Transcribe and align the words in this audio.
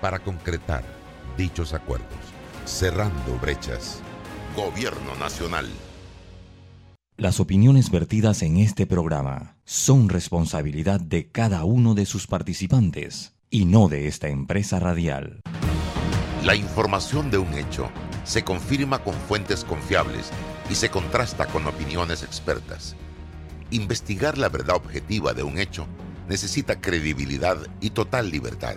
para 0.00 0.18
concretar 0.18 0.84
dichos 1.38 1.72
acuerdos, 1.72 2.08
cerrando 2.66 3.38
brechas. 3.40 4.00
Gobierno 4.54 5.14
Nacional. 5.18 5.66
Las 7.16 7.40
opiniones 7.40 7.90
vertidas 7.90 8.42
en 8.42 8.58
este 8.58 8.86
programa 8.86 9.56
son 9.64 10.10
responsabilidad 10.10 11.00
de 11.00 11.30
cada 11.30 11.64
uno 11.64 11.94
de 11.94 12.04
sus 12.04 12.26
participantes 12.26 13.32
y 13.48 13.64
no 13.64 13.88
de 13.88 14.06
esta 14.06 14.28
empresa 14.28 14.78
radial. 14.78 15.40
La 16.44 16.54
información 16.54 17.30
de 17.30 17.38
un 17.38 17.54
hecho 17.54 17.88
se 18.24 18.44
confirma 18.44 19.02
con 19.02 19.14
fuentes 19.14 19.64
confiables 19.64 20.30
y 20.68 20.74
se 20.74 20.90
contrasta 20.90 21.46
con 21.46 21.66
opiniones 21.66 22.22
expertas. 22.22 22.96
Investigar 23.70 24.36
la 24.36 24.50
verdad 24.50 24.76
objetiva 24.76 25.32
de 25.32 25.42
un 25.42 25.58
hecho 25.58 25.86
necesita 26.28 26.82
credibilidad 26.82 27.56
y 27.80 27.90
total 27.90 28.30
libertad. 28.30 28.76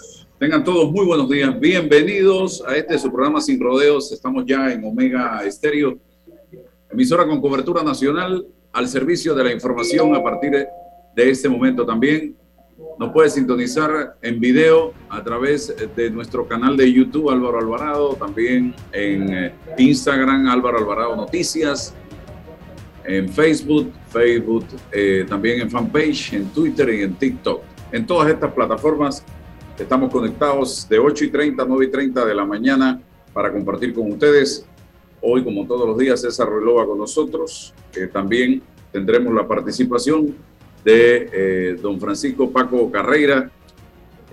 tengan 0.41 0.63
todos 0.63 0.91
muy 0.91 1.05
buenos 1.05 1.29
días. 1.29 1.59
Bienvenidos 1.59 2.63
a 2.67 2.75
este 2.75 2.97
su 2.97 3.11
programa 3.11 3.39
Sin 3.39 3.59
Rodeos. 3.59 4.11
Estamos 4.11 4.43
ya 4.43 4.71
en 4.71 4.83
Omega 4.83 5.45
Estéreo, 5.45 5.99
emisora 6.89 7.27
con 7.27 7.39
cobertura 7.39 7.83
nacional 7.83 8.47
al 8.73 8.87
servicio 8.87 9.35
de 9.35 9.43
la 9.43 9.51
información 9.53 10.15
a 10.15 10.23
partir 10.23 10.65
de 11.15 11.29
este 11.29 11.47
momento 11.47 11.85
también. 11.85 12.35
Nos 12.97 13.11
puede 13.11 13.29
sintonizar 13.29 14.15
en 14.19 14.39
video 14.39 14.95
a 15.09 15.23
través 15.23 15.75
de 15.95 16.09
nuestro 16.09 16.47
canal 16.47 16.75
de 16.75 16.91
YouTube 16.91 17.29
Álvaro 17.29 17.59
Alvarado, 17.59 18.15
también 18.15 18.73
en 18.93 19.31
eh, 19.31 19.53
Instagram 19.77 20.47
Álvaro 20.47 20.79
Alvarado 20.79 21.15
Noticias, 21.15 21.93
en 23.05 23.29
Facebook, 23.29 23.91
Facebook, 24.09 24.65
eh, 24.91 25.23
también 25.29 25.61
en 25.61 25.69
fanpage, 25.69 26.33
en 26.33 26.45
Twitter 26.49 26.89
y 26.95 27.03
en 27.03 27.13
TikTok. 27.13 27.61
En 27.91 28.07
todas 28.07 28.27
estas 28.31 28.51
plataformas 28.53 29.23
estamos 29.77 30.11
conectados 30.11 30.87
de 30.89 30.99
8 30.99 31.25
y 31.25 31.29
30 31.29 31.63
a 31.63 31.65
9 31.65 31.85
y 31.85 31.89
30 31.89 32.25
de 32.25 32.35
la 32.35 32.45
mañana 32.45 33.01
para 33.33 33.51
compartir 33.51 33.93
con 33.93 34.11
ustedes. 34.11 34.65
Hoy, 35.21 35.43
como 35.43 35.65
todos 35.65 35.87
los 35.87 35.97
días, 35.97 36.21
César 36.21 36.49
Relova 36.49 36.85
con 36.85 36.97
nosotros. 36.97 37.73
que 37.91 38.07
también 38.07 38.61
tendremos 38.91 39.33
la 39.33 39.47
participación 39.47 40.35
de 40.83 41.29
eh, 41.31 41.79
don 41.81 41.99
Francisco 41.99 42.49
Paco 42.49 42.89
Carreira, 42.89 43.51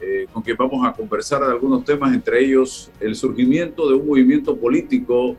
eh, 0.00 0.26
con 0.32 0.42
quien 0.42 0.56
vamos 0.56 0.86
a 0.86 0.92
conversar 0.92 1.40
de 1.40 1.48
algunos 1.48 1.84
temas, 1.84 2.14
entre 2.14 2.44
ellos 2.44 2.90
el 3.00 3.14
surgimiento 3.14 3.88
de 3.88 3.94
un 3.94 4.06
movimiento 4.06 4.56
político 4.56 5.36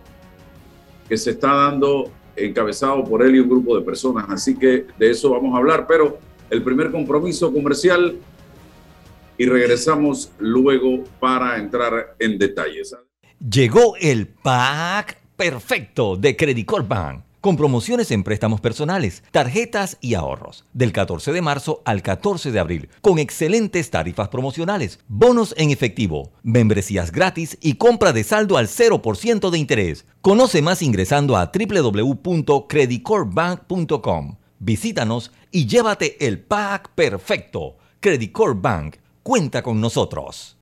que 1.07 1.17
se 1.17 1.31
está 1.31 1.53
dando 1.53 2.11
encabezado 2.35 3.03
por 3.03 3.23
él 3.23 3.35
y 3.35 3.39
un 3.39 3.49
grupo 3.49 3.77
de 3.77 3.83
personas. 3.83 4.25
Así 4.29 4.55
que 4.55 4.85
de 4.97 5.09
eso 5.09 5.31
vamos 5.31 5.55
a 5.55 5.57
hablar, 5.57 5.87
pero 5.87 6.19
el 6.49 6.61
primer 6.61 6.91
compromiso 6.91 7.51
comercial 7.51 8.17
y 9.39 9.47
regresamos 9.47 10.31
luego 10.37 11.03
para 11.19 11.57
entrar 11.57 12.15
en 12.19 12.37
detalles. 12.37 12.95
Llegó 13.39 13.95
el 13.95 14.27
pack 14.27 15.17
perfecto 15.35 16.15
de 16.17 16.35
Credit 16.35 16.67
Corp 16.67 16.87
Bank 16.87 17.23
con 17.41 17.55
promociones 17.55 18.11
en 18.11 18.23
préstamos 18.23 18.59
personales, 18.59 19.23
tarjetas 19.31 19.97
y 20.01 20.15
ahorros, 20.15 20.65
del 20.73 20.91
14 20.91 21.31
de 21.31 21.41
marzo 21.41 21.81
al 21.85 22.01
14 22.01 22.51
de 22.51 22.59
abril, 22.59 22.89
con 22.99 23.17
excelentes 23.17 23.89
tarifas 23.89 24.27
promocionales, 24.27 24.99
bonos 25.07 25.55
en 25.57 25.71
efectivo, 25.71 26.33
membresías 26.43 27.13
gratis 27.13 27.57
y 27.61 27.75
compra 27.75 28.11
de 28.11 28.25
saldo 28.25 28.57
al 28.57 28.67
0% 28.67 29.49
de 29.49 29.57
interés. 29.57 30.05
Conoce 30.19 30.61
más 30.61 30.81
ingresando 30.81 31.37
a 31.37 31.49
www.creditcorpbank.com. 31.53 34.35
Visítanos 34.59 35.31
y 35.49 35.65
llévate 35.65 36.27
el 36.27 36.41
pack 36.41 36.89
perfecto. 36.93 37.77
Credit 38.01 38.33
Corp 38.33 38.61
Bank 38.61 38.97
cuenta 39.23 39.63
con 39.63 39.81
nosotros. 39.81 40.58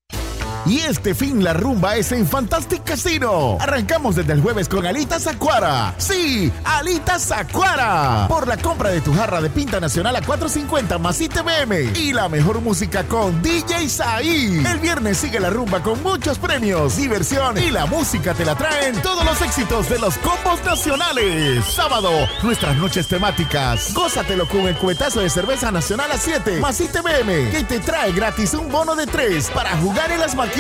Y 0.68 0.80
este 0.80 1.16
fin 1.16 1.46
la 1.46 1.54
rumba 1.54 1.96
es 1.96 2.12
en 2.12 2.28
Fantastic 2.28 2.84
Casino. 2.84 3.58
Arrancamos 3.62 4.18
desde 4.18 4.34
el 4.34 4.42
jueves 4.42 4.68
con 4.68 4.86
Alitas 4.86 5.26
Acuara. 5.26 5.96
Sí, 5.98 6.52
Alitas 6.66 7.32
Acuara. 7.32 8.26
Por 8.28 8.50
la 8.50 8.58
compra 8.58 8.90
de 8.90 9.00
tu 9.00 9.14
jarra 9.14 9.40
de 9.40 9.50
pinta 9.50 9.80
nacional 9.80 10.18
a 10.18 10.22
4.50 10.22 11.00
más 11.00 11.22
ITBM. 11.22 11.96
Y 11.96 12.12
la 12.12 12.28
mejor 12.28 12.60
música 12.60 13.04
con 13.04 13.42
DJ 13.42 13.88
Saí. 13.88 14.62
El 14.66 14.80
viernes 14.80 15.18
sigue 15.18 15.40
la 15.40 15.50
rumba 15.50 15.82
con 15.82 16.04
muchos 16.04 16.38
premios, 16.38 16.98
diversión 16.98 17.58
y 17.58 17.72
la 17.72 17.86
música 17.86 18.34
te 18.34 18.44
la 18.44 18.56
traen 18.56 19.02
todos 19.02 19.24
los 19.24 19.42
éxitos 19.42 19.88
de 19.88 20.00
los 20.00 20.18
combos 20.18 20.62
nacionales. 20.66 21.64
Sábado, 21.64 22.10
nuestras 22.44 22.76
noches 22.76 23.08
temáticas. 23.08 23.94
Gózatelo 23.94 24.46
con 24.50 24.68
el 24.68 24.76
cuetazo 24.76 25.22
de 25.22 25.30
cerveza 25.30 25.72
nacional 25.72 26.12
a 26.12 26.18
7 26.18 26.60
más 26.60 26.82
ITBM. 26.82 27.52
Que 27.52 27.64
te 27.64 27.80
trae 27.80 28.12
gratis 28.12 28.54
un 28.54 28.70
bono 28.70 28.96
de 28.96 29.08
3 29.08 29.50
para 29.52 29.78
jugar 29.78 30.12
en 30.12 30.20
las 30.20 30.36
máquinas 30.36 30.57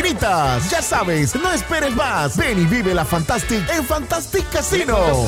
ya 0.69 0.81
sabes, 0.81 1.35
no 1.35 1.51
esperes 1.51 1.95
más. 1.95 2.37
Ven 2.37 2.59
y 2.61 2.65
vive 2.65 2.93
la 2.93 3.03
Fantastic 3.03 3.67
en 3.69 3.83
Fantastic 3.83 4.47
Casino. 4.51 5.25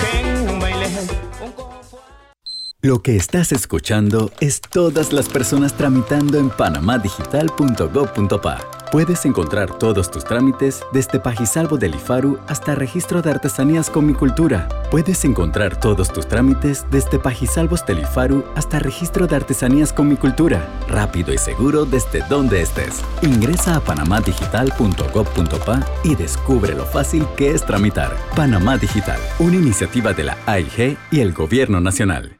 Lo 2.82 3.02
que 3.02 3.18
estás 3.18 3.52
escuchando 3.52 4.32
es 4.40 4.62
todas 4.62 5.12
las 5.12 5.28
personas 5.28 5.76
tramitando 5.76 6.38
en 6.38 6.50
panamadigital.gov.pa 6.50 8.80
Puedes 8.90 9.26
encontrar 9.26 9.78
todos 9.78 10.10
tus 10.10 10.24
trámites 10.24 10.82
desde 10.94 11.20
Pajisalvo 11.20 11.78
del 11.78 11.94
IFARU 11.94 12.40
hasta 12.48 12.74
registro 12.74 13.22
de 13.22 13.32
artesanías 13.32 13.90
con 13.90 14.08
mi 14.08 14.14
cultura. 14.14 14.70
Puedes 14.90 15.26
encontrar 15.26 15.78
todos 15.80 16.12
tus 16.12 16.26
trámites 16.26 16.86
desde 16.90 17.20
Pajisalvos 17.20 17.86
del 17.86 18.00
IFARU 18.00 18.46
hasta 18.56 18.80
registro 18.80 19.28
de 19.28 19.36
artesanías 19.36 19.92
con 19.92 20.08
mi 20.08 20.16
cultura. 20.16 20.66
Rápido 20.88 21.34
y 21.34 21.38
seguro 21.38 21.84
desde 21.86 22.24
donde 22.30 22.62
estés. 22.62 23.04
Ingresa 23.22 23.76
a 23.76 23.82
panamadigital.gov.pa 23.82 25.86
y 26.04 26.16
descubre 26.16 26.74
lo 26.74 26.86
fácil 26.86 27.28
que 27.36 27.52
es 27.52 27.64
tramitar. 27.64 28.16
Panamá 28.38 28.78
Digital, 28.78 29.20
una 29.38 29.58
iniciativa 29.58 30.14
de 30.14 30.24
la 30.24 30.38
AIG 30.48 30.98
y 31.12 31.20
el 31.20 31.34
Gobierno 31.34 31.82
Nacional. 31.82 32.39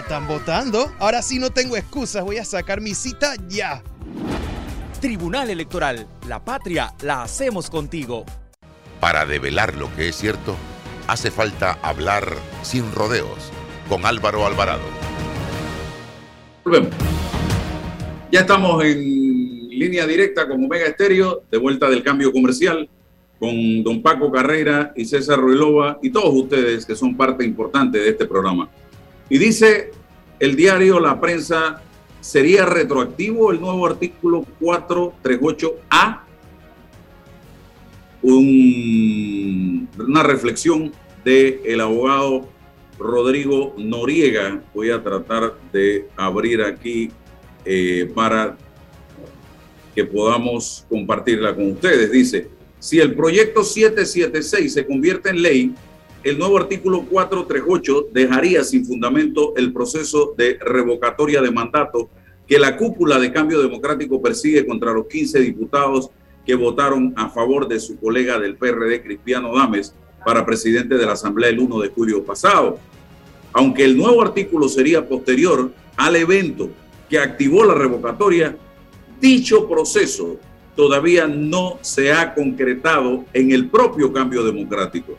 están 0.00 0.26
votando. 0.26 0.92
Ahora 0.98 1.22
sí 1.22 1.38
no 1.38 1.50
tengo 1.50 1.76
excusas, 1.76 2.24
voy 2.24 2.38
a 2.38 2.44
sacar 2.44 2.80
mi 2.80 2.94
cita 2.94 3.34
ya. 3.48 3.82
Tribunal 5.00 5.48
Electoral, 5.48 6.06
la 6.28 6.44
patria 6.44 6.94
la 7.00 7.22
hacemos 7.22 7.70
contigo. 7.70 8.26
Para 9.00 9.24
develar 9.24 9.76
lo 9.76 9.94
que 9.96 10.08
es 10.08 10.16
cierto, 10.16 10.56
hace 11.06 11.30
falta 11.30 11.78
hablar 11.82 12.34
sin 12.62 12.92
rodeos 12.92 13.50
con 13.88 14.04
Álvaro 14.04 14.44
Alvarado. 14.44 14.82
Volvemos. 16.64 16.90
Ya 18.30 18.40
estamos 18.40 18.84
en 18.84 19.68
línea 19.70 20.06
directa 20.06 20.46
con 20.46 20.62
Omega 20.62 20.86
Estéreo, 20.86 21.42
de 21.50 21.58
vuelta 21.58 21.88
del 21.88 22.02
cambio 22.02 22.30
comercial, 22.30 22.88
con 23.38 23.82
don 23.82 24.02
Paco 24.02 24.30
Carrera 24.30 24.92
y 24.94 25.06
César 25.06 25.38
Ruilova 25.38 25.98
y 26.02 26.10
todos 26.10 26.32
ustedes 26.34 26.84
que 26.84 26.94
son 26.94 27.16
parte 27.16 27.44
importante 27.44 27.98
de 27.98 28.10
este 28.10 28.26
programa. 28.26 28.68
Y 29.30 29.38
dice 29.38 29.92
el 30.40 30.56
diario 30.56 30.98
La 30.98 31.20
Prensa, 31.20 31.80
¿sería 32.20 32.66
retroactivo 32.66 33.52
el 33.52 33.60
nuevo 33.60 33.86
artículo 33.86 34.44
438A? 34.60 36.20
Un, 38.22 39.88
una 39.98 40.22
reflexión 40.24 40.92
del 41.24 41.60
el 41.64 41.80
abogado 41.80 42.48
Rodrigo 42.98 43.74
Noriega. 43.78 44.60
Voy 44.74 44.90
a 44.90 45.02
tratar 45.02 45.54
de 45.72 46.08
abrir 46.16 46.62
aquí 46.62 47.10
eh, 47.64 48.10
para 48.12 48.58
que 49.94 50.04
podamos 50.04 50.86
compartirla 50.88 51.54
con 51.54 51.70
ustedes. 51.70 52.10
Dice, 52.10 52.48
si 52.80 52.98
el 52.98 53.14
proyecto 53.14 53.62
776 53.62 54.72
se 54.72 54.86
convierte 54.86 55.30
en 55.30 55.40
ley, 55.40 55.74
el 56.22 56.38
nuevo 56.38 56.58
artículo 56.58 57.02
438 57.08 58.08
dejaría 58.12 58.62
sin 58.62 58.84
fundamento 58.84 59.54
el 59.56 59.72
proceso 59.72 60.34
de 60.36 60.58
revocatoria 60.60 61.40
de 61.40 61.50
mandato 61.50 62.10
que 62.46 62.58
la 62.58 62.76
cúpula 62.76 63.18
de 63.18 63.32
cambio 63.32 63.62
democrático 63.62 64.20
persigue 64.20 64.66
contra 64.66 64.92
los 64.92 65.06
15 65.06 65.40
diputados 65.40 66.10
que 66.44 66.54
votaron 66.54 67.14
a 67.16 67.30
favor 67.30 67.68
de 67.68 67.80
su 67.80 67.98
colega 67.98 68.38
del 68.38 68.56
PRD, 68.56 69.02
Cristiano 69.02 69.54
Dames, 69.54 69.94
para 70.24 70.44
presidente 70.44 70.96
de 70.96 71.06
la 71.06 71.12
Asamblea 71.12 71.48
el 71.48 71.60
1 71.60 71.80
de 71.80 71.88
julio 71.88 72.22
pasado. 72.22 72.78
Aunque 73.52 73.84
el 73.84 73.96
nuevo 73.96 74.20
artículo 74.20 74.68
sería 74.68 75.08
posterior 75.08 75.70
al 75.96 76.16
evento 76.16 76.68
que 77.08 77.18
activó 77.18 77.64
la 77.64 77.74
revocatoria, 77.74 78.56
dicho 79.20 79.66
proceso 79.68 80.36
todavía 80.76 81.26
no 81.26 81.78
se 81.80 82.12
ha 82.12 82.34
concretado 82.34 83.24
en 83.32 83.52
el 83.52 83.68
propio 83.68 84.12
cambio 84.12 84.42
democrático. 84.44 85.16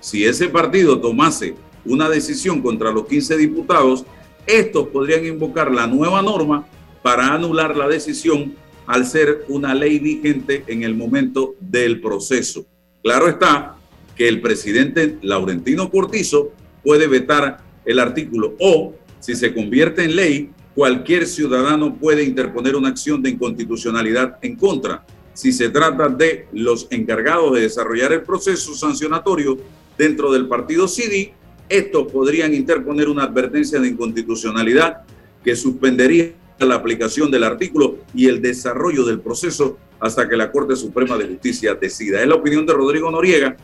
Si 0.00 0.24
ese 0.24 0.48
partido 0.48 0.98
tomase 1.00 1.54
una 1.84 2.08
decisión 2.08 2.62
contra 2.62 2.90
los 2.90 3.06
15 3.06 3.36
diputados, 3.36 4.04
estos 4.46 4.88
podrían 4.88 5.26
invocar 5.26 5.70
la 5.70 5.86
nueva 5.86 6.22
norma 6.22 6.66
para 7.02 7.34
anular 7.34 7.76
la 7.76 7.88
decisión 7.88 8.54
al 8.86 9.06
ser 9.06 9.44
una 9.48 9.74
ley 9.74 9.98
vigente 9.98 10.64
en 10.66 10.82
el 10.82 10.96
momento 10.96 11.54
del 11.60 12.00
proceso. 12.00 12.66
Claro 13.02 13.28
está 13.28 13.76
que 14.16 14.26
el 14.26 14.40
presidente 14.40 15.18
Laurentino 15.22 15.90
Cortizo 15.90 16.50
puede 16.82 17.06
vetar 17.06 17.58
el 17.84 17.98
artículo 17.98 18.54
o, 18.58 18.94
si 19.20 19.34
se 19.34 19.54
convierte 19.54 20.04
en 20.04 20.16
ley, 20.16 20.50
cualquier 20.74 21.26
ciudadano 21.26 21.94
puede 21.94 22.24
interponer 22.24 22.74
una 22.74 22.88
acción 22.88 23.22
de 23.22 23.30
inconstitucionalidad 23.30 24.38
en 24.42 24.56
contra. 24.56 25.04
Si 25.34 25.52
se 25.52 25.68
trata 25.70 26.08
de 26.08 26.48
los 26.52 26.86
encargados 26.90 27.54
de 27.54 27.62
desarrollar 27.62 28.12
el 28.12 28.22
proceso 28.22 28.74
sancionatorio 28.74 29.58
dentro 30.00 30.32
del 30.32 30.48
partido 30.48 30.88
CD, 30.88 31.34
estos 31.68 32.10
podrían 32.10 32.54
interponer 32.54 33.06
una 33.10 33.24
advertencia 33.24 33.78
de 33.78 33.88
inconstitucionalidad 33.88 35.02
que 35.44 35.54
suspendería 35.54 36.32
la 36.58 36.76
aplicación 36.76 37.30
del 37.30 37.44
artículo 37.44 37.98
y 38.14 38.26
el 38.26 38.40
desarrollo 38.40 39.04
del 39.04 39.20
proceso 39.20 39.76
hasta 40.00 40.26
que 40.26 40.38
la 40.38 40.50
Corte 40.50 40.74
Suprema 40.74 41.18
de 41.18 41.28
Justicia 41.28 41.74
decida. 41.74 42.22
Es 42.22 42.26
la 42.26 42.36
opinión 42.36 42.64
de 42.64 42.72
Rodrigo 42.72 43.10
Noriega 43.10 43.58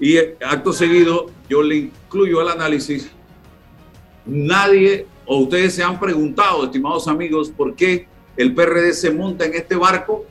y 0.00 0.18
acto 0.44 0.72
seguido 0.72 1.26
yo 1.48 1.62
le 1.62 1.76
incluyo 1.76 2.40
al 2.40 2.48
análisis. 2.48 3.08
Nadie 4.26 5.06
o 5.24 5.38
ustedes 5.38 5.72
se 5.72 5.84
han 5.84 6.00
preguntado, 6.00 6.64
estimados 6.64 7.06
amigos, 7.06 7.50
por 7.56 7.76
qué 7.76 8.08
el 8.36 8.52
PRD 8.54 8.92
se 8.92 9.12
monta 9.12 9.44
en 9.44 9.54
este 9.54 9.76
barco, 9.76 10.24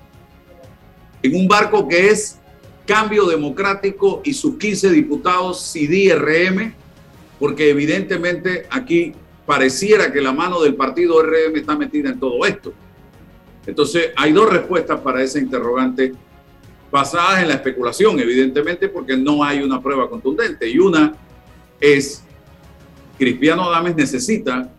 en 1.24 1.34
un 1.34 1.48
barco 1.48 1.88
que 1.88 2.10
es 2.10 2.40
Cambio 2.86 3.25
Democrático 3.25 4.22
y 4.24 4.34
sus 4.34 4.58
15 4.58 4.92
diputados 4.92 5.62
CD-RM, 5.62 6.74
porque 7.39 7.70
evidentemente 7.70 8.68
aquí 8.70 9.13
pareciera 9.46 10.12
que 10.12 10.22
la 10.22 10.32
mano 10.32 10.62
del 10.62 10.75
partido 10.75 11.22
RM 11.22 11.56
está 11.56 11.75
metida 11.77 12.10
en 12.10 12.20
todo 12.20 12.46
esto. 12.46 12.74
Entonces, 13.65 14.12
hay 14.15 14.32
dos 14.32 14.50
respuestas 14.50 15.00
para 15.00 15.24
esa 15.24 15.39
interrogante 15.39 16.13
basadas 16.92 17.42
en 17.42 17.50
la 17.50 17.56
especulación, 17.56 18.20
evidentemente, 18.20 18.88
porque 18.88 19.18
no 19.18 19.44
hay 19.44 19.62
una 19.62 19.82
prueba 19.82 20.10
contundente. 20.10 20.70
Y 20.70 20.77
una 20.77 21.13
es, 21.80 22.24
Cristiano 23.18 23.63
Adames 23.63 23.96
necesita, 23.96 24.72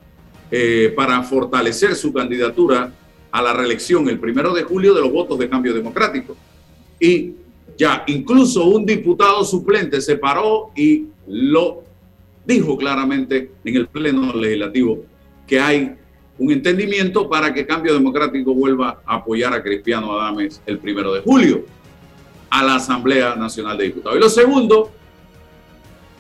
eh, 0.50 0.92
para 0.94 1.22
fortalecer 1.24 1.96
su 1.96 2.12
candidatura 2.12 2.92
a 3.32 3.42
la 3.42 3.52
reelección 3.52 4.08
el 4.08 4.20
primero 4.20 4.54
de 4.54 4.62
julio, 4.62 4.94
de 4.94 5.00
los 5.00 5.12
votos 5.12 5.38
de 5.38 5.48
cambio 5.48 5.74
democrático. 5.74 6.36
Y 7.00 7.34
ya 7.76 8.04
incluso 8.06 8.64
un 8.64 8.86
diputado 8.86 9.44
suplente 9.44 10.00
se 10.00 10.16
paró 10.16 10.70
y 10.74 11.06
lo 11.28 11.82
dijo 12.44 12.76
claramente 12.76 13.50
en 13.64 13.76
el 13.76 13.88
Pleno 13.88 14.32
Legislativo 14.32 15.04
que 15.46 15.60
hay 15.60 15.94
un 16.38 16.50
entendimiento 16.50 17.28
para 17.28 17.52
que 17.52 17.66
Cambio 17.66 17.94
Democrático 17.94 18.54
vuelva 18.54 19.02
a 19.06 19.16
apoyar 19.16 19.52
a 19.54 19.62
Cristiano 19.62 20.12
Adames 20.12 20.60
el 20.66 20.78
primero 20.78 21.12
de 21.12 21.20
julio 21.20 21.64
a 22.50 22.62
la 22.62 22.76
Asamblea 22.76 23.34
Nacional 23.36 23.78
de 23.78 23.84
Diputados. 23.84 24.18
Y 24.18 24.20
lo 24.20 24.28
segundo, 24.28 24.90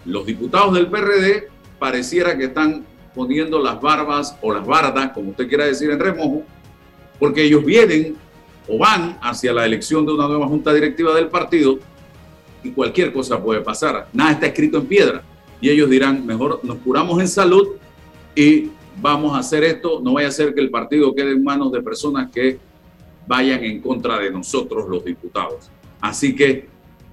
los 0.04 0.26
diputados 0.26 0.74
del 0.74 0.88
PRD 0.88 1.48
pareciera 1.78 2.36
que 2.36 2.44
están 2.44 2.84
poniendo 3.14 3.62
las 3.62 3.80
barbas 3.80 4.36
o 4.42 4.52
las 4.52 4.66
bardas, 4.66 5.12
como 5.12 5.30
usted 5.30 5.48
quiera 5.48 5.66
decir, 5.66 5.90
en 5.90 6.00
remojo, 6.00 6.44
porque 7.18 7.44
ellos 7.44 7.64
vienen 7.64 8.16
o 8.68 8.78
van 8.78 9.18
hacia 9.22 9.52
la 9.52 9.64
elección 9.64 10.04
de 10.06 10.12
una 10.12 10.26
nueva 10.26 10.46
junta 10.48 10.72
directiva 10.72 11.14
del 11.14 11.28
partido 11.28 11.78
y 12.62 12.70
cualquier 12.70 13.12
cosa 13.12 13.42
puede 13.42 13.60
pasar. 13.60 14.08
Nada 14.12 14.32
está 14.32 14.46
escrito 14.46 14.78
en 14.78 14.86
piedra. 14.86 15.22
Y 15.60 15.70
ellos 15.70 15.88
dirán, 15.88 16.26
mejor 16.26 16.60
nos 16.62 16.78
curamos 16.78 17.20
en 17.20 17.28
salud 17.28 17.68
y 18.34 18.70
vamos 19.00 19.34
a 19.34 19.38
hacer 19.38 19.64
esto. 19.64 20.00
No 20.00 20.14
vaya 20.14 20.28
a 20.28 20.32
ser 20.32 20.54
que 20.54 20.60
el 20.60 20.70
partido 20.70 21.14
quede 21.14 21.32
en 21.32 21.44
manos 21.44 21.72
de 21.72 21.82
personas 21.82 22.30
que 22.30 22.58
vayan 23.26 23.64
en 23.64 23.80
contra 23.80 24.18
de 24.18 24.30
nosotros 24.30 24.88
los 24.88 25.04
diputados. 25.04 25.70
Así 26.00 26.34
que 26.34 26.68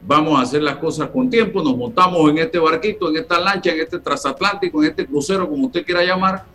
vamos 0.06 0.38
a 0.38 0.44
hacer 0.44 0.62
las 0.62 0.78
cosas 0.78 1.10
con 1.10 1.30
tiempo. 1.30 1.64
Nos 1.64 1.78
montamos 1.78 2.30
en 2.30 2.40
este 2.40 2.60
barquito, 2.60 3.10
en 3.10 3.18
esta 3.18 3.40
lancha, 3.40 3.72
en 3.72 3.80
este 3.80 4.00
transatlántico, 4.00 4.84
en 4.84 4.90
este 4.90 5.06
crucero, 5.06 5.50
como 5.50 5.68
usted 5.68 5.86
quiera 5.86 6.04
llamar, 6.04 6.46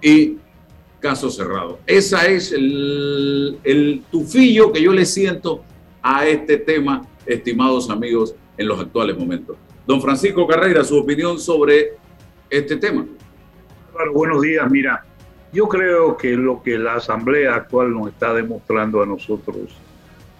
y 0.00 0.36
caso 1.06 1.30
cerrado. 1.30 1.78
Esa 1.86 2.26
es 2.26 2.50
el, 2.50 3.58
el 3.62 4.02
tufillo 4.10 4.72
que 4.72 4.82
yo 4.82 4.92
le 4.92 5.06
siento 5.06 5.62
a 6.02 6.26
este 6.26 6.56
tema, 6.56 7.06
estimados 7.24 7.88
amigos, 7.90 8.34
en 8.58 8.66
los 8.66 8.80
actuales 8.80 9.16
momentos. 9.16 9.56
Don 9.86 10.02
Francisco 10.02 10.48
Carrera, 10.48 10.82
su 10.82 10.98
opinión 10.98 11.38
sobre 11.38 11.92
este 12.50 12.76
tema. 12.76 13.06
buenos 14.12 14.42
días. 14.42 14.68
Mira, 14.68 15.04
yo 15.52 15.68
creo 15.68 16.16
que 16.16 16.32
lo 16.32 16.60
que 16.60 16.76
la 16.76 16.94
Asamblea 16.94 17.54
actual 17.54 17.92
nos 17.92 18.08
está 18.08 18.34
demostrando 18.34 19.00
a 19.00 19.06
nosotros 19.06 19.76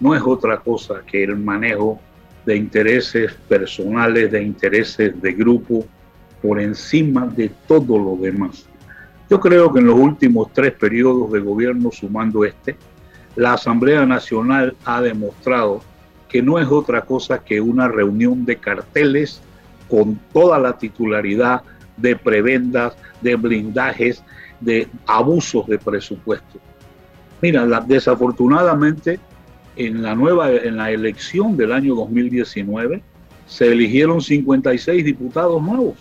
no 0.01 0.13
es 0.13 0.21
otra 0.21 0.57
cosa 0.57 1.01
que 1.09 1.23
el 1.23 1.37
manejo 1.37 1.99
de 2.45 2.57
intereses 2.57 3.33
personales, 3.47 4.31
de 4.31 4.43
intereses 4.43 5.19
de 5.21 5.31
grupo, 5.31 5.85
por 6.41 6.59
encima 6.59 7.25
de 7.25 7.49
todo 7.67 7.97
lo 7.97 8.17
demás. 8.17 8.67
Yo 9.29 9.39
creo 9.39 9.73
que 9.73 9.79
en 9.79 9.87
los 9.87 9.99
últimos 9.99 10.53
tres 10.53 10.73
periodos 10.73 11.31
de 11.31 11.39
gobierno, 11.39 11.91
sumando 11.91 12.45
este, 12.45 12.77
la 13.35 13.53
Asamblea 13.53 14.05
Nacional 14.05 14.75
ha 14.85 15.01
demostrado 15.01 15.81
que 16.29 16.41
no 16.41 16.59
es 16.59 16.67
otra 16.67 17.01
cosa 17.01 17.39
que 17.39 17.61
una 17.61 17.87
reunión 17.87 18.45
de 18.45 18.57
carteles 18.57 19.41
con 19.89 20.19
toda 20.33 20.59
la 20.59 20.77
titularidad 20.77 21.61
de 21.97 22.15
prebendas, 22.15 22.95
de 23.21 23.35
blindajes, 23.35 24.23
de 24.59 24.87
abusos 25.05 25.67
de 25.67 25.77
presupuesto. 25.77 26.59
Mira, 27.41 27.65
desafortunadamente 27.85 29.19
en 29.75 30.01
la 30.01 30.15
nueva 30.15 30.51
en 30.51 30.77
la 30.77 30.89
elección 30.89 31.55
del 31.55 31.71
año 31.71 31.93
2019 31.95 33.03
se 33.45 33.71
eligieron 33.71 34.21
56 34.21 35.05
diputados 35.05 35.61
nuevos 35.61 35.97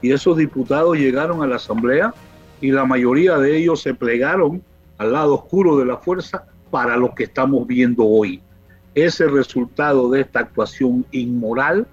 y 0.00 0.12
esos 0.12 0.36
diputados 0.38 0.96
llegaron 0.96 1.42
a 1.42 1.46
la 1.46 1.56
asamblea 1.56 2.14
y 2.62 2.70
la 2.70 2.86
mayoría 2.86 3.36
de 3.38 3.58
ellos 3.58 3.82
se 3.82 3.92
plegaron 3.92 4.62
al 4.96 5.12
lado 5.12 5.34
oscuro 5.34 5.76
de 5.76 5.84
la 5.84 5.98
fuerza 5.98 6.46
para 6.70 6.96
lo 6.96 7.12
que 7.14 7.24
estamos 7.24 7.66
viendo 7.66 8.06
hoy. 8.06 8.40
Ese 8.94 9.26
resultado 9.26 10.08
de 10.08 10.20
esta 10.20 10.40
actuación 10.40 11.04
inmoral 11.10 11.86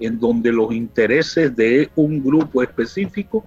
en 0.00 0.18
donde 0.18 0.52
los 0.52 0.72
intereses 0.72 1.54
de 1.54 1.90
un 1.94 2.22
grupo 2.22 2.62
específico 2.62 3.46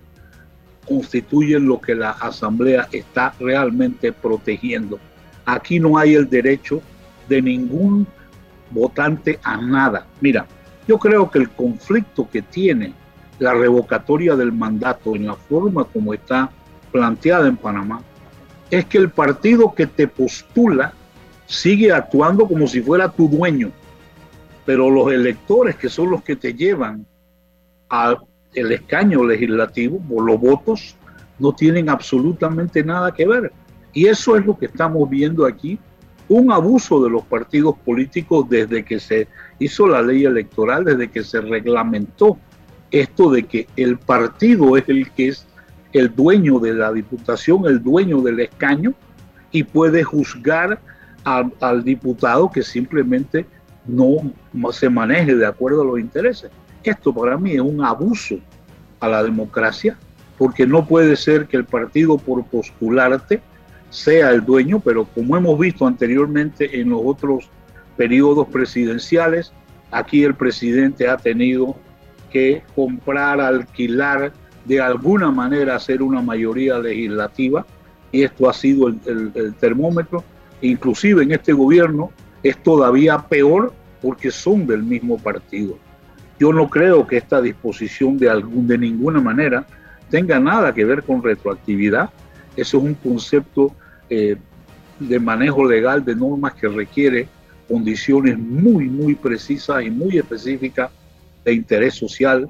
constituyen 0.88 1.68
lo 1.68 1.82
que 1.82 1.94
la 1.94 2.12
asamblea 2.12 2.88
está 2.94 3.34
realmente 3.40 4.14
protegiendo. 4.14 5.00
Aquí 5.46 5.82
no 5.82 5.98
hay 5.98 6.16
el 6.16 6.30
derecho 6.30 6.82
de 7.28 7.42
ningún 7.42 8.08
votante 8.72 9.38
a 9.44 9.58
nada. 9.58 10.08
Mira, 10.22 10.48
yo 10.88 10.98
creo 10.98 11.30
que 11.30 11.40
el 11.40 11.50
conflicto 11.50 12.28
que 12.32 12.42
tiene 12.42 12.94
la 13.38 13.54
revocatoria 13.54 14.38
del 14.38 14.54
mandato 14.54 15.16
en 15.16 15.28
la 15.28 15.36
forma 15.36 15.84
como 15.84 16.14
está 16.14 16.50
planteada 16.92 17.48
en 17.48 17.58
Panamá 17.58 18.02
es 18.70 18.86
que 18.86 18.98
el 18.98 19.10
partido 19.10 19.74
que 19.74 19.88
te 19.88 20.08
postula 20.08 20.94
sigue 21.46 21.92
actuando 21.92 22.48
como 22.48 22.68
si 22.68 22.82
fuera 22.82 23.10
tu 23.10 23.28
dueño, 23.28 23.72
pero 24.66 24.90
los 24.90 25.12
electores 25.12 25.76
que 25.76 25.90
son 25.90 26.12
los 26.12 26.24
que 26.24 26.36
te 26.36 26.54
llevan 26.54 27.06
al 27.90 28.20
escaño 28.54 29.24
legislativo 29.24 30.00
o 30.12 30.22
los 30.22 30.40
votos 30.40 30.96
no 31.40 31.54
tienen 31.54 31.90
absolutamente 31.90 32.84
nada 32.84 33.12
que 33.12 33.26
ver. 33.26 33.52
Y 33.94 34.06
eso 34.06 34.36
es 34.36 34.46
lo 34.46 34.58
que 34.58 34.68
estamos 34.68 35.10
viendo 35.10 35.46
aquí, 35.48 35.80
un 36.28 36.52
abuso 36.52 37.04
de 37.04 37.10
los 37.10 37.24
partidos 37.24 37.76
políticos 37.84 38.48
desde 38.48 38.86
que 38.86 39.00
se 39.00 39.28
hizo 39.58 39.88
la 39.88 40.04
ley 40.04 40.26
electoral, 40.26 40.86
desde 40.86 41.10
que 41.10 41.24
se 41.24 41.42
reglamentó 41.42 42.38
esto 42.92 43.32
de 43.32 43.44
que 43.44 43.68
el 43.76 43.98
partido 43.98 44.78
es 44.78 44.88
el 44.88 45.10
que 45.12 45.30
es 45.30 45.48
el 45.94 46.14
dueño 46.14 46.60
de 46.60 46.74
la 46.74 46.92
diputación, 46.92 47.66
el 47.66 47.82
dueño 47.82 48.22
del 48.22 48.42
escaño, 48.42 48.94
y 49.52 49.64
puede 49.64 50.04
juzgar 50.04 50.80
al, 51.24 51.84
diputado 51.84 52.50
que 52.52 52.64
simplemente 52.64 53.46
no 53.86 54.32
se 54.72 54.90
maneje 54.90 55.36
de 55.36 55.46
acuerdo 55.46 55.82
a 55.82 55.86
los 55.86 56.00
intereses. 56.00 56.52
Esto 56.84 57.14
para 57.14 57.38
mí 57.38 57.54
es 57.54 57.62
un 57.62 57.84
abuso 57.84 58.36
a 59.00 59.08
la 59.08 59.24
democracia, 59.24 59.98
porque 60.38 60.66
no 60.66 60.86
puede 60.86 61.16
ser 61.16 61.48
que 61.48 61.58
el 61.58 61.66
partido 61.66 62.18
por 62.18 62.46
postularte 62.46 63.42
sea 63.90 64.32
el 64.32 64.46
dueño, 64.46 64.80
pero 64.80 65.06
como 65.06 65.36
hemos 65.36 65.60
visto 65.60 65.86
anteriormente 65.86 66.80
en 66.80 66.90
los 66.90 67.02
otros 67.04 67.50
periodos 67.98 68.48
presidenciales, 68.48 69.52
aquí 69.92 70.24
el 70.24 70.36
presidente 70.36 71.10
ha 71.10 71.18
tenido 71.18 71.76
que 72.32 72.62
comprar, 72.76 73.42
alquilar 73.42 74.32
de 74.66 74.82
alguna 74.82 75.32
manera 75.32 75.76
hacer 75.76 76.02
una 76.02 76.22
mayoría 76.22 76.80
legislativa 76.80 77.66
y 78.12 78.24
esto 78.24 78.50
ha 78.50 78.54
sido 78.54 78.88
el, 78.88 79.54
termómetro. 79.60 80.24
Inclusive 80.62 81.24
en 81.24 81.32
este 81.32 81.54
gobierno 81.54 82.12
es 82.44 82.62
todavía 82.62 83.18
peor 83.20 83.74
porque 84.02 84.32
son 84.32 84.66
del 84.68 84.84
mismo 84.84 85.18
partido. 85.18 85.78
Yo 86.40 86.54
no 86.54 86.70
creo 86.70 87.06
que 87.06 87.18
esta 87.18 87.42
disposición 87.42 88.18
de, 88.18 88.30
algún, 88.30 88.68
de 88.68 88.78
ninguna 88.78 89.20
manera 89.20 89.66
tenga 90.10 90.40
nada 90.40 90.74
que 90.74 90.86
ver 90.86 91.04
con 91.04 91.22
retroactividad. 91.22 92.10
Eso 92.56 92.78
es 92.78 92.84
un 92.84 92.94
concepto 92.96 93.74
eh, 94.10 94.38
de 95.00 95.20
manejo 95.20 95.66
legal 95.66 96.04
de 96.04 96.16
normas 96.16 96.54
que 96.54 96.68
requiere 96.68 97.28
condiciones 97.68 98.38
muy, 98.38 98.90
muy 98.90 99.16
precisas 99.16 99.84
y 99.84 99.90
muy 99.90 100.18
específicas 100.18 100.90
de 101.46 101.54
interés 101.54 101.94
social 101.94 102.50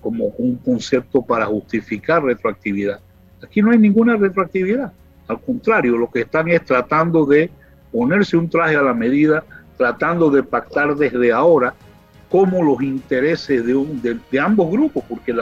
como 0.00 0.26
un 0.38 0.56
concepto 0.56 1.22
para 1.22 1.46
justificar 1.46 2.22
retroactividad. 2.22 3.00
Aquí 3.42 3.62
no 3.62 3.70
hay 3.70 3.78
ninguna 3.78 4.16
retroactividad. 4.16 4.92
Al 5.28 5.40
contrario, 5.40 5.96
lo 5.96 6.10
que 6.10 6.20
están 6.20 6.48
es 6.48 6.64
tratando 6.64 7.26
de 7.26 7.50
ponerse 7.92 8.36
un 8.36 8.48
traje 8.48 8.76
a 8.76 8.82
la 8.82 8.94
medida, 8.94 9.44
tratando 9.76 10.30
de 10.30 10.42
pactar 10.42 10.96
desde 10.96 11.32
ahora 11.32 11.74
cómo 12.30 12.62
los 12.62 12.82
intereses 12.82 13.64
de, 13.64 14.40
ambos 14.40 14.70
grupos, 14.70 15.04
porque 15.08 15.34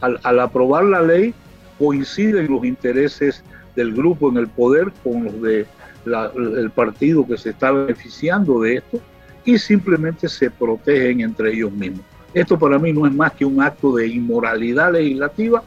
al, 0.00 0.40
aprobar 0.40 0.84
la 0.84 1.02
ley 1.02 1.34
coinciden 1.78 2.50
los 2.50 2.64
intereses 2.64 3.42
del 3.74 3.94
grupo 3.94 4.30
en 4.30 4.38
el 4.38 4.48
poder 4.48 4.92
con 5.02 5.24
los 5.24 5.42
de 5.42 5.66
el 6.06 6.70
partido 6.70 7.26
que 7.26 7.36
se 7.36 7.50
está 7.50 7.72
beneficiando 7.72 8.60
de 8.60 8.76
esto 8.76 9.00
y 9.44 9.58
simplemente 9.58 10.28
se 10.28 10.50
protegen 10.50 11.20
entre 11.20 11.52
ellos 11.52 11.72
mismos. 11.72 12.04
Esto 12.36 12.58
para 12.58 12.78
mí 12.78 12.92
no 12.92 13.06
es 13.06 13.14
más 13.14 13.32
que 13.32 13.46
un 13.46 13.62
acto 13.62 13.96
de 13.96 14.08
inmoralidad 14.08 14.92
legislativa, 14.92 15.62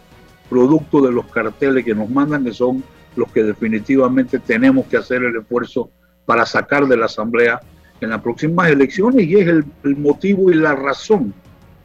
producto 0.48 1.02
de 1.02 1.12
los 1.12 1.26
carteles 1.26 1.84
que 1.84 1.96
nos 1.96 2.12
mandan, 2.12 2.44
que 2.44 2.54
son 2.54 2.84
los 3.16 3.32
que 3.32 3.42
definitivamente 3.42 4.38
tenemos 4.38 4.86
que 4.86 4.98
hacer 4.98 5.24
el 5.24 5.36
esfuerzo 5.36 5.90
para 6.28 6.46
sacar 6.46 6.86
de 6.86 6.96
la 6.96 7.06
Asamblea 7.06 7.60
en 8.00 8.12
las 8.12 8.22
próximas 8.22 8.70
elecciones 8.70 9.26
y 9.26 9.38
es 9.38 9.48
el, 9.48 9.66
motivo 9.98 10.52
y 10.52 10.54
la 10.54 10.76
razón 10.76 11.34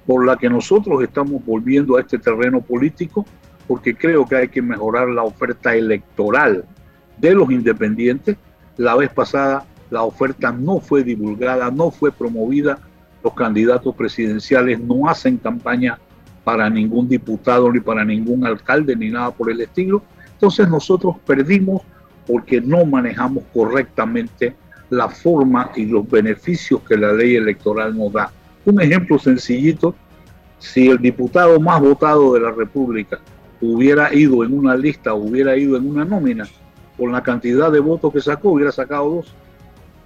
por 0.05 0.27
la 0.27 0.37
que 0.37 0.51
nosotros 0.51 1.03
estamos 1.03 1.43
volviendo 1.47 1.97
a 1.97 2.03
este 2.03 2.19
terreno 2.19 2.61
político, 2.61 3.25
porque 3.67 3.97
creo 3.97 4.27
que 4.27 4.37
hay 4.37 4.49
que 4.49 4.61
mejorar 4.61 5.09
la 5.09 5.23
oferta 5.23 5.75
electoral 5.75 6.63
de 7.17 7.35
los 7.35 7.51
independientes, 7.51 8.37
la 8.77 8.95
vez 8.97 9.11
pasada 9.11 9.65
la 9.89 10.03
oferta 10.03 10.53
no 10.53 10.79
fue 10.79 11.03
divulgada, 11.03 11.71
no 11.71 11.91
fue 11.91 12.13
promovida, 12.13 12.79
los 13.25 13.33
candidatos 13.33 13.95
presidenciales 13.97 14.79
no 14.79 15.09
hacen 15.09 15.39
campaña 15.39 15.99
para 16.45 16.69
ningún 16.69 17.09
diputado 17.09 17.73
ni 17.73 17.81
para 17.81 18.05
ningún 18.05 18.47
alcalde 18.47 18.95
ni 18.95 19.09
nada 19.09 19.31
por 19.31 19.51
el 19.51 19.63
estilo. 19.63 20.03
Entonces 20.35 20.69
nosotros 20.69 21.17
perdimos 21.27 21.81
porque 22.27 22.61
no 22.61 22.85
manejamos 22.85 23.45
correctamente 23.55 24.55
la 24.91 25.09
forma 25.09 25.71
y 25.75 25.87
los 25.87 26.09
beneficios 26.09 26.83
que 26.83 26.99
la 26.99 27.15
ley 27.15 27.37
electoral 27.37 27.97
nos 27.97 28.13
da. 28.13 28.31
Un 28.67 28.81
ejemplo 28.81 29.19
sencillito, 29.19 29.95
si 30.59 30.89
el 30.89 30.99
diputado 30.99 31.59
más 31.59 31.81
votado 31.81 32.35
de 32.35 32.41
la 32.41 32.51
República 32.51 33.19
hubiera 33.63 34.13
ido 34.15 34.45
en 34.45 34.57
una 34.57 34.77
lista, 34.77 35.15
hubiera 35.15 35.57
ido 35.57 35.79
en 35.79 35.89
una 35.89 36.05
nómina, 36.05 36.47
con 36.99 37.11
la 37.11 37.23
cantidad 37.23 37.73
de 37.73 37.81
votos 37.81 38.13
que 38.13 38.21
sacó, 38.21 38.51
hubiera 38.51 38.71
sacado 38.71 39.11
dos. 39.11 39.35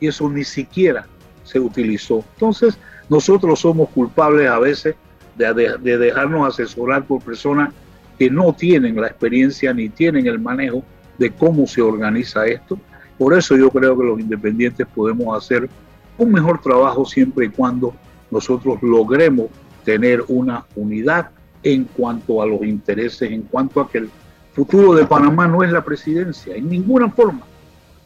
Y 0.01 0.07
eso 0.07 0.29
ni 0.31 0.45
siquiera 0.45 1.07
se 1.43 1.59
utilizó. 1.59 2.25
Entonces, 2.35 2.79
nosotros 3.09 3.61
somos 3.61 3.89
culpables 3.91 4.49
a 4.49 4.59
veces 4.59 4.95
de, 5.37 5.99
dejarnos 5.99 6.49
asesorar 6.49 7.05
por 7.05 7.23
personas 7.23 7.73
que 8.19 8.31
no 8.31 8.53
tienen 8.53 9.01
la 9.01 9.07
experiencia 9.07 9.73
ni 9.73 9.89
tienen 9.89 10.27
el 10.27 10.39
manejo 10.39 10.83
de 11.17 11.31
cómo 11.31 11.67
se 11.67 11.81
organiza 11.81 12.47
esto. 12.47 12.79
Por 13.17 13.35
eso 13.37 13.57
yo 13.57 13.71
creo 13.71 13.97
que 13.97 14.05
los 14.05 14.21
independientes 14.21 14.87
podemos 14.87 15.37
hacer 15.37 15.69
un 16.17 16.33
mejor 16.33 16.61
trabajo 16.61 17.05
siempre 17.05 17.47
y 17.47 17.49
cuando 17.49 17.95
nosotros 18.31 18.83
logremos 18.83 19.47
tener 19.85 20.25
una 20.29 20.65
unidad 20.75 21.31
en 21.63 21.85
cuanto 21.85 22.43
a 22.43 22.47
los 22.47 22.63
intereses, 22.63 23.31
en 23.31 23.43
cuanto 23.43 23.81
a 23.81 23.89
que 23.89 23.99
el 23.99 24.11
futuro 24.53 24.95
de 24.95 25.07
Panamá 25.07 25.47
no 25.47 25.63
es 25.63 25.71
la 25.71 25.85
presidencia, 25.85 26.55
en 26.55 26.69
ninguna 26.69 27.09
forma. 27.11 27.43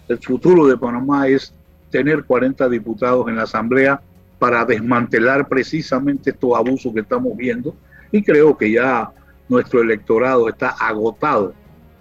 El 0.08 0.18
futuro 0.18 0.66
de 0.66 0.76
Panamá 0.76 1.26
es 1.28 1.54
tener 1.90 2.24
40 2.24 2.68
diputados 2.68 3.28
en 3.28 3.36
la 3.36 3.42
Asamblea 3.42 4.00
para 4.42 4.64
desmantelar 4.64 5.46
precisamente 5.46 6.30
estos 6.30 6.50
abusos 6.56 6.92
que 6.92 6.98
estamos 6.98 7.36
viendo 7.36 7.76
y 8.10 8.24
creo 8.24 8.58
que 8.58 8.72
ya 8.72 9.08
nuestro 9.48 9.82
electorado 9.82 10.48
está 10.48 10.70
agotado, 10.70 11.54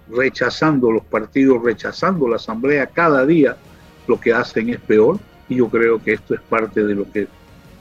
rechazando 0.08 0.90
los 0.90 1.04
partidos, 1.04 1.62
rechazando 1.62 2.26
la 2.26 2.34
asamblea 2.34 2.88
cada 2.88 3.24
día, 3.24 3.56
lo 4.08 4.18
que 4.18 4.32
hacen 4.32 4.70
es 4.70 4.80
peor 4.80 5.20
y 5.48 5.58
yo 5.58 5.68
creo 5.68 6.02
que 6.02 6.14
esto 6.14 6.34
es 6.34 6.40
parte 6.40 6.82
de 6.82 6.96
lo 6.96 7.08
que 7.12 7.28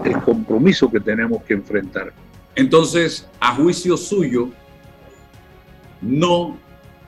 el 0.05 0.21
compromiso 0.21 0.91
que 0.91 0.99
tenemos 0.99 1.41
que 1.41 1.55
enfrentar. 1.55 2.13
Entonces, 2.53 3.27
a 3.39 3.55
juicio 3.55 3.97
suyo, 3.97 4.49
no 6.03 6.55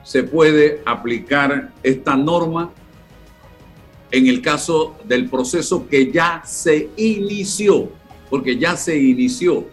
se 0.02 0.24
puede 0.24 0.82
aplicar 0.84 1.70
esta 1.84 2.16
norma 2.16 2.72
en 4.10 4.26
el 4.26 4.40
caso 4.40 4.96
del 5.04 5.28
proceso 5.28 5.86
que 5.88 6.10
ya 6.10 6.42
se 6.44 6.90
inició, 6.96 7.90
porque 8.30 8.56
ya 8.56 8.76
se 8.76 8.96
inició 8.96 9.66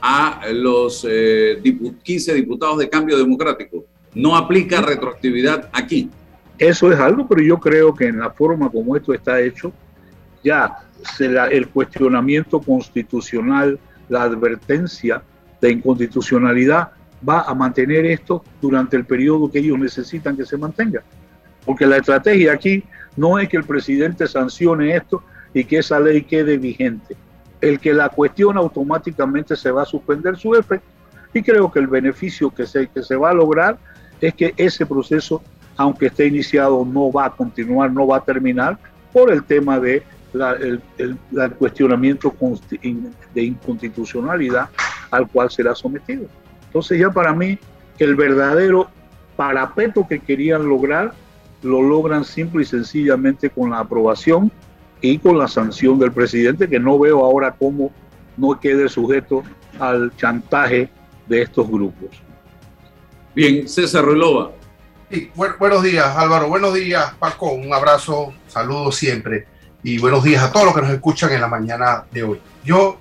a 0.00 0.42
los 0.52 1.00
15 1.00 2.32
eh, 2.32 2.34
diputados 2.34 2.78
de 2.78 2.88
cambio 2.88 3.16
democrático. 3.16 3.84
No 4.14 4.36
aplica 4.36 4.82
retroactividad 4.82 5.70
aquí. 5.72 6.10
Eso 6.58 6.92
es 6.92 7.00
algo, 7.00 7.26
pero 7.26 7.42
yo 7.42 7.58
creo 7.58 7.94
que 7.94 8.06
en 8.06 8.20
la 8.20 8.30
forma 8.30 8.70
como 8.70 8.96
esto 8.96 9.12
está 9.12 9.40
hecho, 9.40 9.72
ya 10.42 10.84
el 11.50 11.68
cuestionamiento 11.68 12.60
constitucional, 12.60 13.78
la 14.08 14.22
advertencia 14.22 15.22
de 15.60 15.72
inconstitucionalidad 15.72 16.90
va 17.26 17.42
a 17.42 17.54
mantener 17.54 18.04
esto 18.06 18.44
durante 18.60 18.96
el 18.96 19.04
periodo 19.04 19.50
que 19.50 19.60
ellos 19.60 19.78
necesitan 19.78 20.36
que 20.36 20.44
se 20.44 20.56
mantenga. 20.56 21.02
Porque 21.64 21.86
la 21.86 21.96
estrategia 21.96 22.52
aquí 22.52 22.84
no 23.16 23.38
es 23.38 23.48
que 23.48 23.56
el 23.56 23.64
presidente 23.64 24.26
sancione 24.26 24.96
esto 24.96 25.22
y 25.52 25.64
que 25.64 25.78
esa 25.78 26.00
ley 26.00 26.22
quede 26.22 26.58
vigente. 26.58 27.16
El 27.60 27.78
que 27.78 27.94
la 27.94 28.08
cuestiona 28.08 28.60
automáticamente 28.60 29.56
se 29.56 29.70
va 29.70 29.82
a 29.82 29.86
suspender 29.86 30.36
su 30.36 30.54
efecto. 30.54 30.86
Y 31.32 31.42
creo 31.42 31.70
que 31.70 31.80
el 31.80 31.86
beneficio 31.86 32.50
que 32.50 32.66
se, 32.66 32.88
que 32.88 33.02
se 33.02 33.16
va 33.16 33.30
a 33.30 33.34
lograr 33.34 33.78
es 34.20 34.34
que 34.34 34.54
ese 34.56 34.86
proceso, 34.86 35.42
aunque 35.76 36.06
esté 36.06 36.26
iniciado, 36.26 36.84
no 36.84 37.10
va 37.10 37.26
a 37.26 37.30
continuar, 37.30 37.92
no 37.92 38.06
va 38.06 38.18
a 38.18 38.24
terminar 38.24 38.78
por 39.12 39.30
el 39.30 39.44
tema 39.44 39.78
de 39.78 40.02
la, 40.32 40.52
el, 40.52 40.80
cuestionamiento 41.58 42.34
de 43.34 43.42
inconstitucionalidad 43.42 44.68
al 45.10 45.28
cual 45.28 45.50
será 45.50 45.74
sometido. 45.74 46.26
Entonces 46.66 46.98
ya 46.98 47.10
para 47.10 47.32
mí 47.32 47.58
el 47.98 48.16
verdadero 48.16 48.88
parapeto 49.36 50.06
que 50.08 50.18
querían 50.18 50.68
lograr 50.68 51.14
lo 51.64 51.82
logran 51.82 52.24
simple 52.24 52.62
y 52.62 52.66
sencillamente 52.66 53.50
con 53.50 53.70
la 53.70 53.80
aprobación 53.80 54.52
y 55.00 55.18
con 55.18 55.38
la 55.38 55.48
sanción 55.48 55.98
del 55.98 56.12
presidente, 56.12 56.68
que 56.68 56.78
no 56.78 56.98
veo 56.98 57.24
ahora 57.24 57.54
cómo 57.58 57.90
no 58.36 58.58
quede 58.60 58.88
sujeto 58.88 59.42
al 59.78 60.14
chantaje 60.16 60.88
de 61.26 61.42
estos 61.42 61.68
grupos. 61.68 62.10
Bien, 63.34 63.68
César 63.68 64.04
Relova. 64.04 64.52
buenos 65.34 65.82
días, 65.82 66.06
Álvaro. 66.16 66.48
Buenos 66.48 66.74
días, 66.74 67.14
Paco. 67.18 67.52
Un 67.52 67.72
abrazo, 67.72 68.32
saludos 68.46 68.96
siempre. 68.96 69.46
Y 69.82 69.98
buenos 69.98 70.24
días 70.24 70.42
a 70.42 70.52
todos 70.52 70.66
los 70.66 70.74
que 70.74 70.82
nos 70.82 70.90
escuchan 70.90 71.32
en 71.32 71.40
la 71.40 71.48
mañana 71.48 72.04
de 72.10 72.22
hoy. 72.22 72.40
Yo 72.64 72.98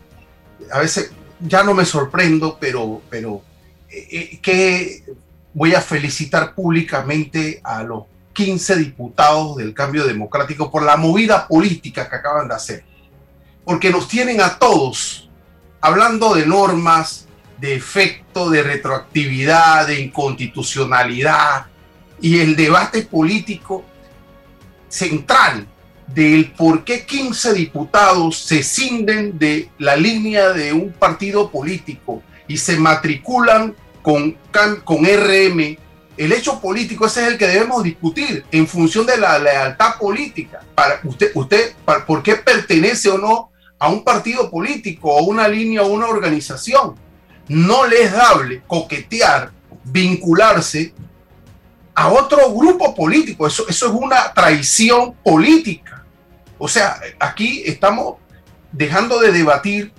a 0.72 0.80
veces 0.80 1.14
ya 1.40 1.64
no 1.64 1.74
me 1.74 1.86
sorprendo, 1.86 2.58
pero, 2.60 3.02
pero 3.10 3.42
eh, 3.90 4.08
eh, 4.12 4.40
que 4.42 5.04
voy 5.54 5.74
a 5.74 5.82
felicitar 5.82 6.56
públicamente 6.56 7.62
a 7.64 7.84
los 7.84 8.04
15 8.34 8.76
diputados 8.78 9.58
del 9.58 9.74
cambio 9.74 10.06
democrático 10.06 10.72
por 10.72 10.84
la 10.84 10.98
movida 10.98 11.48
política 11.48 12.10
que 12.10 12.16
acaban 12.16 12.48
de 12.48 12.56
hacer. 12.56 12.84
Porque 13.64 13.90
nos 13.90 14.08
tienen 14.08 14.42
a 14.42 14.58
todos 14.58 15.30
hablando 15.80 16.34
de 16.34 16.46
normas, 16.46 17.28
de 17.60 17.76
efecto, 17.76 18.50
de 18.50 18.64
retroactividad, 18.64 19.88
de 19.88 20.02
inconstitucionalidad 20.02 21.68
y 22.22 22.40
el 22.40 22.56
debate 22.56 23.04
político 23.04 23.84
central 24.88 25.68
del 26.08 26.52
por 26.52 26.84
qué 26.84 27.06
15 27.06 27.54
diputados 27.54 28.38
se 28.38 28.64
cinden 28.64 29.38
de 29.38 29.70
la 29.78 29.96
línea 29.96 30.50
de 30.50 30.72
un 30.72 30.92
partido 30.94 31.50
político 31.50 32.22
y 32.48 32.58
se 32.58 32.78
matriculan 32.78 33.76
con, 34.02 34.38
con 34.84 35.06
RM 35.06 35.78
el 36.18 36.32
hecho 36.32 36.60
político 36.60 37.06
ese 37.06 37.24
es 37.24 37.28
el 37.30 37.38
que 37.38 37.48
debemos 37.48 37.84
discutir 37.84 38.46
en 38.52 38.68
función 38.68 39.06
de 39.06 39.18
la 39.18 39.40
lealtad 39.40 39.98
política. 39.98 40.62
Para 40.76 41.00
usted, 41.04 41.32
usted 41.34 41.74
¿por 42.06 42.22
qué 42.22 42.36
pertenece 42.36 43.10
o 43.10 43.18
no 43.18 43.52
a 43.80 43.90
un 43.90 44.04
partido 44.04 44.50
político 44.50 45.10
o 45.10 45.24
una 45.24 45.48
línea 45.48 45.82
o 45.82 45.88
una 45.88 46.08
organización? 46.08 46.96
No 47.48 47.86
le 47.88 48.04
es 48.04 48.12
dable 48.12 48.62
coquetear, 48.68 49.52
vincularse 49.84 50.94
a 51.96 52.10
otro 52.10 52.54
grupo 52.54 52.94
político. 52.94 53.48
Eso, 53.48 53.66
eso 53.68 53.88
es 53.88 53.94
una 53.94 54.34
traición 54.34 55.14
política. 55.24 56.06
O 56.58 56.68
sea, 56.68 57.00
aquí 57.20 57.64
estamos 57.66 58.18
dejando 58.72 59.20
de 59.20 59.32
debatir 59.32 59.92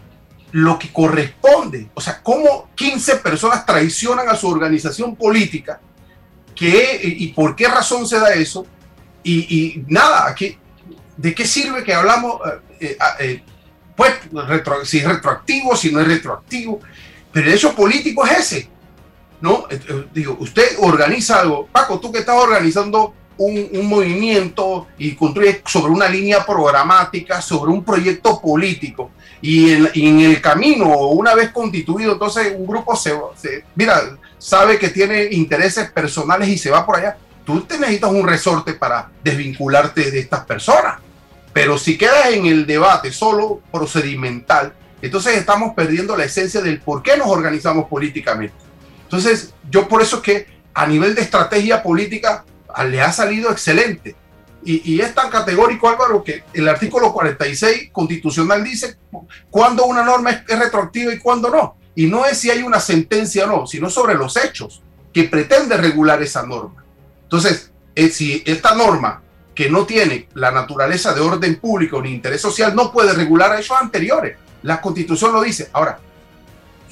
lo 0.53 0.79
que 0.79 0.93
corresponde. 0.93 1.91
O 1.95 2.01
sea, 2.01 2.23
cómo 2.23 2.69
15 2.77 3.17
personas 3.17 3.67
traicionan 3.67 4.29
a 4.29 4.37
su 4.37 4.49
organización 4.49 5.17
política 5.17 5.81
¿Qué, 6.55 7.01
y 7.03 7.29
por 7.29 7.57
qué 7.57 7.69
razón 7.69 8.07
se 8.07 8.19
da 8.19 8.33
eso? 8.35 8.67
Y, 9.25 9.83
nada, 9.89 10.35
¿de 11.17 11.35
qué 11.35 11.47
sirve 11.47 11.83
que 11.83 11.95
hablamos? 11.95 12.41
Eh, 12.45 12.61
eh, 12.81 12.97
ah, 13.01 13.17
eh, 13.19 13.43
pues, 13.97 14.13
si 14.85 14.99
es 14.99 15.05
retroactivo, 15.05 15.75
si 15.75 15.91
no 15.91 16.01
es 16.01 16.09
retroactivo. 16.09 16.81
Pero 17.33 17.47
el 17.47 17.55
hecho 17.55 17.75
político 17.75 18.25
es 18.27 18.39
ese. 18.39 18.69
¿no? 19.41 19.67
digo, 20.13 20.37
usted 20.41 20.77
organiza 20.79 21.41
algo. 21.41 21.67
Paco, 21.67 22.01
tú 22.01 22.13
que 22.13 22.21
estás 22.21 22.37
organizando 22.37 23.15
un, 23.37 23.87
movimiento 23.87 24.87
y 24.97 25.15
construye 25.15 25.63
sobre 25.67 25.93
una 25.93 26.09
línea 26.09 26.45
programática, 26.45 27.43
sobre 27.43 27.73
un 27.73 27.85
proyecto 27.85 28.41
político. 28.41 29.11
Y 29.41 29.73
en, 29.73 30.21
el 30.21 30.41
camino, 30.41 30.87
una 31.09 31.35
vez 31.35 31.51
constituido, 31.51 32.13
entonces 32.13 32.55
un 32.57 32.67
grupo 32.67 32.97
se, 32.97 33.13
se 33.37 33.65
mira, 33.75 34.17
sabe 34.45 34.79
que 34.79 34.91
tiene 34.91 35.29
intereses 35.31 35.91
personales 35.91 36.51
y 36.51 36.59
se 36.59 36.71
va 36.71 36.85
por 36.85 36.97
allá, 36.97 37.17
tú 37.47 37.63
te 37.63 37.79
necesitas 37.79 38.11
un 38.11 38.29
resorte 38.29 38.75
para 38.75 39.11
desvincularte 39.23 40.11
de 40.11 40.19
estas 40.19 40.45
personas. 40.45 41.01
Pero 41.55 41.79
si 41.79 41.97
quedas 41.97 42.27
en 42.31 42.45
el 42.45 42.67
debate 42.67 43.11
solo 43.11 43.63
procedimental, 43.73 44.75
entonces 45.01 45.39
estamos 45.39 45.73
perdiendo 45.75 46.15
la 46.15 46.25
esencia 46.25 46.61
del 46.61 46.79
por 46.79 47.03
qué 47.03 47.17
nos 47.17 47.29
organizamos 47.29 47.89
políticamente. 47.89 48.55
Entonces, 49.05 49.55
yo 49.71 49.89
por 49.89 50.03
eso 50.03 50.21
que 50.21 50.47
a 50.75 50.87
nivel 50.87 51.15
de 51.15 51.23
estrategia 51.23 51.83
política 51.83 52.45
le 52.87 53.01
ha 53.01 53.13
salido 53.13 53.51
excelente. 53.51 54.15
Y, 54.67 55.01
es 55.01 55.15
tan 55.15 55.31
categórico, 55.31 55.89
Álvaro, 55.89 56.23
que 56.23 56.45
el 56.53 56.69
artículo 56.69 57.13
46 57.13 57.91
constitucional 57.93 58.63
dice 58.65 58.97
cuándo 59.51 59.85
una 59.85 60.03
norma 60.03 60.45
es 60.47 60.59
retroactiva 60.59 61.15
y 61.15 61.19
cuándo 61.19 61.51
no. 61.51 61.77
Y 61.95 62.07
no 62.07 62.27
es 62.27 62.39
si 62.39 62.51
hay 62.51 62.63
una 62.63 62.81
sentencia 62.81 63.45
o 63.45 63.47
no, 63.47 63.67
sino 63.67 63.89
sobre 63.89 64.15
los 64.15 64.37
hechos 64.37 64.83
que 65.13 65.25
pretende 65.25 65.77
regular 65.77 66.23
esa 66.23 66.45
norma. 66.45 66.85
Entonces, 67.23 67.71
eh, 67.95 68.09
si 68.09 68.43
esta 68.47 68.75
norma 68.75 69.23
que 69.55 69.71
no 69.71 69.87
tiene 69.87 70.29
la 70.35 70.51
naturaleza 70.51 71.15
de 71.15 71.21
orden 71.21 71.57
público 71.57 72.03
ni 72.03 72.11
interés 72.11 72.41
social 72.41 72.75
no 72.75 72.91
puede 72.93 73.13
regular 73.13 73.53
a 73.53 73.61
esos 73.61 73.81
anteriores. 73.81 74.37
La 74.63 74.81
constitución 74.81 75.33
lo 75.33 75.43
dice. 75.43 75.71
Ahora, 75.73 75.99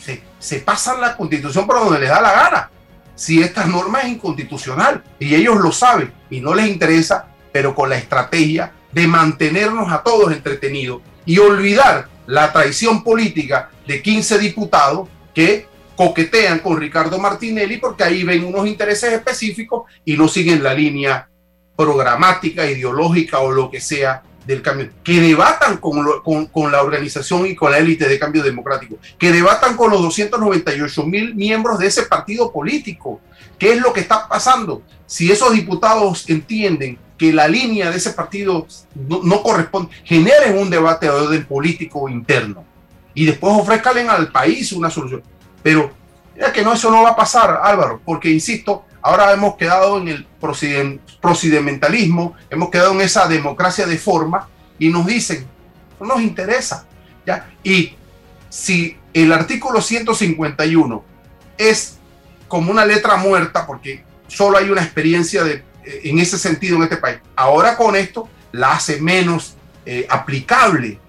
se, 0.01 0.23
se 0.39 0.61
pasan 0.61 1.01
la 1.01 1.17
constitución 1.17 1.67
por 1.67 1.81
donde 1.81 1.99
les 1.99 2.09
da 2.09 2.21
la 2.21 2.33
gana. 2.33 2.71
Si 3.15 3.43
esta 3.43 3.67
norma 3.67 4.01
es 4.03 4.09
inconstitucional 4.09 5.03
y 5.19 5.35
ellos 5.35 5.57
lo 5.57 5.73
saben 5.73 6.13
y 6.31 6.41
no 6.41 6.55
les 6.55 6.69
interesa, 6.69 7.27
pero 7.51 7.75
con 7.75 7.91
la 7.91 7.97
estrategia 7.97 8.73
de 8.93 9.07
mantenernos 9.07 9.91
a 9.93 10.03
todos 10.03 10.33
entretenidos 10.33 11.03
y 11.25 11.39
olvidar 11.39 12.09
la 12.33 12.51
traición 12.51 13.05
política 13.05 13.69
de 13.87 14.01
15 14.01 14.39
diputados 14.39 15.07
que 15.35 15.67
coquetean 15.95 16.61
con 16.61 16.81
Ricardo 16.81 17.19
Martinelli 17.19 17.77
porque 17.77 18.05
ahí 18.05 18.25
ven 18.25 18.47
unos 18.47 18.67
intereses 18.67 19.13
específicos 19.13 19.83
y 20.03 20.17
no 20.17 20.29
siguen 20.29 20.63
la 20.63 20.73
línea 20.73 21.29
programática, 21.77 22.65
ideológica 22.65 23.41
o 23.41 23.51
lo 23.51 23.71
que 23.71 23.83
sea 23.83 24.23
del 24.47 24.63
cambio, 24.63 24.91
que 25.05 25.21
debatan 25.21 25.77
con, 25.77 26.05
con, 26.23 26.47
con, 26.47 26.73
la 26.73 26.83
organización 26.83 27.47
y 27.47 27.55
con 27.55 27.71
la 27.71 27.79
élite 27.79 28.09
de 28.09 28.19
cambio 28.19 28.43
democrático, 28.43 28.97
que 29.19 29.33
debatan 29.33 29.77
con 29.77 29.91
los 29.91 30.03
298 30.03 31.05
mil 31.05 31.35
miembros 31.35 31.79
de 31.79 31.87
ese 31.87 32.05
partido 32.05 32.53
político. 32.53 33.21
¿Qué 33.59 33.73
es 33.73 33.81
lo 33.81 33.93
que 33.93 34.01
está 34.01 34.29
pasando? 34.29 34.83
Si 35.07 35.31
esos 35.31 35.53
diputados 35.53 36.29
entienden 36.29 36.99
que 37.17 37.33
la 37.33 37.47
línea 37.47 37.91
de 37.91 37.99
ese 37.99 38.11
partido 38.11 38.67
no, 38.95 39.21
no 39.23 39.43
corresponde, 39.43 39.95
generen 40.03 40.59
un 40.59 40.71
debate 40.71 41.07
de 41.07 41.13
orden 41.13 41.45
político 41.45 42.09
interno 42.09 42.65
y 43.15 43.27
después 43.27 43.55
ofrezcan 43.57 44.11
al 44.11 44.33
país 44.33 44.73
una 44.73 44.91
solución. 44.91 45.23
Pero 45.63 45.93
ya 46.37 46.53
que 46.53 46.63
no, 46.63 46.73
eso 46.73 46.91
no 46.91 47.03
va 47.03 47.11
a 47.11 47.17
pasar, 47.17 47.61
Álvaro, 47.63 48.01
porque 48.05 48.31
insisto, 48.31 48.85
ahora 49.03 49.33
hemos 49.33 49.57
quedado 49.57 49.99
en 49.99 50.09
el 50.09 50.27
procedimentalismo, 51.21 52.35
hemos 52.49 52.71
quedado 52.71 52.93
en 52.93 53.01
esa 53.01 53.27
democracia 53.27 53.87
de 53.87 53.99
forma 53.99 54.49
y 54.79 54.89
nos 54.89 55.07
dicen, 55.07 55.47
no 56.01 56.07
nos 56.07 56.23
interesa. 56.23 56.87
¿ya? 57.27 57.51
Y 57.63 57.95
si 58.49 58.97
el 59.13 59.33
artículo 59.33 59.81
151 59.83 61.05
es 61.59 61.99
como 62.49 62.71
una 62.71 62.85
letra 62.85 63.17
muerta, 63.17 63.67
porque 63.67 64.05
solo 64.29 64.59
hay 64.59 64.71
una 64.71 64.83
experiencia 64.83 65.45
de, 65.45 65.65
eh, 65.85 66.01
en 66.05 66.19
ese 66.19 66.39
sentido 66.39 66.77
en 66.77 66.85
este 66.85 66.97
país, 66.97 67.19
ahora 67.37 67.77
con 67.77 67.97
esto 67.97 68.29
la 68.53 68.73
hace 68.73 69.01
menos 69.01 69.57
eh, 69.85 70.07
aplicable 70.09 71.01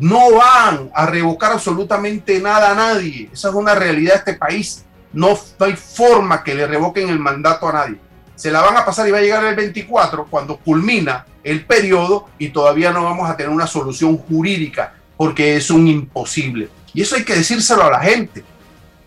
no 0.00 0.32
van 0.34 0.90
a 0.94 1.06
revocar 1.06 1.52
absolutamente 1.52 2.40
nada 2.40 2.72
a 2.72 2.74
nadie. 2.74 3.28
Esa 3.32 3.48
es 3.48 3.54
una 3.54 3.74
realidad 3.74 4.12
de 4.12 4.18
este 4.18 4.34
país. 4.34 4.84
No, 5.12 5.38
hay 5.60 5.74
forma 5.74 6.42
que 6.44 6.54
le 6.54 6.66
revoquen 6.66 7.08
el 7.08 7.18
mandato 7.18 7.68
a 7.68 7.72
nadie. 7.72 7.98
Se 8.34 8.50
la 8.50 8.60
van 8.60 8.76
a 8.76 8.84
pasar 8.84 9.08
y 9.08 9.10
va 9.10 9.18
a 9.18 9.22
llegar 9.22 9.44
el 9.44 9.56
24 9.56 10.26
cuando 10.26 10.58
culmina 10.58 11.26
el 11.42 11.64
periodo 11.64 12.28
y 12.38 12.50
todavía 12.50 12.92
no 12.92 13.04
vamos 13.04 13.28
a 13.28 13.36
tener 13.36 13.50
una 13.50 13.66
solución 13.66 14.16
jurídica 14.18 14.94
porque 15.16 15.56
es 15.56 15.70
un 15.70 15.88
imposible. 15.88 16.68
Y 16.94 17.02
eso 17.02 17.16
hay 17.16 17.24
que 17.24 17.34
decírselo 17.34 17.84
a 17.84 17.90
la 17.90 18.00
gente. 18.00 18.44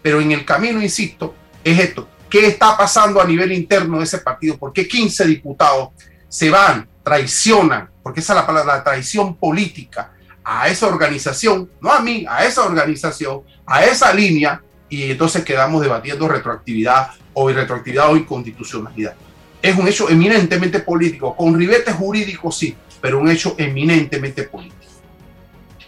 Pero 0.02 0.20
en 0.20 0.32
el 0.32 0.44
camino, 0.44 0.82
insisto, 0.82 1.36
es 1.64 1.80
esto. 1.80 2.08
¿Qué 2.30 2.48
está 2.48 2.78
pasando 2.78 3.22
a 3.22 3.26
nivel 3.26 3.52
interno 3.52 3.98
de 3.98 4.06
ese 4.06 4.20
partido? 4.20 4.58
¿Por 4.58 4.74
qué 4.74 4.88
15 4.88 5.26
diputados 5.26 5.90
se 6.28 6.50
van, 6.50 6.88
traicionan? 7.04 7.90
Porque 8.02 8.22
esa 8.22 8.34
es 8.34 8.40
la 8.40 8.48
palabra, 8.48 8.78
la 8.78 8.84
traición 8.84 9.36
política 9.36 10.12
a 10.44 10.68
esa 10.68 10.88
organización, 10.88 11.70
no 11.82 11.92
a 11.92 12.00
mí, 12.00 12.26
a 12.28 12.46
esa 12.46 12.64
organización, 12.64 13.42
a 13.66 13.86
esa 13.86 14.14
línea, 14.14 14.62
y 14.92 15.10
entonces 15.10 15.46
quedamos 15.46 15.82
debatiendo 15.82 16.28
retroactividad 16.28 17.12
o 17.34 17.50
irretroactividad 17.50 18.12
o 18.12 18.18
inconstitucionalidad. 18.18 19.16
Es 19.62 19.78
un 19.78 19.88
hecho 19.88 20.10
eminentemente 20.10 20.82
político, 20.82 21.34
con 21.34 21.58
ribetes 21.58 21.96
jurídicos 21.96 22.58
sí, 22.58 22.76
pero 23.00 23.20
un 23.20 23.30
hecho 23.30 23.56
eminentemente 23.58 24.44
político. 24.44 24.82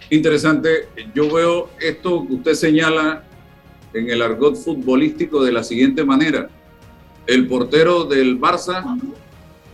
Interesante, 0.10 0.88
yo 1.13 1.30
veo 1.30 1.72
esto 1.82 2.26
que 2.26 2.34
usted 2.34 2.54
señala 2.54 3.24
en 3.94 4.10
el 4.10 4.22
argot 4.22 4.56
futbolístico 4.56 5.44
de 5.44 5.52
la 5.52 5.63
siguiente 5.63 6.06
manera. 6.06 6.50
El 7.28 7.46
portero 7.48 8.06
del 8.06 8.39
Barça 8.39 8.84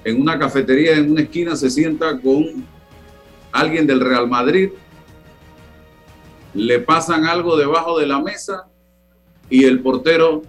en 0.03 0.19
una 0.19 0.39
cafetería 0.39 0.95
en 0.95 1.11
una 1.11 1.21
esquina 1.21 1.55
se 1.55 1.69
sienta 1.69 2.19
con 2.19 2.65
alguien 3.51 3.85
del 3.85 3.99
Real 3.99 4.27
Madrid, 4.27 4.69
le 6.55 6.79
pasan 6.79 7.25
algo 7.25 7.55
debajo 7.57 7.99
de 7.99 8.07
la 8.07 8.19
mesa 8.19 8.68
y 9.49 9.63
el 9.65 9.81
portero 9.81 10.43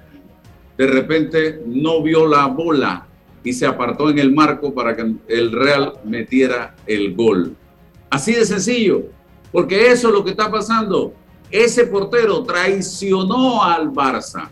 de 0.77 0.87
repente 0.87 1.63
no 1.67 2.03
vio 2.03 2.27
la 2.27 2.47
bola 2.47 3.07
y 3.43 3.53
se 3.53 3.67
apartó 3.67 4.11
en 4.11 4.19
el 4.19 4.33
marco 4.33 4.73
para 4.73 4.95
que 4.95 5.15
el 5.29 5.53
Real 5.53 5.95
metiera 6.05 6.75
el 6.87 7.15
gol. 7.15 7.57
Así 8.11 8.33
de 8.33 8.45
sencillo, 8.45 9.05
porque 9.53 9.89
eso 9.89 10.09
es 10.09 10.15
lo 10.15 10.25
que 10.25 10.31
está 10.31 10.51
pasando. 10.51 11.15
Ese 11.51 11.87
portero 11.87 12.43
traicionó 12.43 13.63
al 13.63 13.91
Barça. 13.91 14.49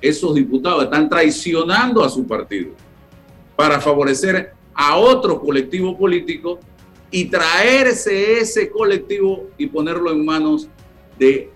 Esos 0.00 0.34
diputados 0.34 0.84
están 0.84 1.08
traicionando 1.08 2.04
a 2.04 2.08
su 2.08 2.26
partido 2.26 2.72
para 3.56 3.80
favorecer 3.80 4.52
a 4.74 4.96
otro 4.96 5.40
colectivo 5.40 5.96
político 5.96 6.58
y 7.10 7.26
traerse 7.26 8.40
ese 8.40 8.68
colectivo 8.70 9.48
y 9.56 9.66
ponerlo 9.68 10.10
en 10.10 10.24
manos 10.24 10.68
de 11.18 11.50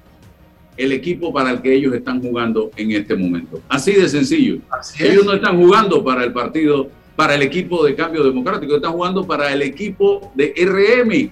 el 0.79 0.93
equipo 0.93 1.33
para 1.33 1.51
el 1.51 1.61
que 1.61 1.75
ellos 1.75 1.93
están 1.93 2.23
jugando 2.23 2.71
en 2.77 2.93
este 2.93 3.14
momento. 3.17 3.61
Así 3.69 3.93
de 3.93 4.09
sencillo. 4.09 4.59
ellos 4.99 5.27
no 5.27 5.35
están 5.35 5.59
jugando 5.59 6.03
para 6.03 6.25
el 6.25 6.33
partido, 6.33 6.88
para 7.17 7.35
el 7.35 7.43
equipo 7.43 7.85
de 7.85 7.95
cambio 7.95 8.23
democrático, 8.23 8.77
están 8.77 8.93
jugando 8.93 9.27
para 9.27 9.53
el 9.53 9.61
equipo 9.62 10.33
de 10.35 10.55
RM. 10.57 11.31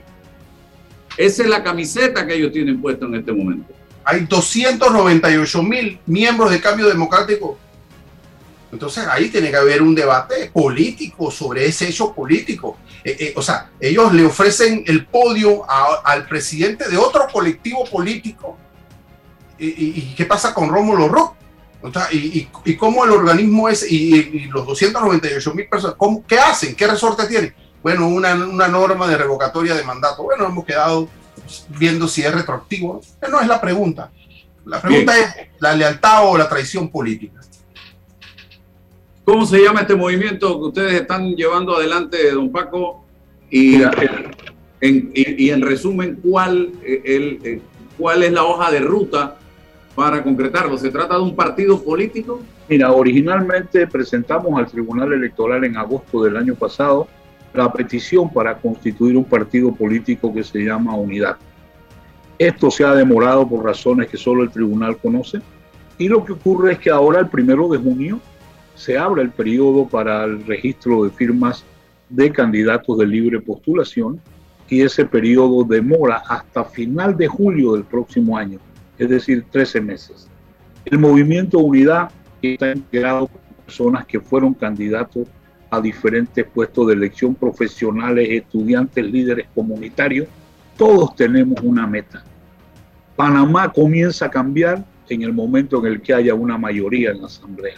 Esa 1.17 1.43
es 1.45 1.49
la 1.49 1.63
camiseta 1.63 2.27
que 2.27 2.35
ellos 2.35 2.53
tienen 2.53 2.81
puesta 2.83 3.07
en 3.07 3.15
este 3.15 3.33
momento. 3.33 3.73
Hay 4.05 4.27
298 4.27 5.63
mil 5.63 5.99
miembros 6.07 6.51
de 6.51 6.61
cambio 6.61 6.89
democrático. 6.89 7.59
Entonces 8.73 9.07
ahí 9.09 9.29
tiene 9.29 9.51
que 9.51 9.57
haber 9.57 9.81
un 9.81 9.95
debate 9.95 10.51
político 10.53 11.31
sobre 11.31 11.67
ese 11.67 11.89
hecho 11.89 12.13
político. 12.13 12.77
Eh, 13.05 13.17
eh, 13.21 13.33
o 13.37 13.43
sea, 13.43 13.71
ellos 13.81 14.13
le 14.13 14.25
ofrecen 14.25 14.83
el 14.87 15.07
podio 15.07 15.65
al 16.05 16.27
presidente 16.27 16.89
de 16.89 16.97
otro 16.97 17.29
colectivo 17.33 17.85
político. 17.85 18.59
¿Y, 19.59 20.15
qué 20.15 20.25
pasa 20.27 20.53
con 20.53 20.69
Rómulo 20.69 21.09
Rock? 21.09 21.35
y, 22.13 22.49
y, 22.65 22.77
cómo 22.77 23.05
el 23.05 23.13
organismo 23.13 23.69
es, 23.69 23.91
y, 23.91 24.47
los 24.47 24.67
298 24.67 25.55
mil 25.55 25.69
personas, 25.69 25.97
¿qué 26.27 26.39
hacen? 26.39 26.75
¿Qué 26.75 26.87
resorte 26.87 27.27
tienen? 27.27 27.55
Bueno, 27.83 28.09
una, 28.09 28.35
una, 28.35 28.67
norma 28.67 29.07
de 29.07 29.17
revocatoria 29.17 29.75
de 29.75 29.85
mandato. 29.85 30.25
Bueno, 30.25 30.47
hemos 30.47 30.65
quedado 30.65 31.09
viendo 31.79 32.09
si 32.09 32.23
es 32.23 32.35
retroactivo. 32.35 33.01
No 33.31 33.41
es 33.41 33.47
la 33.47 33.61
pregunta. 33.61 34.11
La 34.65 34.81
pregunta 34.81 35.17
es 35.17 35.49
la 35.61 35.75
lealtad 35.75 36.29
o 36.29 36.37
la 36.37 36.49
traición 36.49 36.89
política. 36.89 37.41
¿Cómo 39.25 39.47
se 39.47 39.63
llama 39.63 39.83
este 39.83 39.95
movimiento 39.95 40.59
que 40.59 40.67
ustedes 40.67 41.01
están 41.01 41.35
llevando 41.35 41.77
adelante, 41.77 42.31
don 42.33 42.51
Paco? 42.51 43.05
Y, 43.51 43.83
en, 44.81 45.13
y, 45.15 45.51
en 45.51 45.63
resumen, 45.63 46.21
¿cuál, 46.23 46.73
el, 46.85 47.41
eh, 47.45 47.61
¿cuál 47.97 48.25
es 48.25 48.33
la 48.33 48.45
hoja 48.45 48.71
de 48.71 48.81
ruta 48.81 49.37
para 49.97 50.23
concretarlo? 50.23 50.77
¿Se 50.77 50.91
trata 50.91 51.17
de 51.17 51.23
un 51.23 51.35
partido 51.35 51.83
político? 51.83 52.41
Mira, 52.69 52.93
originalmente 52.93 53.87
presentamos 53.87 54.57
al 54.59 54.67
Tribunal 54.67 55.15
Electoral 55.15 55.65
en 55.65 55.77
agosto 55.77 56.23
del 56.23 56.37
año 56.37 56.55
pasado 56.55 57.09
la 57.55 57.73
petición 57.73 58.31
para 58.31 58.59
constituir 58.59 59.17
un 59.17 59.25
partido 59.25 59.75
político 59.75 60.33
que 60.33 60.45
se 60.45 60.59
llama 60.59 60.95
Unidad. 60.95 61.37
Esto 62.39 62.71
se 62.71 62.85
ha 62.85 62.95
demorado 62.95 63.49
por 63.49 63.65
razones 63.65 64.09
que 64.09 64.19
solo 64.19 64.43
el 64.43 64.51
tribunal 64.51 64.99
conoce 64.99 65.41
y 65.97 66.09
lo 66.09 66.23
que 66.23 66.33
ocurre 66.33 66.73
es 66.73 66.79
que 66.79 66.91
ahora 66.91 67.21
el 67.21 67.29
primero 67.29 67.67
de 67.69 67.79
junio 67.79 68.21
se 68.75 68.99
abre 68.99 69.23
el 69.23 69.31
periodo 69.31 69.89
para 69.89 70.25
el 70.25 70.45
registro 70.45 71.05
de 71.05 71.11
firmas 71.11 71.65
de 72.11 72.31
candidatos 72.31 72.99
de 72.99 73.07
libre 73.07 73.41
postulación 73.41 74.21
y 74.69 74.83
ese 74.83 75.07
periodo 75.07 75.65
demora 75.65 76.23
hasta 76.29 76.65
final 76.65 77.17
de 77.17 77.27
julio 77.27 77.73
del 77.73 77.85
próximo 77.85 78.37
año, 78.37 78.59
es 78.99 79.09
decir, 79.09 79.45
13 79.51 79.81
meses. 79.81 80.29
El 80.85 80.99
movimiento 80.99 81.59
Unidad 81.59 82.11
está 82.43 82.73
integrado 82.73 83.27
por 83.27 83.41
personas 83.65 84.07
que 84.07 84.21
fueron 84.21 84.55
candidatos 84.55 85.29
a 85.71 85.81
diferentes 85.81 86.45
puestos 86.47 86.87
de 86.87 86.95
elección 86.95 87.35
profesionales, 87.35 88.29
estudiantes, 88.31 89.05
líderes 89.05 89.49
comunitarios. 89.55 90.29
Todos 90.77 91.15
tenemos 91.17 91.61
una 91.63 91.87
meta. 91.87 92.23
Panamá 93.17 93.73
comienza 93.73 94.27
a 94.27 94.31
cambiar 94.31 94.85
en 95.09 95.23
el 95.23 95.33
momento 95.33 95.79
en 95.79 95.93
el 95.93 96.01
que 96.01 96.15
haya 96.15 96.35
una 96.35 96.59
mayoría 96.59 97.11
en 97.11 97.21
la 97.21 97.27
Asamblea 97.27 97.77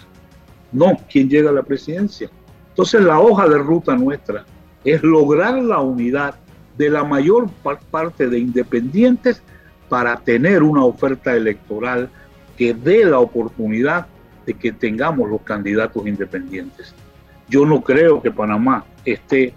no 0.72 0.96
quien 1.10 1.28
llega 1.28 1.50
a 1.50 1.52
la 1.52 1.62
presidencia. 1.62 2.30
Entonces 2.70 3.02
la 3.02 3.18
hoja 3.18 3.48
de 3.48 3.58
ruta 3.58 3.96
nuestra 3.96 4.44
es 4.84 5.02
lograr 5.02 5.62
la 5.62 5.80
unidad 5.80 6.34
de 6.76 6.90
la 6.90 7.04
mayor 7.04 7.48
parte 7.90 8.28
de 8.28 8.38
independientes 8.38 9.42
para 9.88 10.16
tener 10.16 10.62
una 10.62 10.84
oferta 10.84 11.34
electoral 11.34 12.08
que 12.56 12.74
dé 12.74 13.04
la 13.04 13.20
oportunidad 13.20 14.06
de 14.46 14.54
que 14.54 14.72
tengamos 14.72 15.28
los 15.30 15.42
candidatos 15.42 16.06
independientes. 16.06 16.94
Yo 17.48 17.64
no 17.64 17.82
creo 17.82 18.20
que 18.20 18.30
Panamá 18.30 18.84
esté 19.04 19.54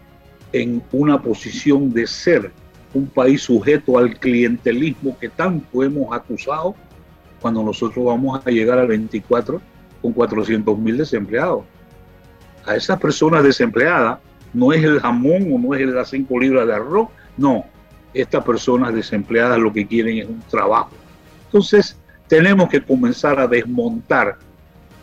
en 0.54 0.82
una 0.92 1.22
posición 1.22 1.92
de 1.92 2.08
ser 2.08 2.52
un 2.94 3.08
país 3.08 3.42
sujeto 3.42 3.98
al 3.98 4.18
clientelismo 4.20 5.18
que 5.18 5.30
tanto 5.30 5.84
hemos 5.84 6.14
acusado 6.14 6.76
cuando 7.42 7.64
nosotros 7.64 8.06
vamos 8.06 8.42
a 8.46 8.50
llegar 8.52 8.78
al 8.78 8.88
24 8.88 9.62
con 10.02 10.14
400 10.14 10.78
mil 10.78 10.98
desempleados. 10.98 11.64
A 12.66 12.76
esas 12.76 13.00
personas 13.00 13.44
desempleadas 13.44 14.20
no 14.54 14.74
es 14.74 14.84
el 14.84 15.00
jamón 15.00 15.52
o 15.54 15.58
no 15.58 15.74
es 15.74 15.88
las 15.88 16.10
5 16.10 16.40
libras 16.40 16.68
de 16.68 16.76
arroz, 16.76 17.08
no. 17.38 17.66
Estas 18.14 18.44
personas 18.44 18.94
desempleadas 18.94 19.60
lo 19.60 19.72
que 19.72 19.88
quieren 19.88 20.18
es 20.18 20.28
un 20.28 20.42
trabajo. 20.42 20.92
Entonces, 21.46 21.98
tenemos 22.28 22.70
que 22.70 22.82
comenzar 22.82 23.40
a 23.40 23.48
desmontar 23.48 24.38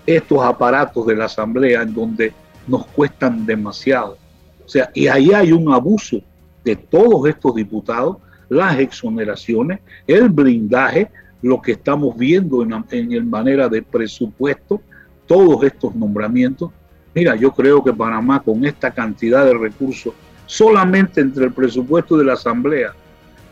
estos 0.07 0.43
aparatos 0.43 1.07
de 1.07 1.17
la 1.17 1.27
Asamblea 1.27 1.83
en 1.83 1.93
donde 1.93 2.33
nos 2.67 2.87
cuestan 2.87 3.45
demasiado. 3.45 4.17
O 4.65 4.69
sea, 4.69 4.91
y 4.95 5.07
ahí 5.07 5.33
hay 5.33 5.53
un 5.53 5.73
abuso 5.73 6.21
de 6.65 6.77
todos 6.77 7.29
estos 7.29 7.55
diputados, 7.55 8.19
las 8.49 8.79
exoneraciones, 8.79 9.81
el 10.07 10.29
blindaje, 10.29 11.11
lo 11.43 11.61
que 11.61 11.73
estamos 11.73 12.17
viendo 12.17 12.63
en, 12.63 12.85
en 12.91 13.31
manera 13.31 13.69
de 13.69 13.83
presupuesto, 13.83 14.81
todos 15.27 15.63
estos 15.65 15.95
nombramientos. 15.95 16.71
Mira, 17.15 17.37
yo 17.37 17.53
creo 17.53 17.83
que 17.83 17.93
Panamá 17.93 18.41
con 18.41 18.65
esta 18.65 18.91
cantidad 18.91 19.45
de 19.45 19.55
recursos, 19.55 20.15
solamente 20.49 21.21
entre 21.21 21.45
el 21.45 21.53
presupuesto 21.53 22.17
de 22.17 22.25
la 22.25 22.33
Asamblea 22.33 22.95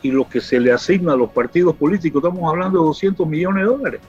y 0.03 0.11
lo 0.11 0.27
que 0.29 0.41
se 0.41 0.59
le 0.59 0.73
asigna 0.73 1.13
a 1.13 1.17
los 1.17 1.31
partidos 1.31 1.77
políticos, 1.77 2.25
estamos 2.25 2.51
hablando 2.51 2.81
de 2.81 2.87
200 2.87 3.29
millones 3.29 3.65
de 3.65 3.71
dólares. 3.71 4.01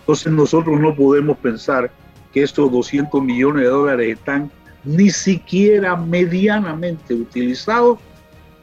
Entonces 0.00 0.32
nosotros 0.32 0.78
no 0.80 0.94
podemos 0.94 1.38
pensar 1.38 1.90
que 2.32 2.42
estos 2.42 2.70
200 2.70 3.22
millones 3.22 3.62
de 3.62 3.68
dólares 3.68 4.18
están 4.18 4.50
ni 4.84 5.10
siquiera 5.10 5.96
medianamente 5.96 7.14
utilizados 7.14 7.98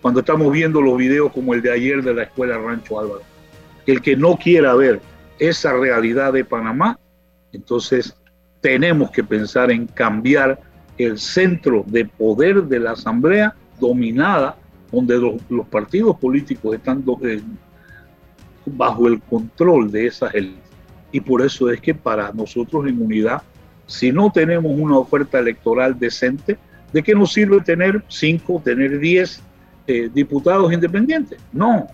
cuando 0.02 0.20
estamos 0.20 0.52
viendo 0.52 0.82
los 0.82 0.98
videos 0.98 1.32
como 1.32 1.54
el 1.54 1.62
de 1.62 1.72
ayer 1.72 2.04
de 2.04 2.14
la 2.14 2.24
Escuela 2.24 2.58
Rancho 2.58 3.00
Álvaro. 3.00 3.22
El 3.86 4.02
que 4.02 4.18
no 4.18 4.36
quiera 4.38 4.74
ver 4.74 5.02
esa 5.40 5.74
realidad 5.74 6.34
de 6.34 6.44
Panamá, 6.44 7.00
entonces 7.54 8.14
tenemos 8.60 9.10
que 9.12 9.24
pensar 9.24 9.72
en 9.72 9.88
cambiar 9.88 10.60
el 10.98 11.18
centro 11.18 11.84
de 11.88 12.06
poder 12.06 12.64
de 12.64 12.80
la 12.80 12.92
Asamblea 12.92 13.56
dominada, 13.80 14.56
donde 14.92 15.18
los, 15.18 15.68
partidos 15.68 16.18
políticos 16.18 16.76
están 16.76 17.04
eh, 17.24 17.42
bajo 18.66 19.08
el 19.08 19.20
control 19.22 19.92
de 19.92 20.08
esas 20.08 20.34
élites. 20.34 20.62
Y 21.12 21.20
por 21.20 21.42
eso 21.42 21.70
es 21.70 21.80
que 21.82 21.94
para 21.94 22.32
nosotros 22.32 22.88
en 22.88 23.02
unidad, 23.02 23.42
si 23.86 24.12
no 24.12 24.32
tenemos 24.32 24.72
una 24.76 24.98
oferta 24.98 25.40
electoral 25.40 25.98
decente, 25.98 26.58
¿de 26.92 27.04
qué 27.04 27.14
nos 27.14 27.34
sirve 27.34 27.62
tener 27.62 28.04
cinco, 28.08 28.62
tener 28.64 29.00
diez 29.00 29.42
eh, 29.88 30.10
diputados 30.14 30.72
independientes? 30.72 31.40
No, 31.52 31.88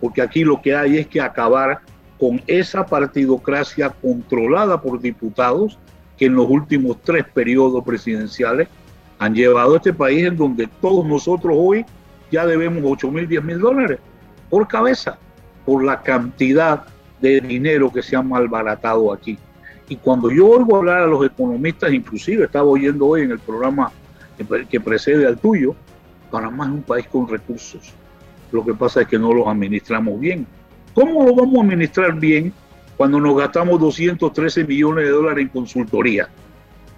porque 0.00 0.22
aquí 0.22 0.44
lo 0.44 0.60
que 0.60 0.74
hay 0.74 0.98
es 0.98 1.06
que 1.06 1.20
acabar 1.20 1.80
con 2.18 2.42
esa 2.46 2.86
partidocracia 2.86 3.90
controlada 3.90 4.80
por 4.80 5.00
diputados 5.00 5.78
que 6.16 6.26
en 6.26 6.34
los 6.34 6.48
últimos 6.48 6.98
tres 7.02 7.24
periodos 7.32 7.84
presidenciales 7.84 8.68
han 9.18 9.34
llevado 9.34 9.74
a 9.74 9.76
este 9.76 9.92
país 9.92 10.24
en 10.24 10.36
donde 10.36 10.68
todos 10.80 11.06
nosotros 11.06 11.54
hoy 11.56 11.84
ya 12.30 12.46
debemos 12.46 12.82
8 12.84 13.10
mil, 13.10 13.28
10 13.28 13.44
mil 13.44 13.58
dólares 13.60 13.98
por 14.50 14.66
cabeza, 14.66 15.18
por 15.64 15.84
la 15.84 16.02
cantidad 16.02 16.84
de 17.20 17.40
dinero 17.40 17.92
que 17.92 18.02
se 18.02 18.16
ha 18.16 18.22
malbaratado 18.22 19.12
aquí. 19.12 19.38
Y 19.88 19.96
cuando 19.96 20.30
yo 20.30 20.48
oigo 20.48 20.76
hablar 20.76 21.02
a 21.02 21.06
los 21.06 21.24
economistas, 21.24 21.92
inclusive 21.92 22.44
estaba 22.44 22.64
oyendo 22.64 23.06
hoy 23.06 23.22
en 23.22 23.30
el 23.30 23.38
programa 23.38 23.92
que 24.68 24.80
precede 24.80 25.26
al 25.26 25.38
tuyo, 25.38 25.74
Panamá 26.30 26.64
es 26.64 26.70
un 26.70 26.82
país 26.82 27.06
con 27.06 27.28
recursos. 27.28 27.92
Lo 28.50 28.64
que 28.64 28.74
pasa 28.74 29.02
es 29.02 29.08
que 29.08 29.18
no 29.18 29.32
los 29.32 29.46
administramos 29.46 30.18
bien. 30.18 30.46
¿Cómo 30.94 31.24
lo 31.24 31.34
vamos 31.34 31.58
a 31.58 31.62
administrar 31.62 32.14
bien 32.18 32.52
cuando 33.02 33.18
nos 33.18 33.36
gastamos 33.36 33.80
213 33.80 34.62
millones 34.62 35.06
de 35.06 35.10
dólares 35.10 35.42
en 35.42 35.48
consultoría. 35.48 36.28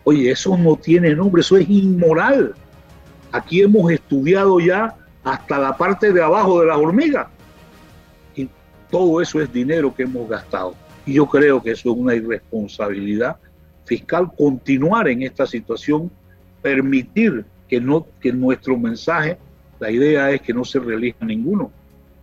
Oye, 0.05 0.31
eso 0.31 0.55
no 0.55 0.77
tiene 0.77 1.15
nombre, 1.15 1.41
eso 1.41 1.57
es 1.57 1.67
inmoral. 1.67 2.55
Aquí 3.33 3.63
hemos 3.63 3.91
estudiado 3.91 4.61
ya 4.61 4.95
hasta 5.23 5.59
la 5.59 5.75
parte 5.75 6.13
de 6.13 6.23
abajo 6.23 6.61
de 6.61 6.67
las 6.67 6.77
hormigas. 6.77 7.29
Y 8.37 8.51
todo 8.91 9.23
eso 9.23 9.41
es 9.41 9.51
dinero 9.51 9.95
que 9.95 10.03
hemos 10.03 10.29
gastado. 10.29 10.75
Y 11.07 11.15
yo 11.15 11.25
creo 11.25 11.63
que 11.63 11.71
eso 11.71 11.93
es 11.93 11.97
una 11.97 12.15
irresponsabilidad 12.15 13.39
fiscal 13.87 14.31
continuar 14.37 15.09
en 15.09 15.23
esta 15.23 15.47
situación, 15.47 16.11
permitir 16.61 17.47
que, 17.67 17.81
no, 17.81 18.07
que 18.21 18.31
nuestro 18.31 18.77
mensaje, 18.77 19.39
la 19.81 19.91
idea 19.91 20.31
es 20.33 20.43
que 20.43 20.53
no 20.53 20.67
se 20.67 20.81
reelija 20.81 21.25
ninguno 21.25 21.73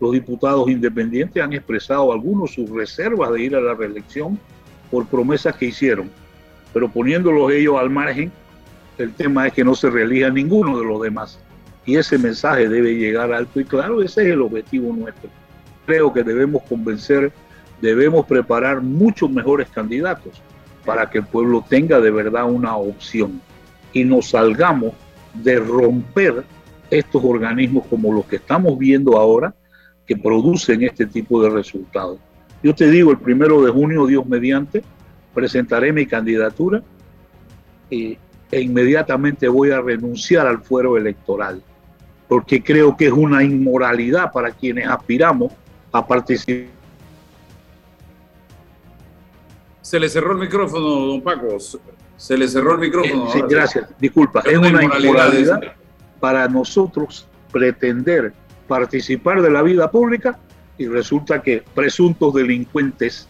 los 0.02 0.12
diputados 0.12 0.68
independientes 0.68 1.42
han 1.42 1.54
expresado 1.54 2.12
algunos 2.12 2.56
sus 2.56 2.70
reservas 2.70 3.32
de 3.32 3.44
ir 3.44 3.56
a 3.56 3.62
la 3.62 3.76
reelección 3.76 4.38
por 4.90 5.06
promesas 5.06 5.56
que 5.56 5.68
hicieron, 5.68 6.10
pero 6.74 6.90
poniéndolos 6.90 7.52
ellos 7.52 7.80
al 7.80 7.92
margen, 7.92 8.32
el 8.98 9.14
tema 9.14 9.48
es 9.48 9.54
que 9.54 9.64
no 9.64 9.76
se 9.76 9.90
reelija 9.90 10.30
ninguno 10.30 10.78
de 10.80 10.86
los 10.86 11.02
demás. 11.02 11.40
Y 11.86 11.96
ese 11.98 12.18
mensaje 12.18 12.68
debe 12.68 12.96
llegar 12.96 13.32
alto 13.32 13.60
y 13.60 13.64
claro, 13.64 14.02
ese 14.02 14.24
es 14.24 14.34
el 14.34 14.42
objetivo 14.42 14.92
nuestro. 14.94 15.30
Creo 15.86 16.12
que 16.12 16.24
debemos 16.24 16.64
convencer, 16.64 17.32
debemos 17.80 18.26
preparar 18.26 18.82
muchos 18.82 19.30
mejores 19.30 19.70
candidatos 19.70 20.42
para 20.84 21.10
que 21.10 21.20
el 21.20 21.26
pueblo 21.26 21.64
tenga 21.68 22.00
de 22.00 22.12
verdad 22.12 22.50
una 22.50 22.76
opción 22.76 23.40
y 23.94 24.04
nos 24.04 24.30
salgamos 24.30 24.94
de 25.36 25.60
romper 25.60 26.44
estos 26.90 27.24
organismos 27.24 27.86
como 27.88 28.12
los 28.12 28.26
que 28.26 28.38
estamos 28.38 28.78
viendo 28.78 29.18
ahora, 29.18 29.54
que 30.06 30.18
producen 30.18 30.84
este 30.84 31.06
tipo 31.06 31.42
de 31.42 31.50
resultados. 31.50 32.20
Yo 32.64 32.76
te 32.76 32.90
digo, 32.90 33.12
el 33.12 33.18
primero 33.18 33.62
de 33.62 33.72
junio, 33.72 34.06
Dios 34.06 34.26
mediante, 34.26 34.84
presentaré 35.34 35.92
mi 35.94 36.06
candidatura 36.06 36.84
e 37.90 38.18
inmediatamente 38.52 39.48
voy 39.48 39.72
a 39.72 39.82
renunciar 39.82 40.48
al 40.48 40.62
fuero 40.62 40.98
electoral, 40.98 41.62
porque 42.28 42.62
creo 42.62 42.96
que 42.96 43.08
es 43.08 43.14
una 43.14 43.44
inmoralidad 43.44 44.32
para 44.32 44.52
quienes 44.52 44.88
aspiramos 44.88 45.54
a 45.92 46.06
participar. 46.06 46.82
Se 49.82 50.00
le 50.00 50.08
cerró 50.08 50.32
el 50.34 50.38
micrófono, 50.38 50.88
don 50.88 51.22
Paco. 51.22 51.58
Se 52.16 52.38
le 52.38 52.48
cerró 52.48 52.74
el 52.74 52.80
micrófono. 52.80 53.32
sí, 53.32 53.42
gracias. 53.50 53.90
Disculpa. 54.00 54.42
Es, 54.46 54.58
una, 54.58 54.84
inmoralidad 54.84 55.60
para 56.20 56.48
nosotros 56.48 57.28
pretender 57.52 58.32
participar 58.72 59.42
de 59.42 59.52
la 59.52 59.62
vida 59.64 59.92
pública 59.92 60.40
y 60.78 60.88
resulta 60.88 61.42
que 61.42 61.62
presuntos 61.76 62.34
delincuentes 62.34 63.28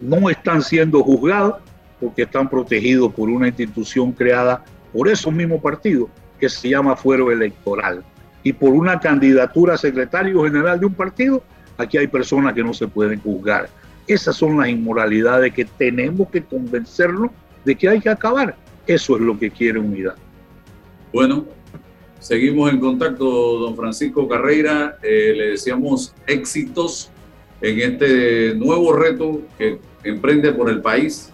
no 0.00 0.30
están 0.30 0.62
siendo 0.62 1.02
juzgados 1.02 1.56
porque 2.00 2.22
están 2.22 2.48
protegidos 2.48 3.12
por 3.12 3.28
una 3.28 3.48
institución 3.48 4.12
creada 4.12 4.64
por 4.94 5.08
esos 5.08 5.30
mismos 5.30 5.60
partidos 5.60 6.08
que 6.40 6.48
se 6.48 6.70
llama 6.70 6.96
fuero 6.96 7.30
electoral 7.30 8.02
y 8.42 8.54
por 8.54 8.70
una 8.70 8.98
candidatura 8.98 9.74
a 9.74 9.76
secretario 9.76 10.42
general 10.42 10.80
de 10.80 10.86
un 10.86 10.94
partido, 10.94 11.42
aquí 11.76 11.98
hay 11.98 12.06
personas 12.06 12.54
que 12.54 12.64
no 12.64 12.72
se 12.72 12.88
pueden 12.88 13.20
juzgar. 13.20 13.68
Esas 14.06 14.36
son 14.36 14.56
las 14.56 14.70
inmoralidades 14.70 15.52
que 15.52 15.66
tenemos 15.66 16.30
que 16.30 16.42
convencernos 16.42 17.30
de 17.66 17.76
que 17.76 17.90
hay 17.90 18.00
que 18.00 18.08
acabar. 18.08 18.56
Eso 18.86 19.16
es 19.16 19.20
lo 19.20 19.38
que 19.38 19.50
quiere 19.50 19.78
unidad. 19.78 20.14
Bueno, 21.12 21.44
Seguimos 22.20 22.72
en 22.72 22.80
contacto, 22.80 23.58
don 23.58 23.76
Francisco 23.76 24.28
Carreira. 24.28 24.98
Eh, 25.02 25.34
le 25.36 25.50
deseamos 25.50 26.14
éxitos 26.26 27.10
en 27.60 27.80
este 27.80 28.54
nuevo 28.54 28.92
reto 28.92 29.42
que 29.56 29.78
emprende 30.02 30.52
por 30.52 30.68
el 30.68 30.80
país. 30.80 31.30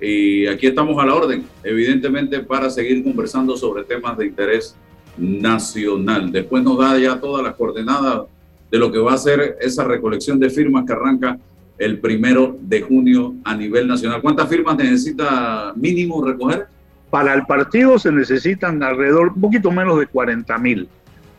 Y 0.00 0.46
aquí 0.46 0.66
estamos 0.66 1.02
a 1.02 1.06
la 1.06 1.14
orden, 1.14 1.44
evidentemente, 1.62 2.40
para 2.40 2.70
seguir 2.70 3.02
conversando 3.04 3.56
sobre 3.56 3.84
temas 3.84 4.16
de 4.16 4.26
interés 4.26 4.76
nacional. 5.16 6.30
Después 6.32 6.62
nos 6.62 6.78
da 6.78 6.98
ya 6.98 7.20
todas 7.20 7.42
las 7.42 7.54
coordenadas 7.54 8.22
de 8.70 8.78
lo 8.78 8.92
que 8.92 8.98
va 8.98 9.14
a 9.14 9.18
ser 9.18 9.56
esa 9.60 9.84
recolección 9.84 10.38
de 10.38 10.50
firmas 10.50 10.86
que 10.86 10.92
arranca 10.92 11.38
el 11.78 11.98
primero 11.98 12.56
de 12.60 12.82
junio 12.82 13.34
a 13.44 13.54
nivel 13.54 13.86
nacional. 13.86 14.22
¿Cuántas 14.22 14.48
firmas 14.48 14.76
necesita 14.76 15.72
mínimo 15.76 16.24
recoger? 16.24 16.66
Para 17.10 17.34
el 17.34 17.46
partido 17.46 17.98
se 17.98 18.12
necesitan 18.12 18.82
alrededor, 18.82 19.28
un 19.34 19.40
poquito 19.40 19.70
menos 19.70 19.98
de 19.98 20.06
40 20.06 20.58
mil. 20.58 20.88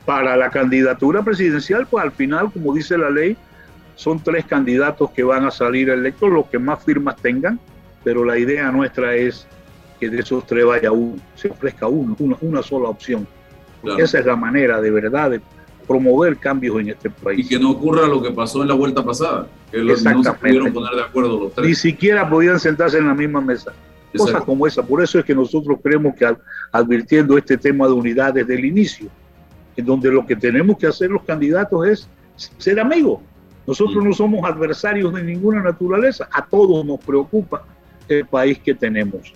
Para 0.06 0.36
la 0.36 0.50
candidatura 0.50 1.22
presidencial, 1.22 1.86
pues 1.86 2.04
al 2.04 2.12
final, 2.12 2.52
como 2.52 2.74
dice 2.74 2.98
la 2.98 3.10
ley, 3.10 3.38
son 3.96 4.24
tres 4.24 4.46
candidatos 4.46 5.12
que 5.12 5.24
van 5.24 5.46
a 5.46 5.52
salir 5.52 5.90
electos, 5.90 6.30
los 6.30 6.48
que 6.48 6.58
más 6.58 6.84
firmas 6.84 7.18
tengan, 7.18 7.60
pero 8.04 8.24
la 8.24 8.38
idea 8.38 8.72
nuestra 8.72 9.14
es 9.16 9.46
que 10.00 10.10
de 10.10 10.22
esos 10.22 10.48
tres 10.48 10.66
vaya 10.66 10.92
uno, 10.92 11.18
se 11.36 11.50
ofrezca 11.50 11.88
uno, 11.88 12.16
una, 12.40 12.64
sola 12.64 12.90
opción. 12.90 13.28
Esa 13.98 14.20
es 14.20 14.26
la 14.26 14.36
manera 14.36 14.82
de 14.82 14.90
verdad 14.90 15.32
de 15.32 15.42
promover 15.86 16.38
cambios 16.38 16.80
en 16.80 16.90
este 16.90 17.10
país. 17.10 17.46
Y 17.46 17.50
que 17.50 17.60
no 17.60 17.72
ocurra 17.72 18.08
lo 18.08 18.22
que 18.22 18.32
pasó 18.32 18.62
en 18.62 18.70
la 18.70 18.76
vuelta 18.76 19.04
pasada, 19.04 19.48
que 19.72 19.80
los, 19.80 20.04
no 20.04 20.24
se 20.24 20.34
pudieron 20.34 20.72
poner 20.72 20.96
de 20.96 21.02
acuerdo 21.02 21.40
los 21.40 21.54
tres. 21.54 21.68
Ni 21.68 21.76
siquiera 21.76 22.30
podían 22.30 22.60
sentarse 22.60 22.98
en 23.00 23.08
la 23.08 23.14
misma 23.14 23.42
mesa. 23.42 23.74
Cosas 24.18 24.44
como 24.44 24.66
esa. 24.66 24.84
Por 24.84 25.04
eso 25.04 25.20
es 25.20 25.26
que 25.26 25.36
nosotros 25.36 25.78
creemos 25.84 26.16
que 26.16 26.26
advirtiendo 26.72 27.38
este 27.38 27.58
tema 27.58 27.88
de 27.88 27.94
unidad 27.94 28.34
desde 28.34 28.56
el 28.56 28.66
inicio, 28.66 29.10
en 29.76 29.86
donde 29.86 30.12
lo 30.12 30.26
que 30.26 30.36
tenemos 30.36 30.78
que 30.78 30.88
hacer 30.88 31.10
los 31.10 31.24
candidatos 31.24 31.88
es 31.88 32.10
ser 32.58 32.80
amigos. 32.80 33.20
Nosotros 33.68 34.04
no 34.04 34.14
somos 34.14 34.44
adversarios 34.50 35.14
de 35.14 35.22
ninguna 35.22 35.62
naturaleza. 35.62 36.28
A 36.32 36.44
todos 36.46 36.84
nos 36.84 37.00
preocupa 37.00 37.64
el 38.08 38.26
país 38.26 38.58
que 38.60 38.74
tenemos. 38.74 39.32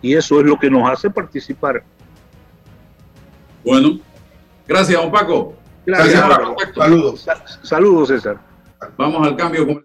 Y 0.00 0.14
eso 0.14 0.40
es 0.40 0.46
lo 0.46 0.58
que 0.58 0.70
nos 0.70 0.88
hace 0.88 1.10
participar. 1.10 1.84
Bueno, 3.62 3.98
gracias, 4.66 5.00
don 5.00 5.10
Paco. 5.10 5.54
Gracias, 5.84 6.20
Paco. 6.22 6.56
Saludos. 6.74 7.26
Saludos, 7.62 8.08
César. 8.08 8.38
Vamos 8.96 9.26
al 9.26 9.36
cambio. 9.36 9.84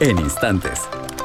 en 0.00 0.18
instantes. 0.18 0.80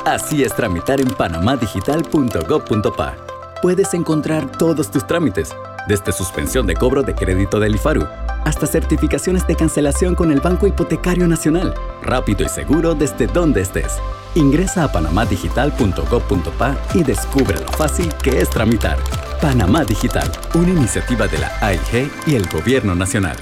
Así 0.05 0.43
es 0.43 0.55
tramitar 0.55 1.01
en 1.01 1.09
panamadigital.gov.pa. 1.09 3.15
Puedes 3.62 3.93
encontrar 3.93 4.49
todos 4.57 4.89
tus 4.91 5.07
trámites, 5.07 5.55
desde 5.88 6.12
suspensión 6.12 6.67
de 6.67 6.75
cobro 6.75 7.03
de 7.03 7.15
crédito 7.15 7.57
del 7.59 7.75
IFARU 7.75 8.05
hasta 8.45 8.67
certificaciones 8.67 9.47
de 9.47 9.55
cancelación 9.55 10.15
con 10.15 10.31
el 10.31 10.41
Banco 10.41 10.67
Hipotecario 10.67 11.27
Nacional. 11.27 11.73
Rápido 12.01 12.45
y 12.45 12.49
seguro 12.49 12.93
desde 12.93 13.27
donde 13.27 13.62
estés. 13.62 13.99
Ingresa 14.36 14.83
a 14.83 14.91
panamadigital.gov.pa 14.91 16.75
y 16.93 17.03
descubre 17.03 17.59
lo 17.59 17.67
fácil 17.67 18.13
que 18.21 18.41
es 18.41 18.49
tramitar. 18.49 18.97
Panamá 19.41 19.86
Digital, 19.86 20.29
una 20.55 20.69
iniciativa 20.69 21.27
de 21.27 21.38
la 21.38 21.51
AIG 21.62 22.12
y 22.25 22.36
el 22.36 22.47
Gobierno 22.47 22.95
Nacional. 22.95 23.38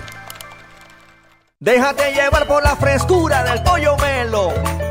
Déjate 1.59 2.13
llevar 2.13 2.47
por 2.47 2.63
la 2.63 2.75
frescura 2.75 3.43
del 3.43 3.61
pollo 3.63 3.95
melo 3.97 4.90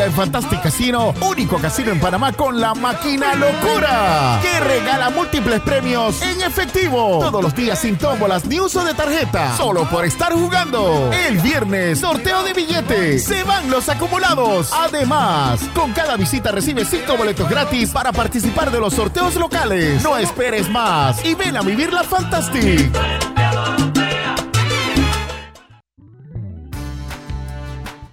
En 0.00 0.12
Fantastic 0.12 0.60
Casino, 0.60 1.14
único 1.20 1.56
casino 1.58 1.92
en 1.92 2.00
Panamá 2.00 2.32
con 2.32 2.60
la 2.60 2.74
máquina 2.74 3.32
locura, 3.36 4.40
que 4.42 4.58
regala 4.58 5.10
múltiples 5.10 5.60
premios 5.60 6.20
en 6.20 6.42
efectivo. 6.42 7.20
Todos 7.20 7.40
los 7.40 7.54
días 7.54 7.78
sin 7.78 7.96
tómbolas 7.96 8.44
ni 8.44 8.58
uso 8.58 8.84
de 8.84 8.92
tarjeta, 8.92 9.56
solo 9.56 9.88
por 9.88 10.04
estar 10.04 10.32
jugando. 10.32 11.10
El 11.28 11.38
viernes, 11.38 12.00
sorteo 12.00 12.42
de 12.42 12.52
billetes, 12.52 13.24
se 13.24 13.44
van 13.44 13.70
los 13.70 13.88
acumulados. 13.88 14.72
Además, 14.72 15.60
con 15.74 15.92
cada 15.92 16.16
visita 16.16 16.50
recibes 16.50 16.88
5 16.90 17.16
boletos 17.16 17.48
gratis 17.48 17.90
para 17.90 18.10
participar 18.10 18.72
de 18.72 18.80
los 18.80 18.94
sorteos 18.94 19.36
locales. 19.36 20.02
No 20.02 20.16
esperes 20.16 20.68
más 20.68 21.24
y 21.24 21.34
ven 21.34 21.56
a 21.56 21.62
vivir 21.62 21.92
la 21.92 22.02
Fantastic. 22.02 23.33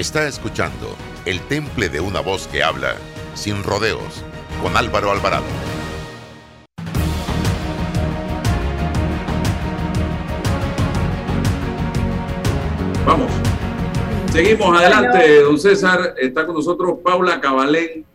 Está 0.00 0.26
escuchando 0.26 0.96
El 1.26 1.40
Temple 1.40 1.90
de 1.90 2.00
una 2.00 2.20
voz 2.20 2.46
que 2.46 2.62
habla, 2.62 2.96
sin 3.34 3.62
rodeos, 3.62 4.24
con 4.62 4.74
Álvaro 4.74 5.10
Alvarado. 5.10 5.44
Vamos. 13.04 13.30
Seguimos 14.32 14.74
adelante, 14.80 15.42
don 15.42 15.60
César. 15.60 16.14
Está 16.16 16.46
con 16.46 16.54
nosotros 16.54 17.00
Paula 17.04 17.38
Cabalén. 17.38 18.06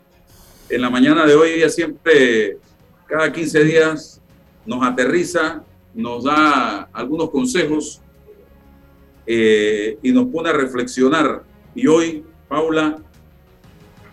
En 0.67 0.81
la 0.81 0.89
mañana 0.89 1.23
de 1.27 1.35
hoy, 1.35 1.49
ella 1.51 1.69
siempre, 1.69 2.57
cada 3.05 3.31
15 3.31 3.63
días, 3.63 4.19
nos 4.65 4.83
aterriza, 4.83 5.61
nos 5.93 6.23
da 6.23 6.89
algunos 6.91 7.29
consejos 7.29 8.01
eh, 9.27 9.99
y 10.01 10.11
nos 10.11 10.25
pone 10.29 10.49
a 10.49 10.53
reflexionar. 10.53 11.43
Y 11.75 11.87
hoy, 11.87 12.25
Paula, 12.47 12.97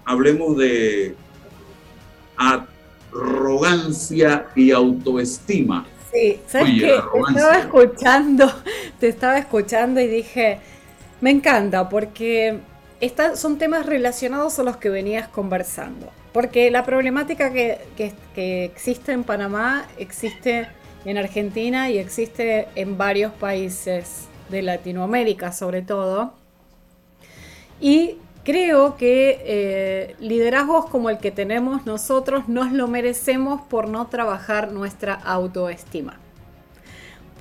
hablemos 0.05 0.57
de 0.59 1.15
arrogancia 3.13 4.49
y 4.57 4.73
autoestima. 4.73 5.87
Sí, 6.13 6.41
¿sabes 6.49 6.71
qué? 6.81 6.87
Te 6.89 7.31
estaba 7.31 7.59
escuchando, 7.59 8.53
te 8.99 9.09
estaba 9.09 9.39
escuchando 9.39 10.01
y 10.01 10.09
dije, 10.09 10.59
me 11.21 11.31
encanta 11.31 11.89
porque 11.89 12.59
son 13.37 13.59
temas 13.59 13.87
relacionados 13.87 14.59
a 14.59 14.65
los 14.65 14.77
que 14.77 14.89
venías 14.91 15.29
conversando. 15.29 16.11
Porque 16.33 16.69
la 16.71 16.85
problemática 16.85 17.53
que, 17.53 17.79
que 18.35 18.65
existe 18.65 19.13
en 19.13 19.23
Panamá 19.23 19.87
existe 19.99 20.67
en 21.05 21.17
Argentina 21.17 21.91
y 21.91 21.99
existe 21.99 22.69
en 22.75 22.99
varios 22.99 23.33
países 23.33 24.27
de 24.49 24.63
Latinoamérica 24.63 25.53
sobre 25.53 25.83
todo. 25.83 26.42
Y 27.83 28.19
creo 28.45 28.97
que 28.97 29.43
eh, 29.45 30.17
liderazgos 30.21 30.87
como 30.87 31.11
el 31.11 31.19
que 31.19 31.33
tenemos 31.33 31.85
nosotros 31.85 32.49
nos 32.49 32.71
lo 32.71 32.87
merecemos 32.87 33.61
por 33.61 33.89
no 33.89 34.07
trabajar 34.07 34.71
nuestra 34.71 35.15
autoestima, 35.15 36.21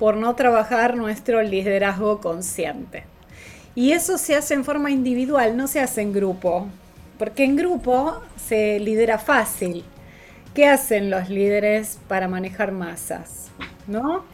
por 0.00 0.16
no 0.16 0.34
trabajar 0.34 0.96
nuestro 0.96 1.42
liderazgo 1.42 2.20
consciente. 2.20 3.04
Y 3.76 3.92
eso 3.92 4.18
se 4.18 4.34
hace 4.34 4.54
en 4.54 4.64
forma 4.64 4.90
individual, 4.90 5.56
no 5.56 5.68
se 5.68 5.78
hace 5.78 6.02
en 6.02 6.12
grupo, 6.12 6.66
porque 7.20 7.44
en 7.44 7.54
grupo 7.54 8.20
se 8.36 8.80
lidera 8.80 9.18
fácil. 9.18 9.84
¿Qué 10.54 10.66
hacen 10.66 11.08
los 11.08 11.28
líderes 11.28 12.00
para 12.08 12.26
manejar 12.26 12.72
masas? 12.72 13.52
¿No? 13.86 14.24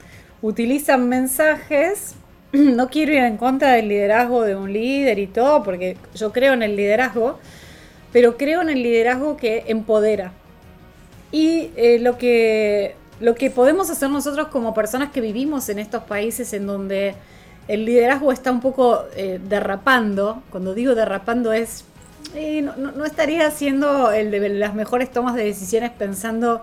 Utilizan 0.40 1.06
mensajes 1.06 2.14
no 2.52 2.88
quiero 2.88 3.12
ir 3.12 3.18
en 3.18 3.36
contra 3.36 3.72
del 3.72 3.88
liderazgo 3.88 4.42
de 4.42 4.56
un 4.56 4.72
líder 4.72 5.18
y 5.18 5.26
todo, 5.26 5.62
porque 5.62 5.96
yo 6.14 6.32
creo 6.32 6.54
en 6.54 6.62
el 6.62 6.76
liderazgo, 6.76 7.38
pero 8.12 8.36
creo 8.36 8.62
en 8.62 8.70
el 8.70 8.82
liderazgo 8.82 9.36
que 9.36 9.64
empodera. 9.66 10.32
Y 11.30 11.70
eh, 11.76 11.98
lo, 12.00 12.16
que, 12.16 12.94
lo 13.20 13.34
que 13.34 13.50
podemos 13.50 13.90
hacer 13.90 14.08
nosotros 14.08 14.48
como 14.48 14.72
personas 14.72 15.10
que 15.10 15.20
vivimos 15.20 15.68
en 15.68 15.78
estos 15.78 16.04
países 16.04 16.54
en 16.54 16.66
donde 16.66 17.14
el 17.68 17.84
liderazgo 17.84 18.32
está 18.32 18.50
un 18.50 18.60
poco 18.60 19.04
eh, 19.14 19.38
derrapando, 19.46 20.42
cuando 20.50 20.72
digo 20.72 20.94
derrapando 20.94 21.52
es, 21.52 21.84
eh, 22.34 22.62
no, 22.62 22.76
no, 22.76 23.04
estaría 23.04 23.46
haciendo 23.46 24.10
el 24.10 24.30
de 24.30 24.48
las 24.48 24.74
mejores 24.74 25.12
tomas 25.12 25.34
de 25.34 25.44
decisiones 25.44 25.90
pensando 25.90 26.62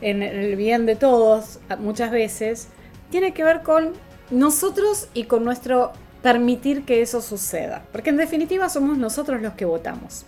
en 0.00 0.22
el 0.22 0.56
bien 0.56 0.86
de 0.86 0.96
todos 0.96 1.60
muchas 1.78 2.10
veces, 2.10 2.68
tiene 3.10 3.32
que 3.32 3.44
ver 3.44 3.62
con 3.62 3.92
nosotros 4.30 5.08
y 5.14 5.24
con 5.24 5.44
nuestro 5.44 5.92
permitir 6.22 6.84
que 6.84 7.02
eso 7.02 7.20
suceda. 7.20 7.82
Porque 7.92 8.10
en 8.10 8.16
definitiva 8.16 8.68
somos 8.68 8.98
nosotros 8.98 9.40
los 9.40 9.54
que 9.54 9.64
votamos. 9.64 10.24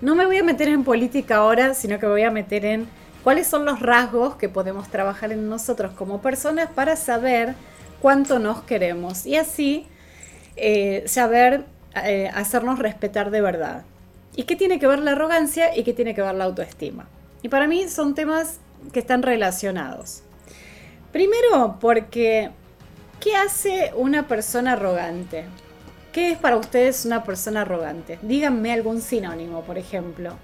No 0.00 0.14
me 0.14 0.26
voy 0.26 0.38
a 0.38 0.42
meter 0.42 0.68
en 0.68 0.84
política 0.84 1.36
ahora, 1.36 1.74
sino 1.74 1.98
que 1.98 2.06
voy 2.06 2.22
a 2.22 2.30
meter 2.30 2.64
en 2.64 2.86
cuáles 3.24 3.46
son 3.46 3.64
los 3.64 3.80
rasgos 3.80 4.36
que 4.36 4.48
podemos 4.48 4.88
trabajar 4.88 5.32
en 5.32 5.48
nosotros 5.48 5.92
como 5.92 6.20
personas 6.20 6.68
para 6.74 6.96
saber 6.96 7.54
cuánto 8.00 8.38
nos 8.38 8.62
queremos 8.62 9.26
y 9.26 9.36
así 9.36 9.86
eh, 10.56 11.04
saber 11.06 11.64
eh, 12.04 12.30
hacernos 12.34 12.78
respetar 12.78 13.30
de 13.30 13.40
verdad. 13.40 13.84
¿Y 14.34 14.42
qué 14.42 14.54
tiene 14.54 14.78
que 14.78 14.86
ver 14.86 14.98
la 14.98 15.12
arrogancia 15.12 15.74
y 15.76 15.82
qué 15.82 15.94
tiene 15.94 16.14
que 16.14 16.20
ver 16.20 16.34
la 16.34 16.44
autoestima? 16.44 17.06
Y 17.42 17.48
para 17.48 17.66
mí 17.66 17.88
son 17.88 18.14
temas 18.14 18.60
que 18.92 19.00
están 19.00 19.22
relacionados. 19.22 20.22
Primero, 21.16 21.78
porque 21.80 22.50
¿qué 23.20 23.34
hace 23.36 23.90
una 23.96 24.28
persona 24.28 24.72
arrogante? 24.72 25.46
¿Qué 26.12 26.32
es 26.32 26.36
para 26.36 26.58
ustedes 26.58 27.06
una 27.06 27.24
persona 27.24 27.62
arrogante? 27.62 28.18
Díganme 28.20 28.70
algún 28.70 29.00
sinónimo, 29.00 29.62
por 29.62 29.78
ejemplo. 29.78 30.34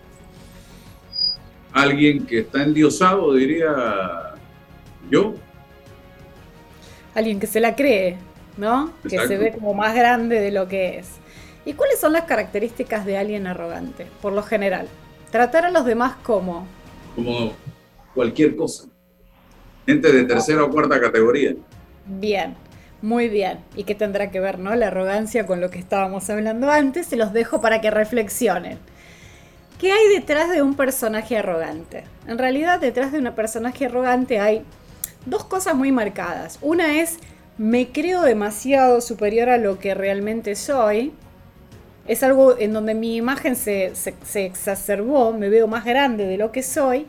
Alguien 1.75 2.25
que 2.25 2.39
está 2.39 2.63
endiosado, 2.63 3.35
diría 3.35 4.33
yo. 5.11 5.35
Alguien 7.15 7.39
que 7.39 7.47
se 7.47 7.61
la 7.61 7.77
cree, 7.77 8.17
¿no? 8.57 8.95
Que 9.07 9.19
se 9.27 9.37
ve 9.37 9.53
como 9.53 9.75
más 9.75 9.95
grande 9.95 10.41
de 10.41 10.53
lo 10.53 10.69
que 10.69 10.99
es. 11.01 11.11
¿Y 11.67 11.75
cuáles 11.75 12.01
son 12.01 12.15
las 12.15 12.25
características 12.25 13.05
de 13.05 13.19
alguien 13.19 13.47
arrogante, 13.47 14.07
por 14.23 14.33
lo 14.33 14.43
general? 14.43 14.89
Tratar 15.31 15.67
a 15.67 15.71
los 15.71 15.85
demás 15.85 16.15
como... 16.23 16.67
Como 17.15 17.53
cualquier 18.15 18.57
cosa 18.57 18.92
gente 19.87 20.13
de 20.13 20.25
tercera 20.25 20.65
o 20.65 20.71
cuarta 20.71 21.01
categoría. 21.01 21.55
Bien, 22.05 22.57
muy 23.01 23.29
bien. 23.29 23.65
¿Y 23.75 23.85
qué 23.85 23.95
tendrá 23.95 24.31
que 24.31 24.41
ver, 24.41 24.59
no? 24.59 24.75
La 24.75 24.89
arrogancia 24.89 25.47
con 25.47 25.61
lo 25.61 25.71
que 25.71 25.79
estábamos 25.79 26.29
hablando 26.31 26.71
antes. 26.71 27.07
Se 27.07 27.17
los 27.17 27.33
dejo 27.33 27.61
para 27.61 27.81
que 27.81 27.91
reflexionen. 27.91 28.79
¿Qué 29.79 29.93
hay 29.93 30.09
detrás 30.15 30.51
de 30.51 30.63
un 30.63 30.77
personaje 30.77 31.37
arrogante? 31.37 32.05
En 32.29 32.39
realidad, 32.39 32.81
detrás 32.81 33.13
de 33.13 33.19
un 33.19 33.35
personaje 33.35 33.87
arrogante 33.87 34.39
hay 34.39 34.65
dos 35.27 35.45
cosas 35.45 35.75
muy 35.75 35.91
marcadas. 35.93 36.59
Una 36.63 37.01
es, 37.01 37.19
me 37.59 37.91
creo 37.91 38.23
demasiado 38.23 39.01
superior 39.01 39.49
a 39.49 39.59
lo 39.59 39.79
que 39.79 39.95
realmente 39.95 40.55
soy. 40.55 41.13
Es 42.07 42.23
algo 42.23 42.57
en 42.59 42.73
donde 42.73 42.95
mi 42.95 43.17
imagen 43.17 43.57
se, 43.57 43.95
se, 43.95 44.15
se 44.25 44.47
exacerbó, 44.47 45.33
me 45.33 45.49
veo 45.49 45.67
más 45.67 45.85
grande 45.85 46.27
de 46.27 46.37
lo 46.37 46.53
que 46.53 46.63
soy. 46.63 47.07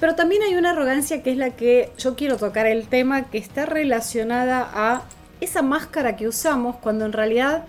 Pero 0.00 0.14
también 0.14 0.42
hay 0.42 0.56
una 0.56 0.70
arrogancia 0.70 1.22
que 1.22 1.30
es 1.30 1.36
la 1.36 1.50
que 1.50 1.92
yo 1.98 2.16
quiero 2.16 2.38
tocar 2.38 2.66
el 2.66 2.88
tema, 2.88 3.24
que 3.24 3.36
está 3.36 3.66
relacionada 3.66 4.68
a 4.72 5.02
esa 5.42 5.60
máscara 5.60 6.16
que 6.16 6.26
usamos 6.26 6.76
cuando 6.76 7.04
en 7.04 7.12
realidad 7.12 7.64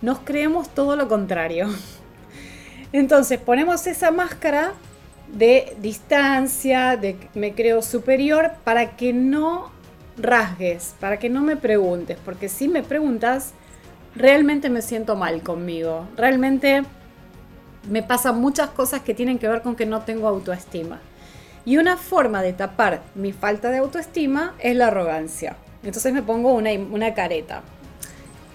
nos 0.00 0.18
creemos 0.20 0.70
todo 0.70 0.96
lo 0.96 1.08
contrario. 1.08 1.68
Entonces 2.92 3.38
ponemos 3.38 3.86
esa 3.86 4.10
máscara 4.10 4.72
de 5.28 5.76
distancia, 5.80 6.96
de 6.96 7.18
me 7.34 7.54
creo 7.54 7.82
superior, 7.82 8.52
para 8.64 8.96
que 8.96 9.12
no 9.12 9.70
rasgues, 10.16 10.94
para 11.00 11.18
que 11.18 11.28
no 11.28 11.42
me 11.42 11.56
preguntes, 11.56 12.16
porque 12.24 12.48
si 12.48 12.68
me 12.68 12.82
preguntas, 12.82 13.52
realmente 14.14 14.70
me 14.70 14.80
siento 14.80 15.16
mal 15.16 15.42
conmigo, 15.42 16.06
realmente 16.16 16.84
me 17.90 18.02
pasan 18.02 18.40
muchas 18.40 18.70
cosas 18.70 19.02
que 19.02 19.12
tienen 19.12 19.38
que 19.38 19.48
ver 19.48 19.62
con 19.62 19.76
que 19.76 19.86
no 19.86 20.02
tengo 20.02 20.28
autoestima. 20.28 21.00
Y 21.66 21.78
una 21.78 21.96
forma 21.96 22.42
de 22.42 22.52
tapar 22.52 23.02
mi 23.14 23.32
falta 23.32 23.70
de 23.70 23.78
autoestima 23.78 24.54
es 24.58 24.76
la 24.76 24.88
arrogancia. 24.88 25.56
Entonces 25.82 26.12
me 26.12 26.22
pongo 26.22 26.54
una, 26.54 27.14
careta 27.14 27.62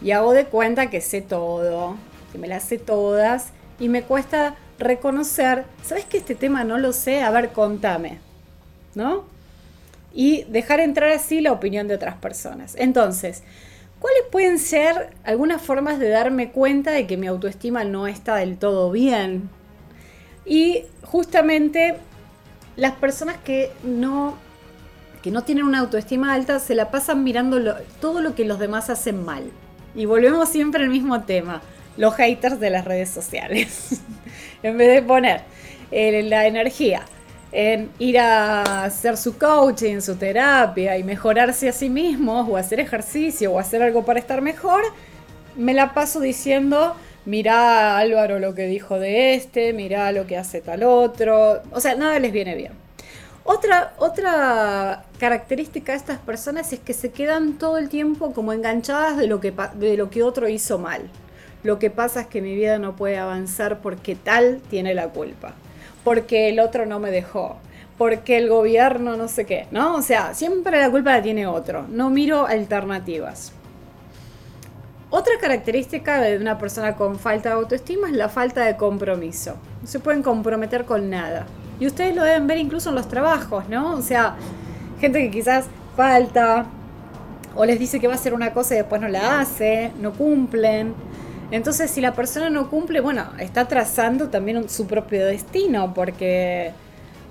y 0.02 0.12
hago 0.12 0.34
de 0.34 0.46
cuenta 0.46 0.90
que 0.90 1.02
sé 1.02 1.22
todo, 1.22 1.96
que 2.32 2.38
me 2.38 2.48
las 2.48 2.64
sé 2.64 2.78
todas 2.78 3.50
y 3.80 3.90
me 3.90 4.04
cuesta 4.04 4.56
reconocer, 4.80 5.66
¿sabes 5.84 6.06
que 6.06 6.18
este 6.18 6.36
tema 6.36 6.64
no 6.64 6.78
lo 6.78 6.94
sé? 6.94 7.22
A 7.22 7.32
ver, 7.32 7.50
contame, 7.50 8.20
¿no? 8.96 9.26
Y 10.14 10.44
dejar 10.46 10.80
entrar 10.80 11.12
así 11.12 11.42
la 11.42 11.52
opinión 11.52 11.88
de 11.88 11.96
otras 11.96 12.16
personas. 12.16 12.76
Entonces, 12.78 13.44
¿cuáles 14.00 14.24
pueden 14.32 14.58
ser 14.58 15.12
algunas 15.24 15.62
formas 15.62 16.00
de 16.00 16.10
darme 16.10 16.52
cuenta 16.52 16.92
de 16.92 17.06
que 17.06 17.18
mi 17.18 17.28
autoestima 17.28 17.84
no 17.84 18.08
está 18.08 18.38
del 18.38 18.58
todo 18.58 18.90
bien? 18.92 19.50
Y 20.46 20.86
justamente 21.04 21.98
las 22.80 22.94
personas 22.94 23.38
que 23.38 23.72
no, 23.84 24.36
que 25.22 25.32
no 25.32 25.44
tienen 25.44 25.66
una 25.66 25.80
autoestima 25.80 26.34
alta 26.34 26.60
se 26.60 26.76
la 26.76 26.92
pasan 26.92 27.24
mirando 27.24 27.76
todo 28.00 28.22
lo 28.22 28.36
que 28.36 28.46
los 28.46 28.60
demás 28.60 28.90
hacen 28.90 29.24
mal. 29.24 29.52
Y 29.96 30.06
volvemos 30.06 30.50
siempre 30.50 30.84
al 30.84 30.90
mismo 30.90 31.24
tema, 31.24 31.62
los 31.98 32.16
haters 32.16 32.60
de 32.60 32.70
las 32.70 32.86
redes 32.86 33.10
sociales. 33.10 34.02
en 34.64 34.78
vez 34.78 34.94
de 34.96 35.02
poner 35.02 35.42
eh, 35.92 36.24
la 36.24 36.48
energía 36.48 37.02
en 37.52 37.90
ir 37.98 38.20
a 38.20 38.84
hacer 38.84 39.18
su 39.18 39.38
coaching, 39.38 40.02
su 40.02 40.16
terapia 40.16 40.98
y 40.98 41.04
mejorarse 41.04 41.68
a 41.68 41.74
sí 41.74 41.90
mismos 41.90 42.48
o 42.48 42.58
hacer 42.58 42.80
ejercicio 42.80 43.52
o 43.52 43.60
hacer 43.60 43.82
algo 43.82 44.06
para 44.06 44.20
estar 44.20 44.42
mejor, 44.42 44.84
me 45.56 45.74
la 45.74 45.94
paso 45.94 46.20
diciendo 46.20 46.96
mirá 47.26 47.98
Álvaro 47.98 48.40
lo 48.40 48.56
que 48.56 48.68
dijo 48.68 49.00
de 49.00 49.34
este, 49.36 49.74
mirá 49.74 50.12
lo 50.12 50.28
que 50.28 50.38
hace 50.38 50.62
tal 50.62 50.84
otro. 50.84 51.62
O 51.72 51.80
sea, 51.80 51.96
nada 51.96 52.20
les 52.20 52.32
viene 52.32 52.56
bien. 52.56 52.72
Otra, 53.44 53.94
otra 53.98 55.06
característica 55.18 55.94
de 55.94 55.98
estas 55.98 56.20
personas 56.20 56.72
es 56.72 56.80
que 56.80 56.94
se 56.94 57.12
quedan 57.12 57.54
todo 57.58 57.78
el 57.78 57.90
tiempo 57.90 58.32
como 58.34 58.54
enganchadas 58.54 59.18
de 59.18 59.28
lo, 59.28 59.40
que, 59.40 59.54
de 59.76 59.98
lo 59.98 60.10
que 60.10 60.22
otro 60.22 60.48
hizo 60.48 60.78
mal. 60.78 61.10
Lo 61.64 61.80
que 61.80 61.90
pasa 61.90 62.22
es 62.22 62.28
que 62.28 62.42
mi 62.42 62.56
vida 62.56 62.78
no 62.80 62.96
puede 62.96 63.18
avanzar 63.18 63.80
porque 63.80 64.16
tal 64.16 64.62
tiene 64.70 64.94
la 64.94 65.10
culpa. 65.10 65.54
Porque 66.04 66.50
el 66.50 66.60
otro 66.60 66.86
no 66.86 67.00
me 67.00 67.12
dejó. 67.12 67.58
Porque 67.98 68.38
el 68.38 68.48
gobierno 68.48 69.18
no 69.18 69.28
sé 69.28 69.46
qué, 69.46 69.68
¿no? 69.72 69.96
O 69.96 70.02
sea, 70.02 70.34
siempre 70.34 70.80
la 70.80 70.90
culpa 70.90 71.12
la 71.12 71.22
tiene 71.22 71.48
otro. 71.48 71.86
No 71.90 72.10
miro 72.10 72.46
alternativas. 72.46 73.52
Otra 75.12 75.34
característica 75.42 76.22
de 76.22 76.38
una 76.38 76.60
persona 76.60 76.96
con 76.96 77.18
falta 77.18 77.50
de 77.50 77.56
autoestima 77.56 78.10
es 78.10 78.14
la 78.14 78.30
falta 78.30 78.64
de 78.64 78.78
compromiso. 78.78 79.56
No 79.82 79.88
se 79.88 80.00
pueden 80.00 80.22
comprometer 80.22 80.86
con 80.86 81.10
nada. 81.10 81.48
Y 81.80 81.88
ustedes 81.88 82.16
lo 82.16 82.24
deben 82.24 82.46
ver 82.46 82.60
incluso 82.60 82.90
en 82.90 82.96
los 82.96 83.08
trabajos, 83.08 83.68
¿no? 83.70 83.96
O 83.96 84.04
sea, 84.04 84.36
gente 85.02 85.20
que 85.20 85.32
quizás 85.32 85.66
falta 85.98 86.68
o 87.56 87.66
les 87.66 87.80
dice 87.80 88.00
que 88.00 88.06
va 88.06 88.14
a 88.14 88.18
hacer 88.18 88.36
una 88.36 88.54
cosa 88.54 88.76
y 88.76 88.78
después 88.78 89.02
no 89.02 89.08
la 89.08 89.40
hace, 89.40 89.92
no 90.00 90.14
cumplen. 90.14 90.94
Entonces, 91.50 91.90
si 91.90 92.02
la 92.02 92.14
persona 92.14 92.52
no 92.52 92.70
cumple, 92.70 93.02
bueno, 93.02 93.26
está 93.40 93.68
trazando 93.68 94.30
también 94.30 94.70
su 94.70 94.86
propio 94.86 95.26
destino, 95.26 95.92
porque, 95.96 96.72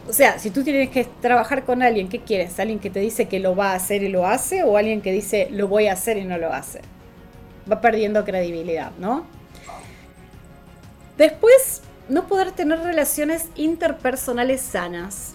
o 0.09 0.13
sea, 0.13 0.41
si 0.41 0.51
tú 0.51 0.65
tienes 0.65 0.91
que 0.91 1.05
trabajar 1.21 1.63
con 1.63 1.85
alguien, 1.85 2.09
¿qué 2.09 2.19
quieres? 2.19 2.59
¿Alguien 2.59 2.81
que 2.81 2.91
te 2.91 2.99
dice 2.99 3.29
que 3.29 3.39
lo 3.39 3.55
va 3.55 3.71
a 3.71 3.75
hacer 3.77 4.03
y 4.03 4.09
lo 4.09 4.27
hace? 4.27 4.65
¿O 4.65 4.77
alguien 4.77 5.01
que 5.01 5.13
dice 5.13 5.47
lo 5.53 5.69
voy 5.69 5.87
a 5.87 5.93
hacer 5.93 6.17
y 6.17 6.25
no 6.25 6.37
lo 6.39 6.53
hace? 6.53 6.81
Va 7.71 7.81
perdiendo 7.81 8.25
credibilidad, 8.25 8.93
¿no? 8.99 9.27
Después, 11.17 11.83
no 12.09 12.27
poder 12.27 12.53
tener 12.53 12.79
relaciones 12.81 13.49
interpersonales 13.57 14.61
sanas. 14.61 15.35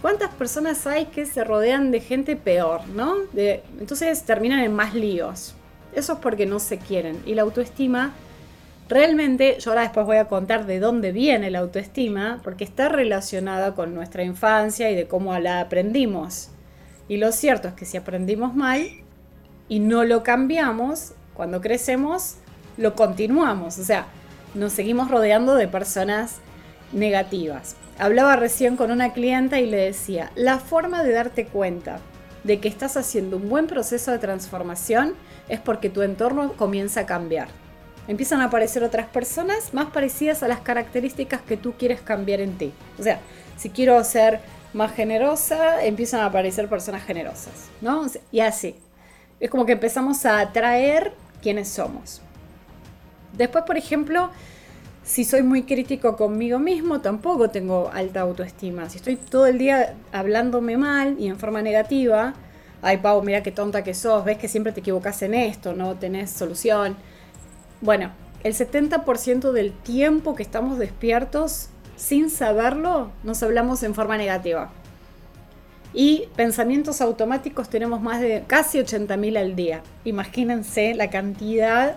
¿Cuántas 0.00 0.30
personas 0.34 0.86
hay 0.86 1.06
que 1.06 1.26
se 1.26 1.44
rodean 1.44 1.90
de 1.90 2.00
gente 2.00 2.36
peor, 2.36 2.86
no? 2.88 3.16
De, 3.32 3.62
entonces 3.80 4.22
terminan 4.24 4.60
en 4.60 4.74
más 4.74 4.94
líos. 4.94 5.54
Eso 5.94 6.14
es 6.14 6.18
porque 6.18 6.44
no 6.44 6.58
se 6.58 6.78
quieren. 6.78 7.22
Y 7.24 7.34
la 7.34 7.42
autoestima, 7.42 8.12
realmente, 8.88 9.56
yo 9.60 9.70
ahora 9.70 9.82
después 9.82 10.04
voy 10.06 10.16
a 10.16 10.26
contar 10.26 10.66
de 10.66 10.80
dónde 10.80 11.12
viene 11.12 11.50
la 11.50 11.60
autoestima, 11.60 12.40
porque 12.42 12.64
está 12.64 12.88
relacionada 12.88 13.74
con 13.74 13.94
nuestra 13.94 14.24
infancia 14.24 14.90
y 14.90 14.96
de 14.96 15.06
cómo 15.06 15.38
la 15.38 15.60
aprendimos. 15.60 16.50
Y 17.08 17.18
lo 17.18 17.30
cierto 17.32 17.68
es 17.68 17.74
que 17.74 17.84
si 17.84 17.96
aprendimos 17.96 18.54
mal 18.54 18.86
y 19.68 19.80
no 19.80 20.04
lo 20.04 20.22
cambiamos, 20.22 21.14
cuando 21.34 21.60
crecemos, 21.60 22.36
lo 22.76 22.94
continuamos. 22.94 23.78
O 23.78 23.84
sea, 23.84 24.06
nos 24.54 24.72
seguimos 24.72 25.10
rodeando 25.10 25.54
de 25.54 25.68
personas 25.68 26.36
negativas. 26.92 27.76
Hablaba 27.98 28.36
recién 28.36 28.76
con 28.76 28.90
una 28.90 29.12
clienta 29.12 29.60
y 29.60 29.66
le 29.66 29.78
decía, 29.78 30.30
la 30.34 30.58
forma 30.58 31.02
de 31.02 31.12
darte 31.12 31.46
cuenta 31.46 32.00
de 32.44 32.58
que 32.60 32.68
estás 32.68 32.96
haciendo 32.96 33.36
un 33.36 33.48
buen 33.48 33.66
proceso 33.66 34.10
de 34.10 34.18
transformación 34.18 35.14
es 35.48 35.60
porque 35.60 35.90
tu 35.90 36.02
entorno 36.02 36.52
comienza 36.54 37.00
a 37.00 37.06
cambiar. 37.06 37.48
Empiezan 38.08 38.40
a 38.40 38.46
aparecer 38.46 38.82
otras 38.82 39.06
personas 39.06 39.72
más 39.72 39.90
parecidas 39.90 40.42
a 40.42 40.48
las 40.48 40.60
características 40.60 41.40
que 41.42 41.56
tú 41.56 41.74
quieres 41.78 42.00
cambiar 42.00 42.40
en 42.40 42.58
ti. 42.58 42.72
O 42.98 43.02
sea, 43.02 43.20
si 43.56 43.70
quiero 43.70 44.02
ser 44.02 44.40
más 44.72 44.92
generosa, 44.92 45.84
empiezan 45.84 46.20
a 46.20 46.26
aparecer 46.26 46.68
personas 46.68 47.04
generosas, 47.04 47.68
¿no? 47.80 48.06
Y 48.32 48.40
así. 48.40 48.74
Es 49.38 49.50
como 49.50 49.66
que 49.66 49.72
empezamos 49.72 50.24
a 50.26 50.40
atraer 50.40 51.12
quienes 51.42 51.68
somos. 51.68 52.22
Después, 53.36 53.64
por 53.64 53.76
ejemplo, 53.76 54.30
si 55.02 55.24
soy 55.24 55.42
muy 55.42 55.64
crítico 55.64 56.16
conmigo 56.16 56.58
mismo, 56.58 57.00
tampoco 57.00 57.50
tengo 57.50 57.90
alta 57.92 58.20
autoestima. 58.20 58.88
Si 58.88 58.98
estoy 58.98 59.16
todo 59.16 59.46
el 59.46 59.58
día 59.58 59.94
hablándome 60.12 60.76
mal 60.76 61.16
y 61.18 61.26
en 61.26 61.38
forma 61.38 61.60
negativa, 61.60 62.34
ay 62.82 62.98
Pau, 62.98 63.22
mira 63.22 63.42
qué 63.42 63.50
tonta 63.50 63.82
que 63.82 63.94
sos, 63.94 64.24
ves 64.24 64.38
que 64.38 64.48
siempre 64.48 64.72
te 64.72 64.80
equivocas 64.80 65.22
en 65.22 65.34
esto, 65.34 65.74
no 65.74 65.96
tenés 65.96 66.30
solución. 66.30 66.96
Bueno, 67.80 68.12
el 68.44 68.54
70% 68.54 69.52
del 69.52 69.72
tiempo 69.72 70.34
que 70.34 70.42
estamos 70.42 70.78
despiertos, 70.78 71.68
sin 71.96 72.30
saberlo, 72.30 73.10
nos 73.24 73.42
hablamos 73.42 73.82
en 73.82 73.94
forma 73.94 74.16
negativa. 74.16 74.70
Y 75.94 76.28
pensamientos 76.36 77.00
automáticos 77.00 77.68
tenemos 77.68 78.00
más 78.00 78.20
de 78.20 78.44
casi 78.46 78.78
80.000 78.78 79.38
al 79.38 79.56
día. 79.56 79.82
Imagínense 80.04 80.94
la 80.94 81.10
cantidad 81.10 81.96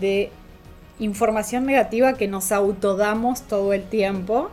de 0.00 0.30
información 0.98 1.64
negativa 1.64 2.14
que 2.14 2.26
nos 2.26 2.50
autodamos 2.52 3.42
todo 3.42 3.72
el 3.72 3.84
tiempo. 3.84 4.50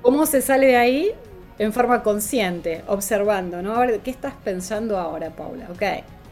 ¿Cómo 0.00 0.26
se 0.26 0.42
sale 0.42 0.68
de 0.68 0.76
ahí? 0.76 1.10
En 1.58 1.72
forma 1.72 2.02
consciente, 2.02 2.82
observando, 2.86 3.62
¿no? 3.62 3.74
A 3.74 3.86
ver, 3.86 4.00
¿qué 4.00 4.10
estás 4.10 4.34
pensando 4.42 4.98
ahora, 4.98 5.30
Paula? 5.30 5.68
Ok, 5.70 5.82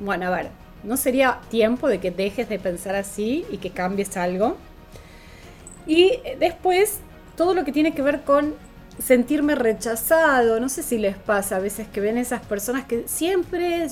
bueno, 0.00 0.26
a 0.26 0.30
ver, 0.30 0.48
¿no 0.82 0.96
sería 0.96 1.40
tiempo 1.50 1.88
de 1.88 1.98
que 1.98 2.10
dejes 2.10 2.48
de 2.48 2.58
pensar 2.58 2.96
así 2.96 3.44
y 3.50 3.58
que 3.58 3.70
cambies 3.70 4.16
algo? 4.16 4.56
Y 5.86 6.18
después, 6.38 7.00
todo 7.36 7.54
lo 7.54 7.64
que 7.64 7.72
tiene 7.72 7.92
que 7.92 8.02
ver 8.02 8.22
con 8.22 8.54
sentirme 9.00 9.54
rechazado, 9.54 10.60
no 10.60 10.68
sé 10.68 10.82
si 10.82 10.98
les 10.98 11.16
pasa 11.16 11.56
a 11.56 11.58
veces 11.58 11.88
que 11.88 12.00
ven 12.00 12.18
esas 12.18 12.40
personas 12.44 12.84
que 12.84 13.08
siempre, 13.08 13.86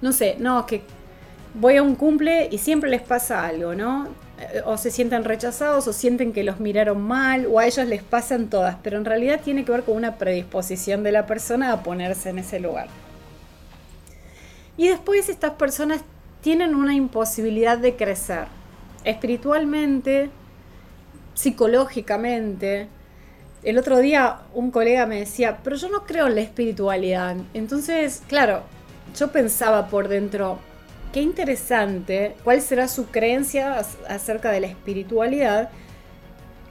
no 0.00 0.12
sé, 0.12 0.36
no, 0.38 0.66
que 0.66 0.82
voy 1.54 1.76
a 1.76 1.82
un 1.82 1.94
cumple 1.94 2.48
y 2.50 2.58
siempre 2.58 2.90
les 2.90 3.02
pasa 3.02 3.46
algo, 3.46 3.74
¿no? 3.74 4.08
o 4.66 4.76
se 4.76 4.90
sienten 4.90 5.24
rechazados 5.24 5.88
o 5.88 5.92
sienten 5.92 6.32
que 6.32 6.44
los 6.44 6.60
miraron 6.60 7.00
mal 7.00 7.46
o 7.46 7.58
a 7.58 7.66
ellos 7.66 7.86
les 7.86 8.02
pasan 8.02 8.48
todas, 8.48 8.76
pero 8.82 8.98
en 8.98 9.04
realidad 9.04 9.40
tiene 9.42 9.64
que 9.64 9.72
ver 9.72 9.82
con 9.82 9.96
una 9.96 10.16
predisposición 10.16 11.02
de 11.02 11.12
la 11.12 11.26
persona 11.26 11.72
a 11.72 11.82
ponerse 11.82 12.30
en 12.30 12.38
ese 12.38 12.60
lugar. 12.60 12.88
Y 14.76 14.88
después 14.88 15.30
estas 15.30 15.52
personas 15.52 16.02
tienen 16.42 16.74
una 16.74 16.94
imposibilidad 16.94 17.78
de 17.78 17.96
crecer 17.96 18.44
espiritualmente, 19.04 20.28
psicológicamente. 21.34 22.88
El 23.62 23.78
otro 23.78 23.98
día 23.98 24.38
un 24.54 24.70
colega 24.70 25.06
me 25.06 25.20
decía, 25.20 25.58
pero 25.64 25.76
yo 25.76 25.88
no 25.88 26.04
creo 26.04 26.26
en 26.26 26.36
la 26.36 26.40
espiritualidad. 26.40 27.36
Entonces, 27.54 28.22
claro, 28.28 28.62
yo 29.16 29.32
pensaba 29.32 29.88
por 29.88 30.08
dentro, 30.08 30.58
qué 31.12 31.20
interesante 31.22 32.36
cuál 32.44 32.60
será 32.60 32.88
su 32.88 33.06
creencia 33.06 33.82
acerca 34.08 34.50
de 34.50 34.60
la 34.60 34.66
espiritualidad, 34.66 35.70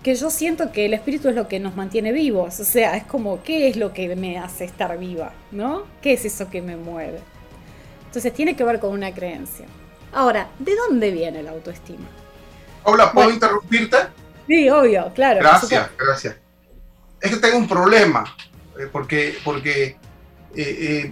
que 0.03 0.13
yo 0.13 0.29
siento 0.29 0.71
que 0.71 0.85
el 0.85 0.93
espíritu 0.93 1.29
es 1.29 1.35
lo 1.35 1.47
que 1.47 1.59
nos 1.59 1.75
mantiene 1.75 2.11
vivos, 2.11 2.59
o 2.59 2.63
sea, 2.63 2.95
es 2.95 3.03
como, 3.05 3.41
¿qué 3.41 3.67
es 3.67 3.75
lo 3.75 3.91
que 3.91 4.15
me 4.15 4.37
hace 4.37 4.65
estar 4.65 4.99
viva? 4.99 5.33
¿No? 5.51 5.83
¿Qué 5.99 6.13
es 6.13 6.25
eso 6.25 6.47
que 6.49 6.61
me 6.61 6.77
mueve? 6.77 7.19
Entonces 8.05 8.31
tiene 8.31 8.55
que 8.55 8.63
ver 8.63 8.79
con 8.79 8.91
una 8.91 9.11
creencia. 9.11 9.65
Ahora, 10.13 10.47
¿de 10.59 10.75
dónde 10.75 11.09
viene 11.09 11.41
la 11.41 11.51
autoestima? 11.51 12.07
Hola, 12.83 13.11
¿puedo 13.11 13.31
interrumpirte? 13.31 13.97
Sí, 14.47 14.69
obvio, 14.69 15.11
claro. 15.15 15.39
Gracias, 15.39 15.89
gracias. 15.97 16.35
Es 17.25 17.31
que 17.31 17.37
tengo 17.37 17.57
un 17.57 17.67
problema, 17.67 18.23
eh, 18.79 18.87
porque, 18.91 19.39
porque 19.43 19.97
eh, 20.55 21.09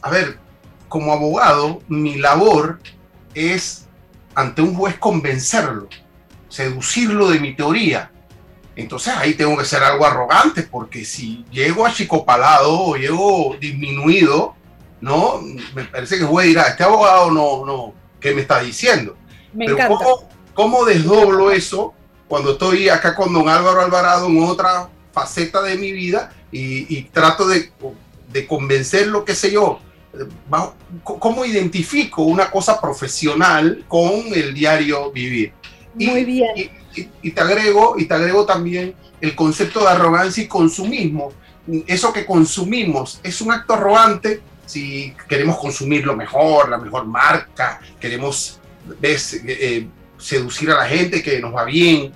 a 0.00 0.08
ver, 0.08 0.38
como 0.88 1.12
abogado, 1.12 1.82
mi 1.88 2.16
labor 2.16 2.80
es 3.34 3.86
ante 4.34 4.62
un 4.62 4.74
juez 4.74 4.96
convencerlo, 4.98 5.88
seducirlo 6.48 7.28
de 7.28 7.38
mi 7.38 7.54
teoría. 7.54 8.10
Entonces 8.76 9.12
ahí 9.14 9.34
tengo 9.34 9.58
que 9.58 9.66
ser 9.66 9.82
algo 9.82 10.06
arrogante, 10.06 10.62
porque 10.62 11.04
si 11.04 11.44
llego 11.50 11.84
achicopalado 11.84 12.80
o 12.80 12.96
llego 12.96 13.54
disminuido, 13.60 14.54
no, 15.02 15.42
me 15.74 15.84
parece 15.84 16.16
que 16.16 16.22
el 16.22 16.28
juez 16.28 16.46
dirá, 16.46 16.62
este 16.62 16.82
abogado 16.82 17.30
no, 17.30 17.66
no, 17.66 17.92
¿qué 18.18 18.34
me 18.34 18.40
está 18.40 18.62
diciendo? 18.62 19.18
Me 19.52 19.66
Pero 19.66 19.76
encanta. 19.76 19.98
¿cómo, 20.02 20.28
¿cómo 20.54 20.84
desdoblo 20.86 21.50
eso 21.50 21.92
cuando 22.26 22.52
estoy 22.52 22.88
acá 22.88 23.14
con 23.14 23.34
don 23.34 23.50
Álvaro 23.50 23.82
Alvarado 23.82 24.28
en 24.28 24.42
otra 24.42 24.88
faceta 25.12 25.62
de 25.62 25.76
mi 25.76 25.92
vida 25.92 26.32
y, 26.50 26.96
y 26.96 27.02
trato 27.04 27.46
de, 27.46 27.70
de 28.32 28.46
convencerlo, 28.46 29.24
qué 29.24 29.34
sé 29.34 29.50
yo, 29.52 29.80
va- 30.52 30.74
¿Cómo 31.04 31.44
identifico 31.44 32.22
una 32.22 32.50
cosa 32.50 32.80
profesional 32.80 33.84
con 33.88 34.10
el 34.34 34.52
diario 34.54 35.10
vivir? 35.12 35.52
Y, 35.98 36.06
Muy 36.06 36.24
bien. 36.24 36.50
Y, 36.56 36.60
y- 37.00 37.08
y 37.22 37.30
te 37.30 37.40
agrego, 37.40 37.94
y 37.98 38.04
te 38.06 38.14
agrego 38.14 38.44
también 38.46 38.94
el 39.20 39.34
concepto 39.34 39.80
de 39.80 39.88
arrogancia 39.88 40.42
y 40.42 40.48
consumismo. 40.48 41.32
Eso 41.86 42.12
que 42.12 42.26
consumimos 42.26 43.20
es 43.22 43.40
un 43.40 43.52
acto 43.52 43.74
arrogante 43.74 44.40
si 44.66 45.14
queremos 45.28 45.58
consumir 45.58 46.04
lo 46.06 46.16
mejor, 46.16 46.68
la 46.68 46.78
mejor 46.78 47.06
marca, 47.06 47.80
queremos 48.00 48.58
ves, 49.00 49.40
eh, 49.46 49.86
seducir 50.18 50.70
a 50.70 50.76
la 50.78 50.86
gente 50.86 51.22
que 51.22 51.40
nos 51.40 51.54
va 51.54 51.64
bien. 51.64 52.12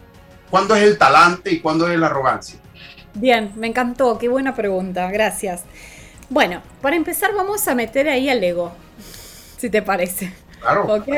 ¿Cuándo 0.50 0.74
es 0.74 0.82
el 0.82 0.96
talante 0.96 1.50
y 1.52 1.60
cuándo 1.60 1.88
es 1.90 1.98
la 1.98 2.06
arrogancia? 2.06 2.58
Bien, 3.18 3.50
me 3.56 3.66
encantó, 3.66 4.18
qué 4.18 4.28
buena 4.28 4.54
pregunta, 4.54 5.10
gracias. 5.10 5.62
Bueno, 6.28 6.60
para 6.82 6.96
empezar 6.96 7.34
vamos 7.34 7.66
a 7.66 7.74
meter 7.74 8.10
ahí 8.10 8.28
al 8.28 8.44
ego, 8.44 8.72
si 9.56 9.70
te 9.70 9.80
parece. 9.80 10.34
Claro. 10.60 10.84
¿Ok? 10.94 11.08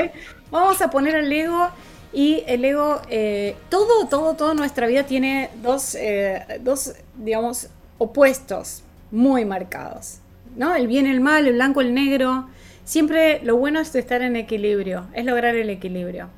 Vamos 0.52 0.80
a 0.80 0.90
poner 0.90 1.16
el 1.16 1.32
ego 1.32 1.70
y 2.12 2.44
el 2.46 2.64
ego, 2.64 3.00
eh, 3.10 3.56
todo, 3.68 4.06
todo, 4.06 4.34
toda 4.34 4.54
nuestra 4.54 4.86
vida 4.86 5.06
tiene 5.06 5.50
dos, 5.60 5.96
eh, 5.96 6.60
dos, 6.60 6.94
digamos, 7.16 7.68
opuestos 7.98 8.84
muy 9.10 9.44
marcados. 9.44 10.18
¿No? 10.56 10.76
El 10.76 10.86
bien, 10.86 11.06
el 11.06 11.20
mal, 11.20 11.48
el 11.48 11.54
blanco, 11.54 11.80
el 11.80 11.94
negro. 11.94 12.48
Siempre 12.84 13.40
lo 13.42 13.56
bueno 13.56 13.80
es 13.80 13.92
estar 13.96 14.22
en 14.22 14.36
equilibrio, 14.36 15.08
es 15.14 15.24
lograr 15.24 15.56
el 15.56 15.68
equilibrio. 15.68 16.28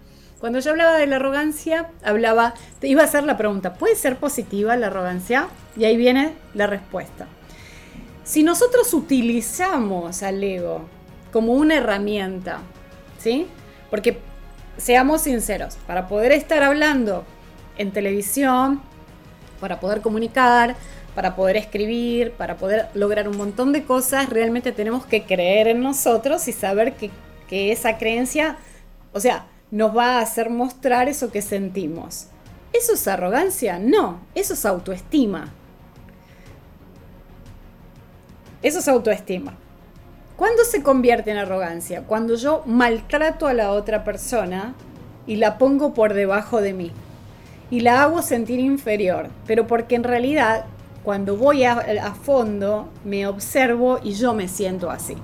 Cuando 0.41 0.59
yo 0.59 0.70
hablaba 0.70 0.97
de 0.97 1.07
la 1.07 1.16
arrogancia, 1.16 1.91
hablaba, 2.03 2.55
te 2.78 2.88
iba 2.88 3.03
a 3.03 3.05
hacer 3.05 3.24
la 3.24 3.36
pregunta, 3.36 3.74
¿puede 3.74 3.95
ser 3.95 4.16
positiva 4.16 4.74
la 4.76 4.86
arrogancia? 4.86 5.49
Y 5.76 5.84
ahí 5.84 5.99
viene 5.99 6.32
la 6.55 6.66
respuesta. 6.66 7.26
Si 8.24 8.43
nosotros 8.43 8.95
utilizamos 8.95 10.22
al 10.22 10.43
ego 10.43 10.88
como 11.30 11.53
una 11.53 11.76
herramienta, 11.76 12.61
¿sí? 13.18 13.49
Porque 13.91 14.18
seamos 14.78 15.22
sinceros, 15.22 15.76
para 15.86 16.09
poder 16.09 16.32
estar 16.32 16.62
hablando 16.62 17.26
en 17.76 17.91
televisión, 17.91 18.80
para 19.61 19.78
poder 19.78 20.01
comunicar, 20.01 20.74
para 21.14 21.36
poder 21.36 21.59
escribir, 21.59 22.32
para 22.32 22.57
poder 22.57 22.88
lograr 22.95 23.28
un 23.28 23.36
montón 23.36 23.74
de 23.74 23.84
cosas, 23.84 24.30
realmente 24.30 24.72
tenemos 24.72 25.05
que 25.05 25.24
creer 25.24 25.68
en 25.68 25.82
nosotros 25.82 26.49
y 26.49 26.55
saber 26.55 26.95
que, 26.95 27.11
que 27.47 27.72
esa 27.72 27.99
creencia, 27.99 28.57
o 29.12 29.20
sea, 29.20 29.45
nos 29.70 29.96
va 29.96 30.18
a 30.18 30.20
hacer 30.20 30.50
mostrar 30.50 31.08
eso 31.08 31.30
que 31.30 31.42
sentimos. 31.42 32.26
¿Eso 32.72 32.94
es 32.94 33.08
arrogancia? 33.08 33.78
No, 33.78 34.20
eso 34.34 34.54
es 34.54 34.64
autoestima. 34.64 35.52
Eso 38.62 38.78
es 38.78 38.88
autoestima. 38.88 39.54
¿Cuándo 40.36 40.64
se 40.64 40.82
convierte 40.82 41.30
en 41.30 41.36
arrogancia? 41.36 42.02
Cuando 42.02 42.34
yo 42.34 42.62
maltrato 42.66 43.46
a 43.46 43.54
la 43.54 43.72
otra 43.72 44.04
persona 44.04 44.74
y 45.26 45.36
la 45.36 45.58
pongo 45.58 45.94
por 45.94 46.14
debajo 46.14 46.60
de 46.60 46.72
mí. 46.72 46.92
Y 47.70 47.80
la 47.80 48.02
hago 48.02 48.22
sentir 48.22 48.58
inferior. 48.58 49.28
Pero 49.46 49.66
porque 49.66 49.94
en 49.94 50.04
realidad 50.04 50.64
cuando 51.04 51.36
voy 51.36 51.64
a, 51.64 51.72
a 52.02 52.14
fondo 52.14 52.88
me 53.04 53.26
observo 53.26 54.00
y 54.02 54.12
yo 54.12 54.34
me 54.34 54.48
siento 54.48 54.90
así. 54.90 55.16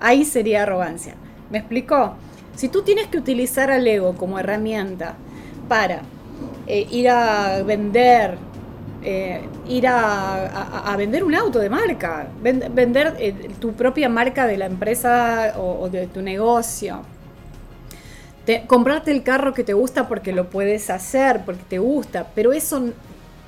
Ahí 0.00 0.24
sería 0.24 0.62
arrogancia. 0.62 1.14
¿Me 1.50 1.58
explicó? 1.58 2.14
Si 2.58 2.68
tú 2.68 2.82
tienes 2.82 3.06
que 3.06 3.18
utilizar 3.18 3.70
al 3.70 3.86
ego 3.86 4.16
como 4.16 4.36
herramienta 4.36 5.14
para 5.68 6.02
eh, 6.66 6.88
ir 6.90 7.08
a 7.08 7.62
vender, 7.62 8.36
eh, 9.04 9.42
ir 9.68 9.86
a, 9.86 10.92
vender 10.98 11.22
un 11.22 11.36
auto 11.36 11.60
de 11.60 11.70
marca, 11.70 12.26
vender 12.42 13.14
eh, 13.20 13.32
tu 13.60 13.74
propia 13.74 14.08
marca 14.08 14.48
de 14.48 14.56
la 14.56 14.66
empresa 14.66 15.54
o, 15.56 15.88
de 15.88 16.08
tu 16.08 16.20
negocio. 16.20 17.02
comprarte 18.66 19.12
el 19.12 19.22
carro 19.22 19.54
que 19.54 19.62
te 19.62 19.74
gusta 19.74 20.08
porque 20.08 20.32
lo 20.32 20.50
puedes 20.50 20.90
hacer, 20.90 21.42
porque 21.44 21.62
te 21.62 21.78
gusta, 21.78 22.26
pero 22.34 22.52
eso 22.52 22.90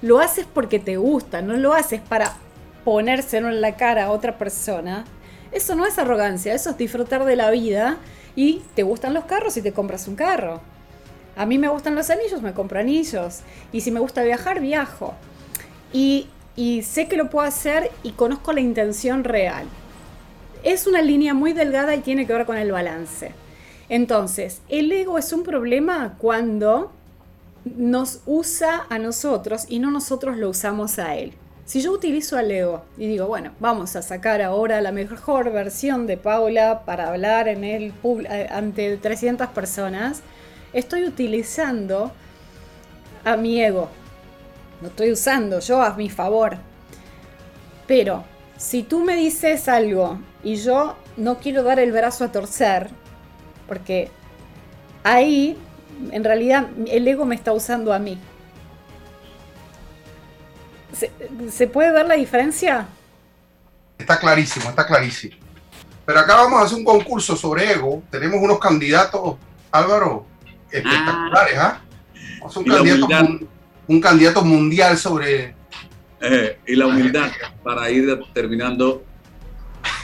lo 0.03 0.21
haces 0.21 0.47
porque 0.55 0.79
te 0.79 0.99
gusta, 0.99 1.43
no 1.43 1.57
lo 1.57 1.75
haces 1.75 2.01
para 2.01 2.35
ponérselo 2.85 3.49
en 3.49 3.61
la 3.61 3.75
cara 3.75 4.05
a 4.05 4.11
otra 4.13 4.39
persona. 4.39 5.05
Eso 5.51 5.75
no 5.75 5.85
es 5.85 5.99
arrogancia, 5.99 6.55
eso 6.55 6.71
es 6.71 6.79
disfrutar 6.79 7.25
de 7.25 7.35
la 7.35 7.51
vida 7.51 7.99
y 8.41 8.63
te 8.75 8.85
gustan 8.85 9.13
los 9.13 9.27
carros 9.27 9.59
y 9.59 9.61
te 9.61 9.75
compras 9.75 10.09
un 10.09 10.17
carro. 10.17 10.63
A 11.37 11.45
mí 11.45 11.59
me 11.59 11.69
gustan 11.69 11.95
los 11.95 12.09
anillos, 12.09 12.41
me 12.41 12.55
compro 12.55 12.81
anillos. 12.81 13.41
Y 13.71 13.83
si 13.83 13.91
me 13.91 14.01
gusta 14.01 14.23
viajar, 14.23 14.63
viajo. 14.63 15.13
Y, 15.93 16.27
y 16.57 16.81
sé 16.81 17.07
que 17.07 17.19
lo 17.19 17.29
puedo 17.29 17.47
hacer 17.47 17.91
y 18.03 18.13
conozco 18.13 18.55
la 18.55 18.63
intención 18.63 19.25
real. 19.25 19.67
Es 20.63 20.87
una 20.87 21.03
línea 21.03 21.35
muy 21.35 21.53
delgada 21.53 21.95
y 21.95 22.01
tiene 22.01 22.27
que 22.27 22.33
ver 22.33 22.47
con 22.47 22.57
el 22.57 22.73
balance. 22.73 23.33
Entonces, 23.91 24.63
el 24.71 24.91
ego 24.91 25.19
es 25.19 25.35
un 25.35 25.43
problema 25.43 26.15
cuando 26.17 26.93
nos 27.67 28.23
usa 28.25 28.87
a 28.89 28.99
nosotros 28.99 29.67
y 29.69 29.81
no 29.81 29.91
nosotros 29.91 30.39
lo 30.39 30.49
usamos 30.49 30.99
a 30.99 31.15
él. 31.15 31.35
Si 31.71 31.81
yo 31.83 31.93
utilizo 31.93 32.37
al 32.37 32.51
ego 32.51 32.83
y 32.99 33.07
digo, 33.07 33.29
bueno, 33.29 33.53
vamos 33.61 33.95
a 33.95 34.03
sacar 34.03 34.43
ahora 34.43 34.81
la 34.81 34.91
mejor 34.91 35.53
versión 35.53 36.09
de 36.09 36.17
Paula 36.17 36.83
para 36.85 37.11
hablar 37.11 37.47
en 37.47 37.63
el 37.63 37.95
eh, 38.29 38.49
ante 38.51 38.97
300 38.97 39.47
personas, 39.51 40.23
estoy 40.73 41.05
utilizando 41.05 42.11
a 43.25 43.37
mi 43.37 43.63
ego. 43.63 43.89
Lo 44.83 44.89
estoy 44.89 45.13
usando 45.13 45.61
yo 45.61 45.81
a 45.81 45.95
mi 45.95 46.11
favor. 46.11 46.57
Pero 47.87 48.25
si 48.57 48.83
tú 48.83 49.05
me 49.05 49.15
dices 49.15 49.69
algo 49.69 50.19
y 50.43 50.57
yo 50.57 50.97
no 51.17 51.39
quiero 51.39 51.63
dar 51.63 51.79
el 51.79 51.93
brazo 51.93 52.25
a 52.25 52.33
torcer, 52.33 52.89
porque 53.69 54.11
ahí 55.05 55.57
en 56.11 56.25
realidad 56.25 56.67
el 56.89 57.07
ego 57.07 57.27
me 57.27 57.37
está 57.37 57.53
usando 57.53 57.93
a 57.93 58.01
mí. 58.01 58.19
¿Se, 61.51 61.67
puede 61.67 61.93
ver 61.93 62.07
la 62.07 62.15
diferencia? 62.15 62.87
Está 63.99 64.19
clarísimo, 64.19 64.69
está 64.71 64.87
clarísimo. 64.87 65.37
Pero 66.05 66.21
acá 66.21 66.37
vamos 66.37 66.61
a 66.61 66.65
hacer 66.65 66.79
un 66.79 66.85
concurso 66.85 67.37
sobre 67.37 67.73
ego. 67.73 68.03
Tenemos 68.11 68.41
unos 68.41 68.59
candidatos, 68.59 69.37
Álvaro, 69.71 70.27
espectaculares, 70.71 71.59
¿ah? 71.59 71.81
Un, 72.57 72.65
candidato, 72.65 73.47
un, 73.87 74.01
candidato, 74.01 74.45
mundial 74.45 74.97
sobre... 74.97 75.55
Eh, 76.23 76.59
y 76.67 76.77
la 76.77 76.87
humildad, 76.87 77.31
para 77.63 77.91
ir 77.91 78.21
terminando, 78.35 79.03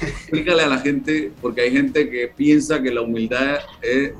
explícale 0.00 0.62
a 0.62 0.68
la 0.68 0.78
gente, 0.78 1.32
porque 1.42 1.62
hay 1.62 1.72
gente 1.72 2.08
que 2.08 2.28
piensa 2.28 2.80
que 2.80 2.90
la 2.90 3.02
humildad 3.02 3.58
es... 3.82 4.12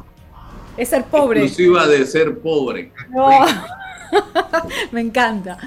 Es 0.77 0.89
ser 0.91 1.05
pobre. 1.05 1.43
Exclusiva 1.43 1.87
de 1.87 2.05
ser 2.05 2.39
pobre. 2.39 2.93
Me 4.91 5.01
encanta. 5.01 5.59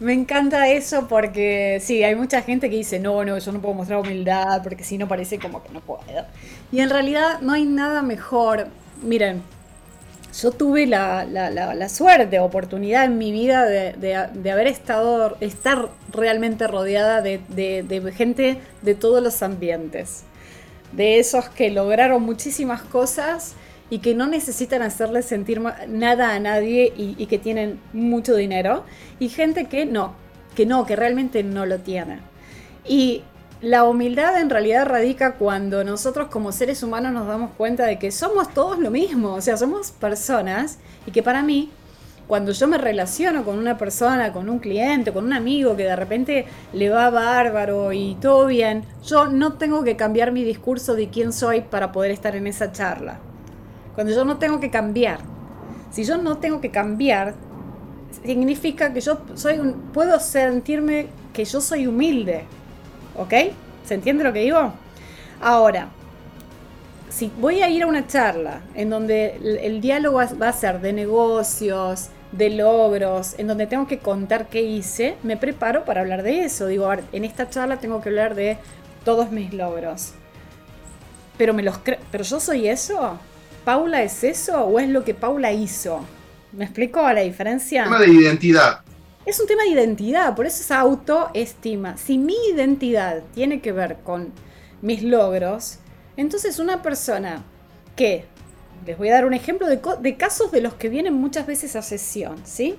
Me 0.00 0.14
encanta 0.14 0.66
eso 0.68 1.06
porque 1.08 1.78
sí, 1.82 2.02
hay 2.02 2.14
mucha 2.14 2.40
gente 2.40 2.70
que 2.70 2.76
dice, 2.76 2.98
no, 2.98 3.22
no, 3.22 3.36
yo 3.36 3.52
no 3.52 3.60
puedo 3.60 3.74
mostrar 3.74 4.00
humildad 4.00 4.62
porque 4.62 4.82
si 4.82 4.96
no 4.96 5.06
parece 5.06 5.38
como 5.38 5.62
que 5.62 5.68
no 5.74 5.80
puedo. 5.80 6.00
Y 6.72 6.80
en 6.80 6.88
realidad 6.88 7.40
no 7.42 7.52
hay 7.52 7.66
nada 7.66 8.00
mejor. 8.00 8.68
Miren, 9.02 9.42
yo 10.40 10.52
tuve 10.52 10.86
la, 10.86 11.24
la, 11.24 11.50
la, 11.50 11.88
suerte, 11.90 12.40
oportunidad 12.40 13.04
en 13.04 13.18
mi 13.18 13.30
vida 13.30 13.66
de, 13.66 13.92
de, 13.92 14.50
haber 14.50 14.68
estado, 14.68 15.36
estar 15.40 15.90
realmente 16.10 16.66
rodeada 16.66 17.20
de, 17.20 17.40
de 17.48 18.12
gente 18.16 18.58
de 18.80 18.94
todos 18.94 19.22
los 19.22 19.42
ambientes. 19.42 20.22
De 20.92 21.18
esos 21.18 21.50
que 21.50 21.70
lograron 21.70 22.22
muchísimas 22.22 22.80
cosas 22.80 23.54
y 23.90 23.98
que 23.98 24.14
no 24.14 24.28
necesitan 24.28 24.82
hacerle 24.82 25.22
sentir 25.22 25.60
nada 25.88 26.34
a 26.34 26.38
nadie 26.38 26.92
y, 26.96 27.26
que 27.26 27.38
tienen 27.38 27.80
mucho 27.92 28.36
dinero, 28.36 28.84
y 29.18 29.28
gente 29.28 29.66
que 29.66 29.84
no, 29.84 30.14
que 30.54 30.64
no, 30.64 30.86
que 30.86 30.96
realmente 30.96 31.42
no 31.42 31.66
lo 31.66 31.78
tiene. 31.80 32.20
Y 32.86 33.22
la 33.60 33.84
humildad 33.84 34.40
en 34.40 34.48
realidad 34.48 34.86
radica 34.86 35.34
cuando 35.34 35.84
nosotros 35.84 36.28
como 36.28 36.52
seres 36.52 36.82
humanos 36.82 37.12
nos 37.12 37.26
damos 37.26 37.50
cuenta 37.56 37.84
de 37.84 37.98
que 37.98 38.12
somos 38.12 38.54
todos 38.54 38.78
lo 38.78 38.90
mismo, 38.90 39.34
o 39.34 39.40
sea, 39.40 39.56
somos 39.56 39.90
personas 39.90 40.78
y 41.04 41.10
que 41.10 41.22
para 41.22 41.42
mí, 41.42 41.70
cuando 42.28 42.52
yo 42.52 42.68
me 42.68 42.78
relaciono 42.78 43.44
con 43.44 43.58
una 43.58 43.76
persona, 43.76 44.32
con 44.32 44.48
un 44.48 44.60
cliente, 44.60 45.12
con 45.12 45.24
un 45.24 45.32
amigo 45.32 45.76
que 45.76 45.82
de 45.82 45.96
repente 45.96 46.46
le 46.72 46.88
va 46.88 47.10
bárbaro 47.10 47.92
y 47.92 48.16
todo 48.20 48.46
bien, 48.46 48.84
yo 49.04 49.26
no 49.26 49.54
tengo 49.54 49.82
que 49.82 49.96
cambiar 49.96 50.30
mi 50.30 50.44
discurso 50.44 50.94
de 50.94 51.08
quién 51.08 51.32
soy 51.32 51.62
para 51.62 51.90
poder 51.90 52.12
estar 52.12 52.36
en 52.36 52.46
esa 52.46 52.70
charla 52.70 53.18
cuando 54.00 54.14
yo 54.14 54.24
no 54.24 54.38
tengo 54.38 54.60
que 54.60 54.70
cambiar. 54.70 55.18
Si 55.90 56.04
yo 56.04 56.16
no 56.16 56.38
tengo 56.38 56.62
que 56.62 56.70
cambiar, 56.70 57.34
significa 58.24 58.94
que 58.94 59.02
yo 59.02 59.18
soy 59.34 59.58
un, 59.58 59.74
puedo 59.92 60.18
sentirme 60.18 61.08
que 61.34 61.44
yo 61.44 61.60
soy 61.60 61.86
humilde. 61.86 62.44
¿Ok? 63.14 63.34
¿Se 63.84 63.92
entiende 63.92 64.24
lo 64.24 64.32
que 64.32 64.38
digo? 64.38 64.72
Ahora, 65.42 65.90
si 67.10 67.30
voy 67.42 67.60
a 67.60 67.68
ir 67.68 67.82
a 67.82 67.88
una 67.88 68.06
charla 68.06 68.62
en 68.74 68.88
donde 68.88 69.36
el, 69.62 69.82
diálogo 69.82 70.16
va 70.40 70.48
a 70.48 70.52
ser 70.54 70.80
de 70.80 70.94
negocios, 70.94 72.08
de 72.32 72.48
logros, 72.48 73.34
en 73.36 73.48
donde 73.48 73.66
tengo 73.66 73.86
que 73.86 73.98
contar 73.98 74.48
qué 74.48 74.62
hice, 74.62 75.16
me 75.22 75.36
preparo 75.36 75.84
para 75.84 76.00
hablar 76.00 76.22
de 76.22 76.44
eso. 76.44 76.68
Digo, 76.68 76.90
en 76.90 77.24
esta 77.26 77.50
charla 77.50 77.76
tengo 77.76 78.00
que 78.00 78.08
hablar 78.08 78.34
de 78.34 78.56
todos 79.04 79.30
mis 79.30 79.52
logros. 79.52 80.14
Pero 81.36 81.52
me 81.52 81.62
los 81.62 81.78
pero 82.10 82.24
yo 82.24 82.40
soy 82.40 82.66
eso. 82.66 83.18
¿Paula 83.64 84.02
es 84.02 84.24
eso 84.24 84.64
o 84.64 84.78
es 84.78 84.88
lo 84.88 85.04
que 85.04 85.14
Paula 85.14 85.52
hizo? 85.52 86.00
¿Me 86.52 86.64
explico 86.64 87.00
la 87.00 87.20
diferencia? 87.20 87.84
Un 87.84 87.92
tema 87.92 88.00
de 88.00 88.12
identidad. 88.12 88.80
Es 89.26 89.38
un 89.38 89.46
tema 89.46 89.62
de 89.62 89.68
identidad, 89.70 90.34
por 90.34 90.46
eso 90.46 90.62
es 90.62 90.70
autoestima. 90.70 91.96
Si 91.96 92.18
mi 92.18 92.34
identidad 92.52 93.22
tiene 93.34 93.60
que 93.60 93.72
ver 93.72 93.98
con 94.02 94.32
mis 94.82 95.02
logros, 95.02 95.78
entonces 96.16 96.58
una 96.58 96.82
persona 96.82 97.44
que, 97.96 98.24
les 98.86 98.96
voy 98.96 99.10
a 99.10 99.14
dar 99.14 99.26
un 99.26 99.34
ejemplo 99.34 99.66
de, 99.68 99.80
de 100.00 100.16
casos 100.16 100.50
de 100.50 100.62
los 100.62 100.74
que 100.74 100.88
vienen 100.88 101.14
muchas 101.14 101.46
veces 101.46 101.76
a 101.76 101.82
sesión, 101.82 102.40
¿sí? 102.44 102.76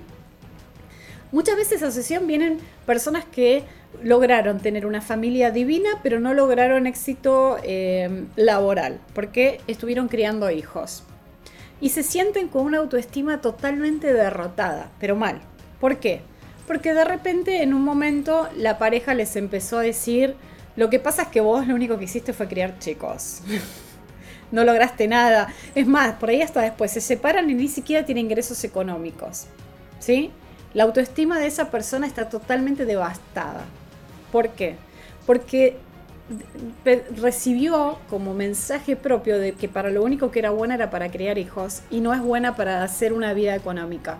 Muchas 1.32 1.56
veces 1.56 1.82
a 1.82 1.90
sesión 1.90 2.26
vienen 2.26 2.58
personas 2.84 3.24
que 3.24 3.64
lograron 4.02 4.60
tener 4.60 4.84
una 4.84 5.00
familia 5.00 5.50
divina, 5.50 5.88
pero 6.02 6.20
no 6.20 6.34
lograron 6.34 6.86
éxito 6.86 7.56
eh, 7.62 8.26
laboral, 8.36 9.00
porque 9.14 9.62
estuvieron 9.66 10.08
criando 10.08 10.50
hijos. 10.50 11.04
Y 11.80 11.88
se 11.88 12.02
sienten 12.02 12.48
con 12.48 12.66
una 12.66 12.78
autoestima 12.78 13.40
totalmente 13.40 14.12
derrotada, 14.12 14.90
pero 15.00 15.16
mal. 15.16 15.40
¿Por 15.80 15.96
qué? 15.96 16.20
Porque 16.66 16.92
de 16.92 17.04
repente 17.04 17.62
en 17.62 17.72
un 17.72 17.82
momento 17.82 18.48
la 18.54 18.76
pareja 18.76 19.14
les 19.14 19.34
empezó 19.34 19.78
a 19.78 19.82
decir, 19.82 20.36
lo 20.76 20.90
que 20.90 20.98
pasa 20.98 21.22
es 21.22 21.28
que 21.28 21.40
vos 21.40 21.66
lo 21.66 21.74
único 21.74 21.98
que 21.98 22.04
hiciste 22.04 22.34
fue 22.34 22.46
criar 22.46 22.78
chicos. 22.78 23.40
no 24.52 24.64
lograste 24.64 25.08
nada. 25.08 25.52
Es 25.74 25.86
más, 25.86 26.14
por 26.16 26.28
ahí 26.28 26.42
hasta 26.42 26.60
después 26.60 26.92
se 26.92 27.00
separan 27.00 27.48
y 27.48 27.54
ni 27.54 27.68
siquiera 27.68 28.04
tienen 28.04 28.26
ingresos 28.26 28.62
económicos. 28.64 29.46
¿Sí? 29.98 30.30
La 30.74 30.84
autoestima 30.84 31.38
de 31.38 31.46
esa 31.46 31.70
persona 31.70 32.06
está 32.06 32.28
totalmente 32.28 32.84
devastada. 32.84 33.64
¿Por 34.30 34.50
qué? 34.50 34.76
Porque 35.26 35.76
recibió 37.16 37.98
como 38.08 38.34
mensaje 38.34 38.96
propio 38.96 39.38
de 39.38 39.52
que 39.52 39.68
para 39.68 39.90
lo 39.90 40.02
único 40.02 40.30
que 40.30 40.38
era 40.38 40.50
buena 40.50 40.74
era 40.74 40.90
para 40.90 41.10
criar 41.10 41.36
hijos 41.38 41.82
y 41.90 42.00
no 42.00 42.14
es 42.14 42.20
buena 42.20 42.56
para 42.56 42.82
hacer 42.82 43.12
una 43.12 43.34
vida 43.34 43.54
económica. 43.54 44.18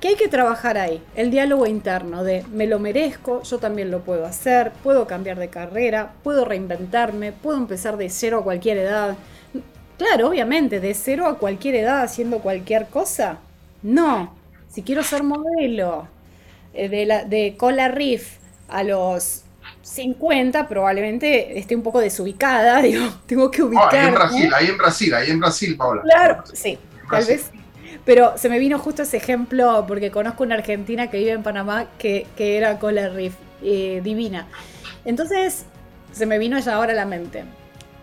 ¿Qué 0.00 0.08
hay 0.08 0.14
que 0.14 0.28
trabajar 0.28 0.78
ahí? 0.78 1.02
El 1.16 1.32
diálogo 1.32 1.66
interno 1.66 2.22
de 2.22 2.44
me 2.52 2.68
lo 2.68 2.78
merezco, 2.78 3.42
yo 3.42 3.58
también 3.58 3.90
lo 3.90 4.00
puedo 4.00 4.26
hacer, 4.26 4.70
puedo 4.84 5.08
cambiar 5.08 5.38
de 5.38 5.48
carrera, 5.48 6.12
puedo 6.22 6.44
reinventarme, 6.44 7.32
puedo 7.32 7.58
empezar 7.58 7.96
de 7.96 8.08
cero 8.08 8.38
a 8.38 8.44
cualquier 8.44 8.78
edad. 8.78 9.16
Claro, 9.96 10.28
obviamente, 10.28 10.78
de 10.78 10.94
cero 10.94 11.26
a 11.26 11.38
cualquier 11.38 11.74
edad 11.74 12.02
haciendo 12.02 12.38
cualquier 12.38 12.86
cosa. 12.86 13.38
No, 13.82 14.37
si 14.68 14.82
quiero 14.82 15.02
ser 15.04 15.22
modelo 15.24 16.08
eh, 16.72 16.88
de, 16.88 17.06
la, 17.06 17.24
de 17.24 17.56
cola 17.58 17.88
riff 17.88 18.38
a 18.68 18.84
los 18.84 19.44
50, 19.82 20.68
probablemente 20.68 21.58
esté 21.58 21.76
un 21.76 21.82
poco 21.82 22.00
desubicada, 22.00 22.82
digo, 22.82 23.22
tengo 23.26 23.50
que 23.50 23.62
Oh, 23.74 23.88
ubicarme. 23.88 23.96
ahí 23.96 24.06
en 24.08 24.14
Brasil, 24.14 24.54
ahí 24.54 24.66
en 24.68 24.78
Brasil, 24.78 25.14
ahí 25.14 25.30
en 25.30 25.40
Brasil, 25.40 25.76
Paola. 25.76 26.02
Claro, 26.02 26.44
sí, 26.52 26.78
tal 27.08 27.24
vez. 27.26 27.50
sí. 27.50 27.64
Pero 28.04 28.38
se 28.38 28.48
me 28.48 28.58
vino 28.58 28.78
justo 28.78 29.02
ese 29.02 29.16
ejemplo 29.18 29.84
porque 29.86 30.10
conozco 30.10 30.42
una 30.44 30.54
argentina 30.56 31.10
que 31.10 31.18
vive 31.18 31.32
en 31.32 31.42
Panamá 31.42 31.96
que, 31.98 32.32
que 32.36 32.56
era 32.56 32.78
Cola 32.78 33.08
Riff, 33.10 33.36
eh, 33.60 34.00
divina. 34.02 34.48
Entonces 35.04 35.66
se 36.12 36.26
me 36.26 36.38
vino 36.38 36.56
ella 36.56 36.74
ahora 36.74 36.92
a 36.92 36.96
la 36.96 37.06
mente. 37.06 37.44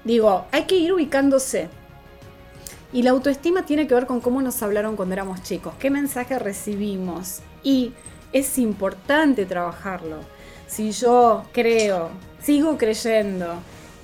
Digo, 0.04 0.50
hay 0.52 0.66
que 0.66 0.76
ir 0.78 0.94
ubicándose. 0.94 1.70
Y 2.96 3.02
la 3.02 3.10
autoestima 3.10 3.66
tiene 3.66 3.88
que 3.88 3.94
ver 3.94 4.06
con 4.06 4.22
cómo 4.22 4.42
nos 4.42 4.64
hablaron 4.64 4.96
cuando 4.96 5.12
éramos 5.12 5.44
chicos, 5.44 5.74
qué 5.78 5.90
mensaje 5.90 6.40
recibimos. 6.40 7.42
Y 7.62 7.92
es 8.32 8.58
importante 8.58 9.46
trabajarlo. 9.46 10.20
Si 10.66 10.92
yo 10.92 11.44
creo, 11.52 12.10
sigo 12.42 12.78
creyendo 12.78 13.56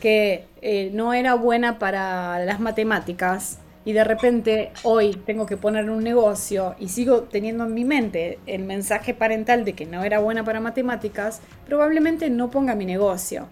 que 0.02 0.44
eh, 0.62 0.92
no 0.94 1.14
era 1.14 1.36
buena 1.36 1.80
para 1.80 2.44
las 2.44 2.60
matemáticas 2.60 3.60
y 3.86 3.94
de 3.94 4.04
repente 4.04 4.74
hoy 4.84 5.16
tengo 5.26 5.46
que 5.46 5.56
poner 5.56 5.89
un 5.89 6.04
negocio 6.04 6.76
y 6.78 6.89
sigo 6.89 7.22
teniendo 7.22 7.64
en 7.64 7.74
mi 7.74 7.86
mente 7.86 8.39
el 8.46 8.64
mensaje 8.64 9.14
parental 9.14 9.64
de 9.64 9.72
que 9.72 9.86
no 9.86 10.04
era 10.04 10.20
buena 10.20 10.44
para 10.44 10.60
matemáticas, 10.60 11.39
probablemente 11.66 12.30
no 12.30 12.52
ponga 12.52 12.76
mi 12.76 12.86
negocio. 12.86 13.48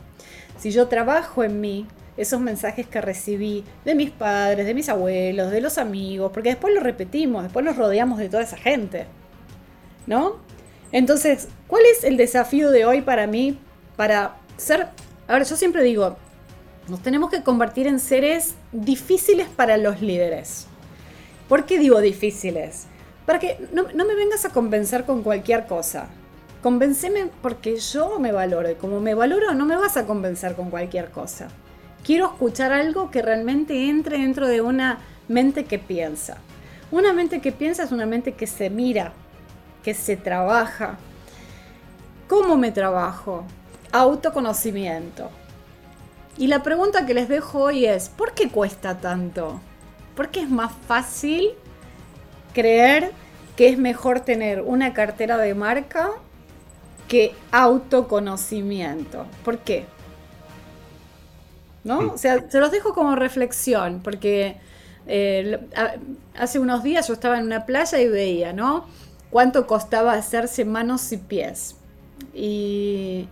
Si 0.57 0.71
yo 0.71 0.89
trabajo 0.89 1.45
en 1.45 1.61
mí, 1.61 1.87
esos 2.19 2.41
mensajes 2.41 2.85
que 2.85 2.99
recibí 2.99 3.63
de 3.85 3.95
mis 3.95 4.11
padres, 4.11 4.65
de 4.65 4.73
mis 4.73 4.89
abuelos, 4.89 5.51
de 5.51 5.61
los 5.61 5.77
amigos, 5.77 6.31
porque 6.33 6.49
después 6.49 6.73
lo 6.75 6.81
repetimos, 6.81 7.43
después 7.43 7.65
nos 7.65 7.77
rodeamos 7.77 8.19
de 8.19 8.27
toda 8.27 8.43
esa 8.43 8.57
gente. 8.57 9.07
¿No? 10.05 10.35
Entonces, 10.91 11.47
¿cuál 11.67 11.83
es 11.85 12.03
el 12.03 12.17
desafío 12.17 12.71
de 12.71 12.85
hoy 12.85 13.01
para 13.01 13.25
mí 13.25 13.57
para 13.95 14.35
ser... 14.57 14.87
A 15.27 15.33
ver, 15.33 15.45
yo 15.45 15.55
siempre 15.55 15.81
digo, 15.81 16.17
nos 16.89 17.01
tenemos 17.01 17.29
que 17.29 17.41
convertir 17.41 17.87
en 17.87 17.99
seres 17.99 18.55
difíciles 18.73 19.47
para 19.47 19.77
los 19.77 20.01
líderes. 20.01 20.67
¿Por 21.47 21.65
qué 21.65 21.79
digo 21.79 22.01
difíciles? 22.01 22.87
Para 23.25 23.39
que 23.39 23.57
no, 23.71 23.83
no 23.93 24.05
me 24.05 24.15
vengas 24.15 24.43
a 24.43 24.49
convencer 24.49 25.05
con 25.05 25.23
cualquier 25.23 25.67
cosa. 25.67 26.09
Convenceme 26.61 27.29
porque 27.41 27.77
yo 27.77 28.19
me 28.19 28.33
valoro 28.33 28.69
y 28.69 28.75
como 28.75 28.99
me 28.99 29.13
valoro 29.13 29.53
no 29.53 29.65
me 29.65 29.77
vas 29.77 29.95
a 29.95 30.05
convencer 30.05 30.55
con 30.55 30.69
cualquier 30.69 31.11
cosa. 31.11 31.47
Quiero 32.03 32.27
escuchar 32.27 32.71
algo 32.71 33.11
que 33.11 33.21
realmente 33.21 33.89
entre 33.89 34.19
dentro 34.19 34.47
de 34.47 34.61
una 34.61 34.99
mente 35.27 35.65
que 35.65 35.79
piensa. 35.79 36.37
Una 36.91 37.13
mente 37.13 37.39
que 37.39 37.51
piensa 37.51 37.83
es 37.83 37.91
una 37.91 38.05
mente 38.05 38.33
que 38.33 38.47
se 38.47 38.69
mira, 38.69 39.13
que 39.83 39.93
se 39.93 40.17
trabaja. 40.17 40.97
¿Cómo 42.27 42.57
me 42.57 42.71
trabajo? 42.71 43.45
Autoconocimiento. 43.91 45.29
Y 46.37 46.47
la 46.47 46.63
pregunta 46.63 47.05
que 47.05 47.13
les 47.13 47.27
dejo 47.27 47.59
hoy 47.63 47.85
es, 47.85 48.09
¿por 48.09 48.33
qué 48.33 48.49
cuesta 48.49 48.97
tanto? 48.99 49.59
¿Por 50.15 50.29
qué 50.29 50.41
es 50.41 50.49
más 50.49 50.71
fácil 50.87 51.49
creer 52.53 53.11
que 53.55 53.69
es 53.69 53.77
mejor 53.77 54.21
tener 54.21 54.61
una 54.61 54.93
cartera 54.93 55.37
de 55.37 55.53
marca 55.53 56.11
que 57.07 57.35
autoconocimiento? 57.51 59.25
¿Por 59.43 59.59
qué? 59.59 59.85
¿No? 61.83 62.13
O 62.13 62.17
sea, 62.17 62.49
se 62.49 62.59
los 62.59 62.71
dejo 62.71 62.93
como 62.93 63.15
reflexión, 63.15 64.01
porque 64.03 64.57
eh, 65.07 65.59
hace 66.37 66.59
unos 66.59 66.83
días 66.83 67.07
yo 67.07 67.13
estaba 67.13 67.39
en 67.39 67.45
una 67.45 67.65
playa 67.65 67.99
y 67.99 68.07
veía, 68.07 68.53
¿no? 68.53 68.85
Cuánto 69.29 69.65
costaba 69.65 70.13
hacerse 70.13 70.65
manos 70.65 71.11
y 71.11 71.17
pies. 71.17 71.75
Y, 72.33 73.27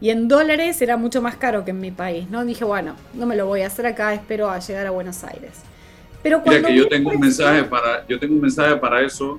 y 0.00 0.10
en 0.10 0.26
dólares 0.28 0.82
era 0.82 0.96
mucho 0.96 1.22
más 1.22 1.36
caro 1.36 1.64
que 1.64 1.70
en 1.70 1.80
mi 1.80 1.90
país, 1.92 2.28
¿no? 2.30 2.44
Dije, 2.44 2.64
bueno, 2.64 2.96
no 3.14 3.26
me 3.26 3.36
lo 3.36 3.46
voy 3.46 3.62
a 3.62 3.68
hacer 3.68 3.86
acá, 3.86 4.12
espero 4.12 4.50
a 4.50 4.58
llegar 4.58 4.86
a 4.86 4.90
Buenos 4.90 5.22
Aires. 5.24 5.52
Pero 6.22 6.42
Mira 6.44 6.62
que 6.66 6.76
yo 6.76 6.88
tengo 6.88 7.10
un 7.10 7.20
precio- 7.20 7.44
mensaje 7.46 7.64
para, 7.68 8.06
yo 8.08 8.18
tengo 8.18 8.34
un 8.34 8.40
mensaje 8.40 8.76
para 8.76 9.02
eso. 9.02 9.38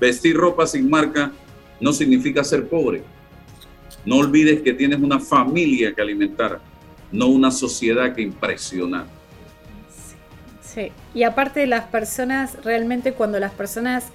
Vestir 0.00 0.36
ropa 0.36 0.66
sin 0.66 0.88
marca 0.88 1.30
no 1.80 1.92
significa 1.92 2.42
ser 2.42 2.68
pobre. 2.68 3.02
No 4.04 4.16
olvides 4.16 4.62
que 4.62 4.72
tienes 4.72 5.00
una 5.00 5.20
familia 5.20 5.94
que 5.94 6.00
alimentar, 6.00 6.60
no 7.12 7.26
una 7.26 7.50
sociedad 7.50 8.14
que 8.14 8.22
impresionar. 8.22 9.06
Sí, 10.60 10.92
y 11.14 11.22
aparte 11.22 11.66
las 11.66 11.84
personas, 11.86 12.56
realmente 12.62 13.12
cuando 13.12 13.40
las 13.40 13.52
personas 13.52 14.06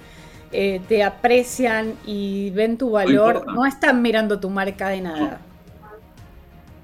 eh, 0.52 0.80
te 0.88 1.02
aprecian 1.02 1.94
y 2.06 2.50
ven 2.50 2.78
tu 2.78 2.90
valor, 2.90 3.44
no, 3.52 3.66
están 3.66 4.02
mirando 4.02 4.38
tu 4.38 4.50
marca 4.50 4.88
de 4.88 5.00
nada. 5.00 5.40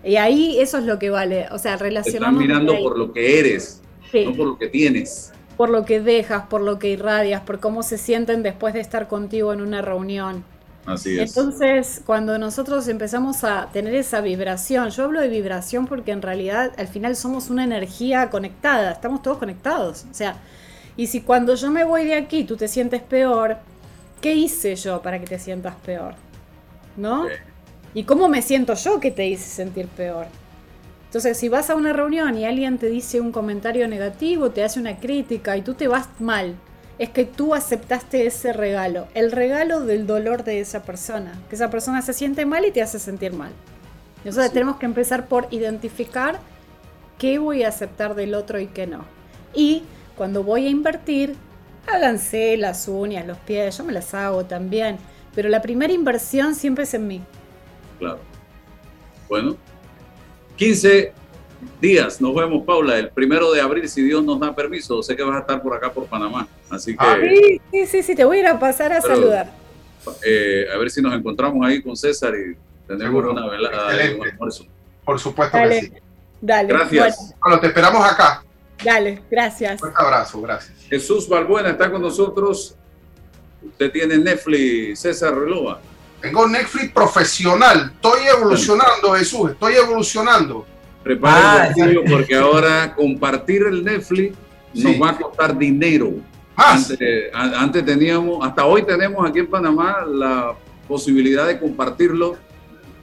Y 0.02 0.16
ahí 0.16 0.58
eso 0.58 0.78
es 0.78 0.84
lo 0.84 0.98
que 0.98 1.11
vale, 1.11 1.46
o 1.52 1.58
sea, 1.58 1.76
Te 1.78 1.88
están 2.11 2.36
mirando 2.36 2.76
por 2.78 2.98
lo 2.98 3.12
que 3.12 3.38
eres, 3.38 3.80
Sí. 4.11 4.24
no 4.24 4.34
por 4.34 4.46
lo 4.46 4.58
que 4.58 4.66
tienes. 4.68 5.32
por 5.56 5.68
lo 5.68 5.84
que 5.84 6.00
dejas, 6.00 6.46
por 6.46 6.62
lo 6.62 6.78
que 6.78 6.88
irradias, 6.88 7.42
por 7.42 7.61
cómo 7.61 7.82
se 7.82 7.98
sienten 7.98 8.42
después 8.42 8.74
de 8.74 8.80
estar 8.80 9.08
contigo 9.08 9.52
en 9.52 9.61
una 9.61 9.82
reunión. 9.82 10.42
Así 10.86 11.18
es. 11.18 11.36
Entonces, 11.36 12.02
cuando 12.04 12.38
nosotros 12.38 12.88
empezamos 12.88 13.44
a 13.44 13.68
tener 13.72 13.94
esa 13.94 14.20
vibración, 14.20 14.90
yo 14.90 15.04
hablo 15.04 15.20
de 15.20 15.28
vibración 15.28 15.86
porque 15.86 16.10
en 16.12 16.22
realidad 16.22 16.72
al 16.78 16.88
final 16.88 17.16
somos 17.16 17.50
una 17.50 17.64
energía 17.64 18.30
conectada, 18.30 18.92
estamos 18.92 19.22
todos 19.22 19.38
conectados. 19.38 20.06
O 20.10 20.14
sea, 20.14 20.36
y 20.96 21.06
si 21.06 21.20
cuando 21.20 21.54
yo 21.54 21.70
me 21.70 21.84
voy 21.84 22.04
de 22.04 22.14
aquí 22.14 22.44
tú 22.44 22.56
te 22.56 22.68
sientes 22.68 23.02
peor, 23.02 23.58
¿qué 24.20 24.34
hice 24.34 24.74
yo 24.76 25.02
para 25.02 25.18
que 25.18 25.26
te 25.26 25.38
sientas 25.38 25.74
peor? 25.84 26.14
¿No? 26.96 27.26
¿Y 27.94 28.04
cómo 28.04 28.28
me 28.28 28.42
siento 28.42 28.74
yo 28.74 29.00
que 29.00 29.10
te 29.10 29.26
hice 29.26 29.48
sentir 29.48 29.86
peor? 29.88 30.26
Entonces, 31.06 31.36
si 31.36 31.48
vas 31.48 31.70
a 31.70 31.74
una 31.74 31.92
reunión 31.92 32.38
y 32.38 32.44
alguien 32.44 32.78
te 32.78 32.86
dice 32.86 33.20
un 33.20 33.32
comentario 33.32 33.88
negativo, 33.88 34.50
te 34.50 34.62
hace 34.62 34.78
una 34.78 34.98
crítica 34.98 35.56
y 35.56 35.62
tú 35.62 35.74
te 35.74 35.88
vas 35.88 36.08
mal, 36.20 36.54
es 37.01 37.09
que 37.09 37.24
tú 37.24 37.55
aceptaste 37.55 38.26
ese 38.26 38.53
regalo, 38.53 39.09
el 39.14 39.32
regalo 39.32 39.80
del 39.80 40.07
dolor 40.07 40.44
de 40.44 40.61
esa 40.61 40.82
persona, 40.82 41.32
que 41.48 41.55
esa 41.55 41.70
persona 41.70 42.03
se 42.03 42.12
siente 42.12 42.44
mal 42.44 42.66
y 42.66 42.72
te 42.72 42.82
hace 42.82 42.98
sentir 42.98 43.32
mal. 43.32 43.53
Entonces 44.18 44.53
tenemos 44.53 44.76
que 44.76 44.84
empezar 44.84 45.26
por 45.26 45.48
identificar 45.51 46.38
qué 47.16 47.38
voy 47.38 47.62
a 47.62 47.68
aceptar 47.68 48.14
del 48.14 48.34
otro 48.34 48.61
y 48.61 48.66
qué 48.66 48.86
no. 48.86 49.07
Y 49.55 49.82
cuando 50.14 50.44
voy 50.44 50.66
a 50.66 50.68
invertir, 50.68 51.36
háganse 51.86 52.59
las 52.59 52.86
uñas, 52.86 53.26
los 53.26 53.38
pies, 53.38 53.78
yo 53.78 53.84
me 53.84 53.94
las 53.94 54.12
hago 54.12 54.44
también, 54.44 54.98
pero 55.34 55.48
la 55.48 55.62
primera 55.62 55.94
inversión 55.94 56.55
siempre 56.55 56.84
es 56.84 56.92
en 56.92 57.07
mí. 57.07 57.22
Claro. 57.98 58.20
Bueno, 59.26 59.57
15 60.57 61.14
días. 61.80 62.20
Nos 62.20 62.34
vemos, 62.34 62.64
Paula, 62.64 62.98
el 62.98 63.11
primero 63.11 63.52
de 63.52 63.61
abril, 63.61 63.88
si 63.88 64.02
Dios 64.02 64.22
nos 64.24 64.38
da 64.40 64.54
permiso. 64.54 65.02
Sé 65.02 65.16
que 65.16 65.22
vas 65.22 65.36
a 65.36 65.40
estar 65.40 65.62
por 65.62 65.74
acá, 65.74 65.92
por 65.92 66.06
Panamá. 66.06 66.46
Así 66.68 66.96
que 66.96 67.04
Sí, 67.28 67.61
sí, 67.70 67.86
sí, 67.86 68.02
sí, 68.02 68.14
te 68.14 68.24
voy 68.24 68.38
a 68.38 68.40
ir 68.40 68.46
a 68.46 68.58
pasar 68.58 68.92
a 68.92 69.00
Pero- 69.00 69.14
saludar. 69.14 69.52
eh, 70.24 70.66
a 70.74 70.78
ver 70.78 70.90
si 70.90 71.02
nos 71.02 71.14
encontramos 71.14 71.66
ahí 71.66 71.82
con 71.82 71.96
César 71.96 72.32
y 72.34 72.56
tenemos 72.86 73.08
Seguro. 73.22 73.32
una 73.32 73.48
velada, 73.48 73.92
Excelente. 73.94 74.20
un 74.20 74.28
almuerzo. 74.28 74.66
Por 75.04 75.18
supuesto 75.20 75.56
Dale, 75.56 75.80
que 75.80 75.86
sí. 75.86 75.92
dale. 76.40 76.68
Gracias. 76.68 77.16
Bueno, 77.18 77.36
Bueno, 77.42 77.61
te 77.61 77.66
esperamos 77.68 78.04
acá. 78.11 78.44
dale, 78.84 79.22
gracias. 79.30 79.82
Un 79.82 79.92
abrazo, 79.94 80.40
gracias. 80.40 80.78
Jesús 80.88 81.28
Balbuena 81.28 81.70
está 81.70 81.90
con 81.90 82.02
nosotros. 82.02 82.74
Usted 83.62 83.90
tiene 83.92 84.16
Netflix, 84.18 85.00
César 85.00 85.34
Relova. 85.34 85.80
Tengo 86.20 86.46
Netflix 86.48 86.92
profesional. 86.92 87.92
Estoy 87.94 88.20
evolucionando, 88.26 89.12
Jesús. 89.14 89.52
Estoy 89.52 89.74
evolucionando. 89.74 90.66
Prepara 91.03 91.62
Ah, 91.64 91.72
el 91.76 92.03
porque 92.11 92.34
ahora 92.34 92.94
compartir 92.94 93.62
el 93.62 93.84
Netflix 93.84 94.34
nos 94.74 95.01
va 95.01 95.11
a 95.11 95.16
costar 95.18 95.57
dinero. 95.57 96.12
Antes, 96.55 96.98
a- 97.32 97.62
antes 97.62 97.84
teníamos, 97.84 98.46
hasta 98.46 98.66
hoy 98.66 98.82
tenemos 98.82 99.28
aquí 99.28 99.38
en 99.38 99.46
Panamá 99.46 100.05
la 100.07 100.55
posibilidad 100.86 101.46
de 101.46 101.59
compartirlo 101.59 102.36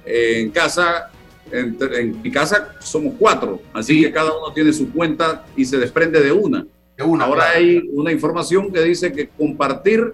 en 0.06 0.52
casa. 0.52 1.10
En, 1.50 2.22
mi 2.22 2.30
casa 2.30 2.76
somos 2.82 3.14
cuatro, 3.18 3.62
así 3.74 4.02
que 4.02 4.12
cada 4.12 4.38
uno 4.38 4.52
tiene 4.54 4.74
su 4.74 4.91
cuenta 4.91 5.45
y 5.56 5.64
se 5.64 5.78
desprende 5.78 6.20
de 6.22 6.32
una. 6.32 6.66
Ahora 7.00 7.26
claro. 7.26 7.41
hay 7.56 7.89
una 7.93 8.12
información 8.12 8.72
que 8.72 8.82
dice 8.82 9.14
que 9.14 9.30
compartir 9.30 10.12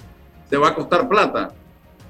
te 0.48 0.58
va 0.58 0.70
a 0.70 0.76
costar 0.76 1.10
plata, 1.10 1.52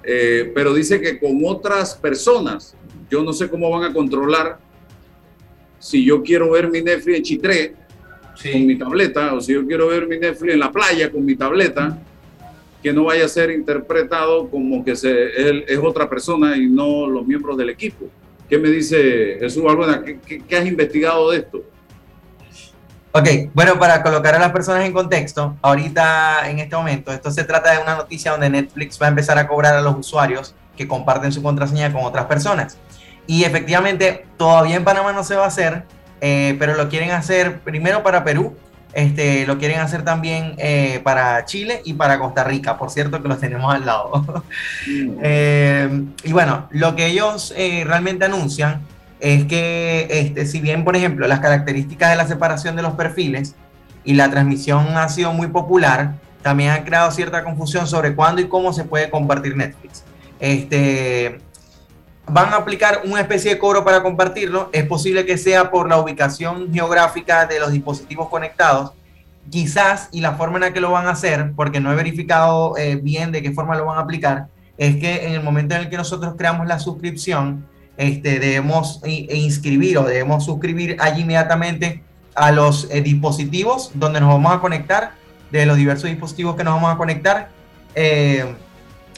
eh, 0.04 0.52
pero 0.54 0.74
dice 0.74 1.00
que 1.00 1.20
con 1.20 1.40
otras 1.46 1.96
personas, 1.96 2.76
yo 3.10 3.24
no 3.24 3.32
sé 3.32 3.50
cómo 3.50 3.70
van 3.70 3.90
a 3.90 3.94
controlar 3.94 4.60
si 5.84 6.06
yo 6.06 6.24
quiero 6.24 6.50
ver 6.50 6.70
mi 6.70 6.82
Netflix 6.82 7.18
en 7.18 7.24
Chitré 7.24 7.74
con 8.52 8.66
mi 8.66 8.78
tableta, 8.78 9.34
o 9.34 9.42
si 9.42 9.54
yo 9.54 9.68
quiero 9.68 9.88
ver 9.88 10.08
mi 10.08 10.18
Netflix 10.18 10.54
en 10.54 10.60
la 10.60 10.72
playa 10.72 11.12
con 11.12 11.26
mi 11.26 11.36
tableta, 11.36 11.98
que 12.82 12.94
no 12.94 13.04
vaya 13.04 13.26
a 13.26 13.28
ser 13.28 13.52
interpretado 13.52 14.50
como 14.50 14.84
que 14.84 14.96
se, 14.96 15.10
él 15.10 15.66
es 15.68 15.78
otra 15.78 16.10
persona 16.10 16.56
y 16.56 16.68
no 16.68 17.08
los 17.08 17.28
miembros 17.28 17.58
del 17.58 17.70
equipo. 17.70 18.06
¿Qué 18.50 18.58
me 18.58 18.70
dice 18.70 19.38
Jesús 19.40 19.62
Balbuena? 19.62 20.02
¿Qué, 20.04 20.20
qué, 20.26 20.42
qué 20.48 20.56
has 20.56 20.66
investigado 20.66 21.32
de 21.32 21.40
esto? 21.40 21.64
Ok, 23.12 23.28
bueno, 23.54 23.78
para 23.78 24.02
colocar 24.02 24.36
a 24.36 24.40
las 24.40 24.52
personas 24.52 24.86
en 24.86 24.94
contexto, 24.94 25.58
ahorita 25.62 26.50
en 26.50 26.60
este 26.60 26.76
momento, 26.78 27.12
esto 27.12 27.30
se 27.30 27.44
trata 27.44 27.76
de 27.76 27.84
una 27.84 27.98
noticia 27.98 28.32
donde 28.32 28.50
Netflix 28.50 29.00
va 29.02 29.08
a 29.08 29.10
empezar 29.10 29.38
a 29.38 29.48
cobrar 29.48 29.76
a 29.76 29.82
los 29.82 29.98
usuarios 29.98 30.56
que 30.78 30.88
comparten 30.88 31.32
su 31.32 31.44
contraseña 31.44 31.92
con 31.92 32.04
otras 32.06 32.26
personas. 32.26 32.78
Y 33.28 33.44
efectivamente, 33.44 34.26
todavía 34.38 34.76
en 34.76 34.84
Panamá 34.84 35.14
no 35.14 35.24
se 35.24 35.36
va 35.36 35.46
a 35.46 35.48
hacer, 35.48 35.84
eh, 36.22 36.56
pero 36.60 36.76
lo 36.76 36.90
quieren 36.90 37.12
hacer 37.12 37.60
primero 37.60 38.04
para 38.04 38.24
Perú, 38.24 38.56
este, 38.94 39.48
lo 39.48 39.58
quieren 39.58 39.80
hacer 39.80 40.04
también 40.04 40.54
eh, 40.58 41.00
para 41.04 41.46
Chile 41.46 41.82
y 41.84 41.94
para 41.94 42.20
Costa 42.20 42.44
Rica, 42.44 42.78
por 42.78 42.92
cierto 42.92 43.22
que 43.22 43.28
los 43.28 43.40
tenemos 43.40 43.74
al 43.74 43.86
lado. 43.86 44.44
Eh, 45.26 46.04
y 46.24 46.34
bueno, 46.34 46.68
lo 46.72 46.96
que 46.96 47.08
ellos 47.08 47.54
realmente 47.56 48.26
anuncian 48.26 48.82
es 49.20 49.46
que 49.46 50.08
este, 50.10 50.46
si 50.46 50.60
bien, 50.60 50.84
por 50.84 50.98
ejemplo, 50.98 51.28
las 51.28 51.40
características 51.40 52.10
de 52.10 52.18
la 52.18 52.28
separación 52.28 52.76
de 52.76 52.82
los 52.82 52.94
perfiles 52.94 53.56
y 54.04 54.16
la 54.16 54.30
transmisión 54.30 54.98
ha 54.98 55.08
sido 55.08 55.32
muy 55.32 55.48
popular, 55.48 56.16
también 56.42 56.72
ha 56.72 56.84
creado 56.84 57.10
cierta 57.12 57.44
confusión 57.44 57.88
sobre 57.88 58.14
cuándo 58.16 58.42
y 58.42 58.48
cómo 58.48 58.74
se 58.74 58.84
puede 58.84 59.10
compartir 59.10 59.56
Netflix. 59.56 60.04
Este, 60.40 61.40
van 62.28 62.54
a 62.54 62.58
aplicar 62.58 63.02
una 63.06 63.22
especie 63.22 63.54
de 63.54 63.60
cobro 63.60 63.84
para 63.84 64.02
compartirlo. 64.02 64.70
Es 64.72 64.86
posible 64.86 65.26
que 65.26 65.38
sea 65.38 65.72
por 65.72 65.90
la 65.90 65.98
ubicación 65.98 66.74
geográfica 66.74 67.46
de 67.46 67.60
los 67.60 67.72
dispositivos 67.72 68.30
conectados. 68.30 68.92
Quizás, 69.50 70.10
y 70.12 70.22
la 70.22 70.34
forma 70.34 70.56
en 70.58 70.62
la 70.62 70.74
que 70.74 70.80
lo 70.80 70.92
van 70.92 71.08
a 71.08 71.12
hacer, 71.12 71.52
porque 71.56 71.80
no 71.80 71.92
he 71.92 71.96
verificado 71.96 72.78
eh, 72.78 72.96
bien 72.96 73.32
de 73.32 73.42
qué 73.42 73.52
forma 73.52 73.76
lo 73.76 73.86
van 73.86 73.98
a 73.98 74.02
aplicar, 74.02 74.48
es 74.78 74.96
que 74.98 75.28
en 75.28 75.34
el 75.34 75.44
momento 75.44 75.76
en 75.76 75.82
el 75.82 75.90
que 75.90 75.98
nosotros 75.98 76.36
creamos 76.38 76.66
la 76.66 76.80
suscripción, 76.80 77.66
este, 77.98 78.40
debemos 78.40 79.02
inscribir 79.06 79.98
o 80.00 80.04
debemos 80.04 80.46
suscribir 80.46 80.98
allí 81.00 81.22
inmediatamente 81.22 82.02
a 82.36 82.52
los 82.52 82.88
eh, 82.90 83.02
dispositivos 83.02 83.92
donde 83.94 84.20
nos 84.20 84.30
vamos 84.30 84.54
a 84.54 84.60
conectar, 84.60 85.12
de 85.52 85.68
los 85.68 85.78
diversos 85.78 86.10
dispositivos 86.10 86.56
que 86.56 86.64
nos 86.64 86.74
vamos 86.74 86.96
a 86.96 86.98
conectar. 86.98 87.50
Eh, 87.94 88.56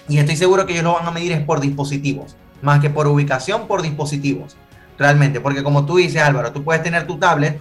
y 0.09 0.17
estoy 0.17 0.35
seguro 0.35 0.65
que 0.65 0.73
ellos 0.73 0.83
lo 0.83 0.93
van 0.93 1.07
a 1.07 1.11
medir 1.11 1.31
es 1.31 1.41
por 1.41 1.61
dispositivos, 1.61 2.35
más 2.65 2.79
que 2.79 2.89
por 2.89 3.07
ubicación, 3.07 3.67
por 3.67 3.81
dispositivos. 3.81 4.57
Realmente, 4.97 5.39
porque 5.39 5.63
como 5.63 5.85
tú 5.85 5.97
dices, 5.97 6.21
Álvaro, 6.21 6.51
tú 6.51 6.63
puedes 6.63 6.81
tener 6.81 7.05
tu 7.05 7.17
tablet 7.17 7.59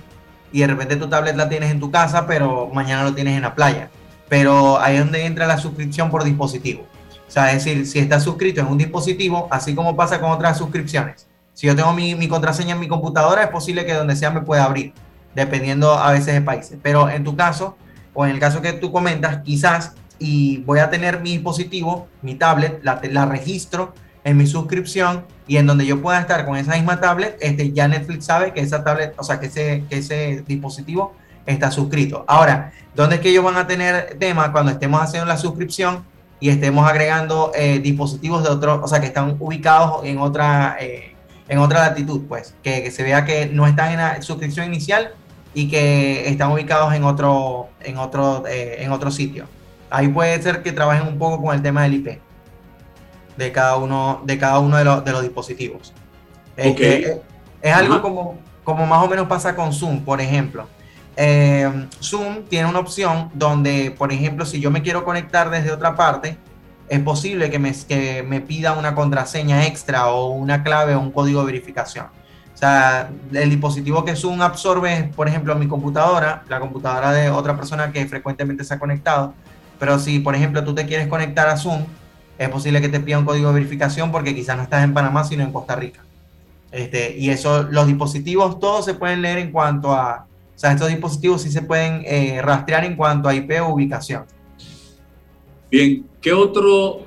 y 0.50 0.60
de 0.60 0.66
repente 0.66 0.96
tu 0.96 1.08
tablet 1.08 1.36
la 1.36 1.48
tienes 1.48 1.70
en 1.70 1.78
tu 1.78 1.90
casa, 1.90 2.26
pero 2.26 2.70
mañana 2.72 3.04
lo 3.04 3.14
tienes 3.14 3.36
en 3.36 3.42
la 3.42 3.54
playa. 3.54 3.90
Pero 4.28 4.80
ahí 4.80 4.96
es 4.96 5.00
donde 5.00 5.26
entra 5.26 5.46
la 5.46 5.58
suscripción 5.58 6.10
por 6.10 6.24
dispositivo. 6.24 6.82
O 7.28 7.30
sea, 7.30 7.52
es 7.52 7.64
decir, 7.64 7.86
si 7.86 7.98
estás 7.98 8.22
suscrito 8.22 8.60
en 8.60 8.66
un 8.66 8.78
dispositivo, 8.78 9.46
así 9.50 9.74
como 9.74 9.94
pasa 9.94 10.20
con 10.20 10.30
otras 10.30 10.56
suscripciones. 10.56 11.26
Si 11.52 11.66
yo 11.66 11.76
tengo 11.76 11.92
mi, 11.92 12.14
mi, 12.14 12.28
contraseña 12.28 12.74
en 12.74 12.80
mi 12.80 12.88
computadora, 12.88 13.42
es 13.42 13.48
posible 13.50 13.84
que 13.84 13.92
donde 13.92 14.16
sea 14.16 14.30
me 14.30 14.40
pueda 14.40 14.64
abrir, 14.64 14.92
dependiendo 15.34 15.92
a 15.92 16.12
veces 16.12 16.34
de 16.34 16.40
países. 16.40 16.78
Pero 16.82 17.10
en 17.10 17.24
tu 17.24 17.36
caso, 17.36 17.76
o 18.12 18.24
en 18.24 18.32
el 18.32 18.40
caso 18.40 18.62
que 18.62 18.72
tú 18.72 18.90
comentas, 18.90 19.42
quizás, 19.42 19.92
y 20.18 20.58
voy 20.58 20.78
a 20.78 20.90
tener 20.90 21.20
mi 21.20 21.32
dispositivo, 21.32 22.08
mi 22.22 22.36
tablet, 22.36 22.80
la, 22.82 23.00
la 23.10 23.26
registro 23.26 23.92
en 24.24 24.36
mi 24.36 24.46
suscripción 24.46 25.24
y 25.46 25.58
en 25.58 25.66
donde 25.66 25.86
yo 25.86 26.00
pueda 26.00 26.20
estar 26.20 26.44
con 26.46 26.56
esa 26.56 26.74
misma 26.74 27.00
tablet, 27.00 27.36
este, 27.40 27.72
ya 27.72 27.86
Netflix 27.86 28.24
sabe 28.24 28.52
que 28.52 28.60
esa 28.60 28.82
tablet, 28.82 29.14
o 29.18 29.22
sea, 29.22 29.38
que 29.38 29.46
ese, 29.46 29.84
que 29.88 29.98
ese 29.98 30.42
dispositivo 30.46 31.14
está 31.46 31.70
suscrito. 31.70 32.24
Ahora, 32.26 32.72
¿dónde 32.94 33.16
es 33.16 33.20
que 33.20 33.28
ellos 33.28 33.44
van 33.44 33.56
a 33.56 33.66
tener 33.66 34.16
tema 34.18 34.50
cuando 34.50 34.72
estemos 34.72 35.00
haciendo 35.00 35.26
la 35.26 35.36
suscripción? 35.36 36.02
y 36.40 36.50
estemos 36.50 36.86
agregando 36.86 37.52
eh, 37.54 37.78
dispositivos 37.78 38.42
de 38.42 38.50
otro, 38.50 38.80
o 38.82 38.86
sea, 38.86 39.00
que 39.00 39.06
están 39.06 39.36
ubicados 39.40 40.04
en 40.04 40.18
otra, 40.18 40.76
eh, 40.78 41.14
en 41.48 41.58
otra 41.58 41.80
latitud, 41.88 42.22
pues, 42.28 42.54
que, 42.62 42.82
que, 42.82 42.90
se 42.90 43.02
vea 43.02 43.24
que 43.24 43.46
no 43.46 43.66
están 43.66 43.92
en 43.92 43.98
la 43.98 44.20
suscripción 44.20 44.66
inicial 44.66 45.12
y 45.54 45.70
que 45.70 46.28
están 46.28 46.52
ubicados 46.52 46.92
en 46.92 47.04
otro, 47.04 47.68
en 47.80 47.96
otro, 47.96 48.44
eh, 48.46 48.76
en 48.80 48.92
otro 48.92 49.10
sitio. 49.10 49.46
Ahí 49.88 50.08
puede 50.08 50.42
ser 50.42 50.62
que 50.62 50.72
trabajen 50.72 51.06
un 51.08 51.18
poco 51.18 51.42
con 51.42 51.54
el 51.54 51.62
tema 51.62 51.84
del 51.84 51.94
IP 51.94 52.20
de 53.36 53.52
cada 53.52 53.76
uno, 53.76 54.22
de 54.24 54.38
cada 54.38 54.58
uno 54.58 54.76
de, 54.76 54.84
los, 54.84 55.04
de 55.04 55.12
los 55.12 55.22
dispositivos. 55.22 55.92
Okay. 56.52 57.04
Es, 57.04 57.16
es 57.62 57.72
algo 57.74 58.00
como, 58.00 58.38
como 58.62 58.86
más 58.86 59.04
o 59.04 59.08
menos 59.08 59.26
pasa 59.26 59.56
con 59.56 59.72
Zoom, 59.72 60.04
por 60.04 60.20
ejemplo. 60.20 60.66
Eh, 61.16 61.88
Zoom 62.02 62.44
tiene 62.48 62.68
una 62.68 62.80
opción 62.80 63.30
donde, 63.34 63.94
por 63.96 64.12
ejemplo, 64.12 64.44
si 64.44 64.60
yo 64.60 64.70
me 64.70 64.82
quiero 64.82 65.04
conectar 65.04 65.50
desde 65.50 65.70
otra 65.70 65.94
parte, 65.94 66.36
es 66.88 67.00
posible 67.00 67.50
que 67.50 67.58
me, 67.58 67.72
que 67.88 68.22
me 68.22 68.40
pida 68.40 68.72
una 68.72 68.94
contraseña 68.94 69.66
extra 69.66 70.08
o 70.08 70.28
una 70.28 70.62
clave 70.62 70.94
o 70.94 71.00
un 71.00 71.10
código 71.10 71.40
de 71.40 71.46
verificación. 71.46 72.06
O 72.06 72.56
sea, 72.56 73.10
el 73.32 73.50
dispositivo 73.50 74.04
que 74.04 74.14
Zoom 74.14 74.40
absorbe, 74.42 75.10
por 75.16 75.26
ejemplo, 75.26 75.54
mi 75.56 75.66
computadora, 75.66 76.44
la 76.48 76.60
computadora 76.60 77.12
de 77.12 77.30
otra 77.30 77.56
persona 77.56 77.90
que 77.90 78.06
frecuentemente 78.06 78.62
se 78.62 78.74
ha 78.74 78.78
conectado. 78.78 79.34
Pero 79.78 79.98
si, 79.98 80.20
por 80.20 80.36
ejemplo, 80.36 80.62
tú 80.62 80.74
te 80.74 80.86
quieres 80.86 81.08
conectar 81.08 81.48
a 81.48 81.56
Zoom, 81.56 81.84
es 82.38 82.48
posible 82.48 82.80
que 82.80 82.88
te 82.88 83.00
pida 83.00 83.18
un 83.18 83.24
código 83.24 83.48
de 83.48 83.54
verificación 83.54 84.10
porque 84.10 84.34
quizás 84.34 84.56
no 84.56 84.62
estás 84.62 84.84
en 84.84 84.94
Panamá, 84.94 85.24
sino 85.24 85.42
en 85.42 85.52
Costa 85.52 85.76
Rica. 85.76 86.00
Este, 86.70 87.16
y 87.16 87.30
eso, 87.30 87.62
los 87.64 87.86
dispositivos 87.86 88.58
todos 88.58 88.84
se 88.84 88.94
pueden 88.94 89.22
leer 89.22 89.38
en 89.38 89.52
cuanto 89.52 89.92
a 89.92 90.26
o 90.54 90.58
sea, 90.58 90.72
estos 90.72 90.88
dispositivos 90.88 91.42
sí 91.42 91.50
se 91.50 91.62
pueden 91.62 92.02
eh, 92.04 92.40
rastrear 92.40 92.84
en 92.84 92.94
cuanto 92.94 93.28
a 93.28 93.34
IP 93.34 93.60
o 93.60 93.70
ubicación. 93.70 94.24
Bien, 95.70 96.06
¿qué 96.20 96.32
otro 96.32 97.00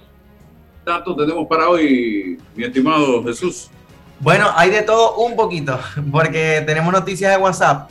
dato 0.85 1.15
tenemos 1.15 1.47
para 1.47 1.69
hoy, 1.69 2.37
mi 2.55 2.65
estimado 2.65 3.23
Jesús? 3.23 3.69
Bueno, 4.19 4.47
hay 4.55 4.69
de 4.69 4.81
todo 4.81 5.15
un 5.17 5.35
poquito, 5.35 5.79
porque 6.11 6.61
tenemos 6.65 6.91
noticias 6.91 7.31
de 7.31 7.41
WhatsApp. 7.41 7.89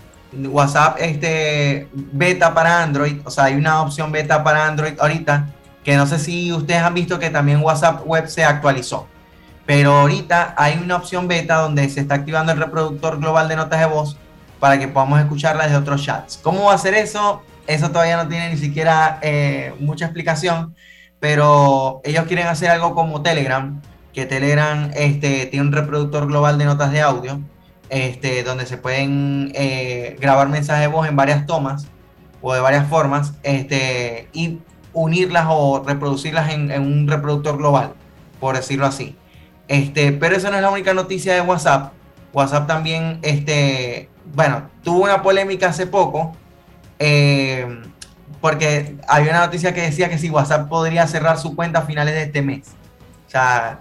WhatsApp 0.51 0.99
este 1.01 1.89
beta 1.95 2.53
para 2.53 2.83
Android, 2.83 3.21
o 3.25 3.31
sea, 3.31 3.45
hay 3.45 3.55
una 3.55 3.81
opción 3.81 4.13
beta 4.13 4.45
para 4.45 4.67
Android 4.67 4.93
ahorita, 4.99 5.49
que 5.87 5.97
no 5.97 6.05
sé 6.05 6.19
si 6.19 6.53
ustedes 6.53 6.83
han 6.83 6.95
visto 6.95 7.21
que 7.21 7.31
también 7.31 7.63
WhatsApp 7.63 8.05
Web 8.05 8.27
se 8.27 8.43
actualizó. 8.43 9.07
Pero 9.67 9.93
ahorita 9.93 10.57
hay 10.59 10.81
una 10.83 10.97
opción 10.97 11.29
beta 11.29 11.59
donde 11.59 11.89
se 11.89 12.01
está 12.01 12.17
activando 12.17 12.51
el 12.51 12.59
reproductor 12.59 13.21
global 13.21 13.49
de 13.49 13.55
notas 13.55 13.79
de 13.79 13.87
voz 13.87 14.17
para 14.59 14.81
que 14.81 14.89
podamos 14.89 15.21
escucharla 15.21 15.63
desde 15.63 15.77
otros 15.77 16.03
chats. 16.03 16.41
¿Cómo 16.43 16.65
va 16.65 16.75
a 16.75 16.79
ser 16.79 16.95
eso? 16.95 17.43
Eso 17.69 17.91
todavía 17.93 18.17
no 18.17 18.27
tiene 18.29 18.51
ni 18.51 18.57
siquiera 18.57 19.21
eh, 19.23 19.77
mucha 19.79 20.07
explicación, 20.07 20.75
pero 21.21 22.01
ellos 22.03 22.25
quieren 22.25 22.49
hacer 22.49 22.69
algo 22.69 22.93
como 22.93 23.23
Telegram, 23.23 23.81
que 24.13 24.27
Telegram 24.27 24.91
este, 24.93 25.47
tiene 25.47 25.67
un 25.67 25.73
reproductor 25.73 26.27
global 26.27 26.59
de 26.59 26.65
notas 26.65 26.91
de 26.91 27.01
audio, 27.01 27.41
este, 27.91 28.43
donde 28.43 28.67
se 28.67 28.77
pueden 28.77 29.53
eh, 29.55 30.17
grabar 30.21 30.49
mensajes 30.49 30.81
de 30.81 30.89
voz 30.89 31.07
en 31.07 31.15
varias 31.15 31.47
tomas 31.47 31.87
o 32.43 32.55
de 32.55 32.59
varias 32.59 32.89
formas, 32.89 33.35
este, 33.45 34.29
y 34.33 34.59
unirlas 34.97 35.47
o 35.51 35.85
reproducirlas 35.87 36.51
en, 36.53 36.73
un 36.81 37.07
reproductor 37.07 37.59
global, 37.59 37.93
por 38.41 38.57
decirlo 38.57 38.87
así. 38.87 39.15
Este, 39.69 40.13
pero 40.13 40.37
esa 40.37 40.51
no 40.51 40.57
es 40.57 40.63
la 40.63 40.71
única 40.71 40.95
noticia 40.95 41.35
de 41.35 41.43
WhatsApp. 41.43 41.93
WhatsApp 42.33 42.67
también 42.67 43.19
este, 43.23 44.09
bueno, 44.35 44.71
tuvo 44.83 45.05
una 45.05 45.23
polémica 45.23 45.69
hace 45.69 45.87
poco, 45.87 46.35
eh, 46.99 47.83
porque 48.41 48.97
había 49.07 49.31
una 49.31 49.45
noticia 49.47 49.75
que 49.75 49.83
decía 49.83 50.09
que 50.09 50.19
si 50.19 50.31
WhatsApp 50.31 50.69
podría 50.69 51.07
cerrar 51.07 51.39
su 51.39 51.55
cuenta 51.55 51.81
a 51.81 51.83
finales 51.83 52.15
de 52.15 52.23
este 52.23 52.41
mes. 52.41 52.69
O 53.27 53.31
sea, 53.31 53.81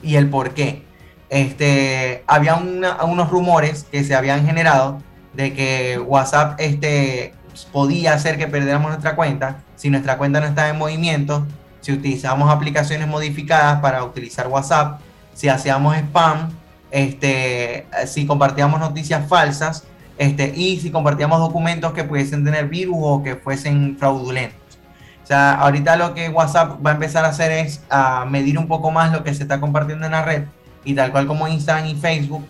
y 0.00 0.14
el 0.14 0.30
por 0.30 0.50
qué. 0.50 0.84
Este, 1.28 2.22
había 2.26 2.54
unos 2.54 3.30
rumores 3.30 3.84
que 3.90 4.04
se 4.04 4.14
habían 4.14 4.46
generado 4.46 5.02
de 5.32 5.54
que 5.54 5.98
WhatsApp 5.98 6.54
este, 6.58 7.34
podía 7.72 8.14
hacer 8.14 8.38
que 8.38 8.46
perdiéramos 8.46 8.90
nuestra 8.90 9.16
cuenta 9.16 9.62
si 9.82 9.90
nuestra 9.90 10.16
cuenta 10.16 10.38
no 10.38 10.46
estaba 10.46 10.68
en 10.68 10.78
movimiento, 10.78 11.44
si 11.80 11.90
utilizamos 11.90 12.48
aplicaciones 12.48 13.08
modificadas 13.08 13.80
para 13.80 14.04
utilizar 14.04 14.46
WhatsApp, 14.46 15.00
si 15.34 15.48
hacíamos 15.48 15.96
spam, 15.96 16.50
este, 16.92 17.88
si 18.06 18.24
compartíamos 18.24 18.78
noticias 18.78 19.26
falsas 19.26 19.82
este, 20.18 20.52
y 20.54 20.78
si 20.78 20.92
compartíamos 20.92 21.40
documentos 21.40 21.92
que 21.94 22.04
pudiesen 22.04 22.44
tener 22.44 22.68
virus 22.68 22.96
o 23.00 23.22
que 23.24 23.34
fuesen 23.34 23.96
fraudulentos. 23.98 24.78
O 25.24 25.26
sea, 25.26 25.54
ahorita 25.54 25.96
lo 25.96 26.14
que 26.14 26.28
WhatsApp 26.28 26.78
va 26.86 26.90
a 26.90 26.94
empezar 26.94 27.24
a 27.24 27.30
hacer 27.30 27.50
es 27.50 27.82
a 27.90 28.24
medir 28.24 28.60
un 28.60 28.68
poco 28.68 28.92
más 28.92 29.10
lo 29.10 29.24
que 29.24 29.34
se 29.34 29.42
está 29.42 29.58
compartiendo 29.58 30.06
en 30.06 30.12
la 30.12 30.22
red 30.22 30.44
y 30.84 30.94
tal 30.94 31.10
cual 31.10 31.26
como 31.26 31.48
Instagram 31.48 31.88
y 31.88 31.96
Facebook 31.96 32.46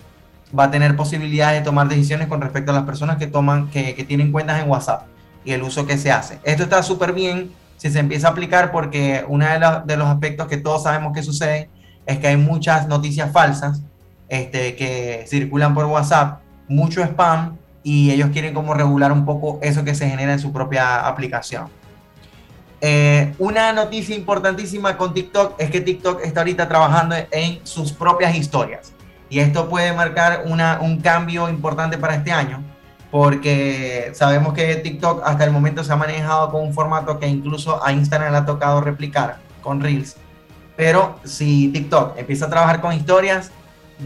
va 0.59 0.65
a 0.65 0.71
tener 0.71 0.97
posibilidades 0.97 1.61
de 1.61 1.65
tomar 1.65 1.89
decisiones 1.89 2.29
con 2.29 2.43
respecto 2.43 2.73
a 2.73 2.75
las 2.75 2.85
personas 2.85 3.17
que 3.17 3.27
toman, 3.27 3.71
que, 3.71 3.95
que 3.95 4.05
tienen 4.05 4.33
cuentas 4.33 4.63
en 4.63 4.69
WhatsApp 4.69 5.07
y 5.45 5.53
el 5.53 5.63
uso 5.63 5.87
que 5.87 5.99
se 5.99 6.11
hace. 6.11 6.39
Esto 6.45 6.65
está 6.65 6.83
súper 6.83 7.13
bien 7.13 7.53
si 7.77 7.91
se 7.91 7.99
empieza 7.99 8.29
a 8.29 8.31
aplicar 8.31 8.71
porque 8.71 9.25
uno 9.27 9.45
de, 9.45 9.59
de 9.85 9.97
los 9.97 10.09
aspectos 10.09 10.47
que 10.47 10.57
todos 10.57 10.85
sabemos 10.85 11.13
que 11.13 11.23
sucede 11.23 11.69
es 12.07 12.19
que 12.19 12.29
hay 12.29 12.37
muchas 12.37 12.89
noticias 12.89 13.31
falsas 13.33 13.83
este, 14.29 14.77
que 14.77 15.25
circulan 15.29 15.75
por 15.75 15.85
WhatsApp, 15.87 16.41
mucho 16.69 17.03
spam 17.03 17.59
y 17.83 18.11
ellos 18.11 18.31
quieren 18.33 18.55
como 18.55 18.75
regular 18.75 19.13
un 19.13 19.25
poco 19.25 19.59
eso 19.63 19.85
que 19.85 19.95
se 19.95 20.09
genera 20.09 20.33
en 20.33 20.39
su 20.39 20.53
propia 20.53 21.07
aplicación. 21.07 21.69
Eh, 22.81 23.35
una 23.39 23.73
noticia 23.73 24.17
importantísima 24.17 24.97
con 24.97 25.15
TikTok 25.15 25.55
es 25.59 25.71
que 25.71 25.81
TikTok 25.81 26.25
está 26.25 26.41
ahorita 26.41 26.69
trabajando 26.69 27.15
en 27.31 27.65
sus 27.65 27.93
propias 27.93 28.35
historias 28.35 28.93
y 29.29 29.39
esto 29.39 29.69
puede 29.69 29.93
marcar 29.93 30.45
una, 30.47 30.81
un 30.81 31.01
cambio 31.01 31.49
importante 31.49 31.97
para 31.99 32.17
este 32.17 32.33
año 32.33 32.63
porque 33.13 34.11
sabemos 34.15 34.55
que 34.55 34.75
TikTok 34.77 35.21
hasta 35.23 35.45
el 35.45 35.51
momento 35.51 35.85
se 35.85 35.93
ha 35.93 35.97
manejado 35.97 36.51
con 36.51 36.63
un 36.63 36.73
formato 36.73 37.19
que 37.19 37.27
incluso 37.29 37.85
a 37.85 37.93
Instagram 37.93 38.33
le 38.33 38.39
ha 38.39 38.47
tocado 38.47 38.81
replicar 38.81 39.37
con 39.63 39.83
Reels. 39.83 40.17
Pero 40.77 41.21
si 41.23 41.69
TikTok 41.69 42.17
empieza 42.17 42.47
a 42.47 42.49
trabajar 42.49 42.81
con 42.81 42.95
historias, 42.95 43.51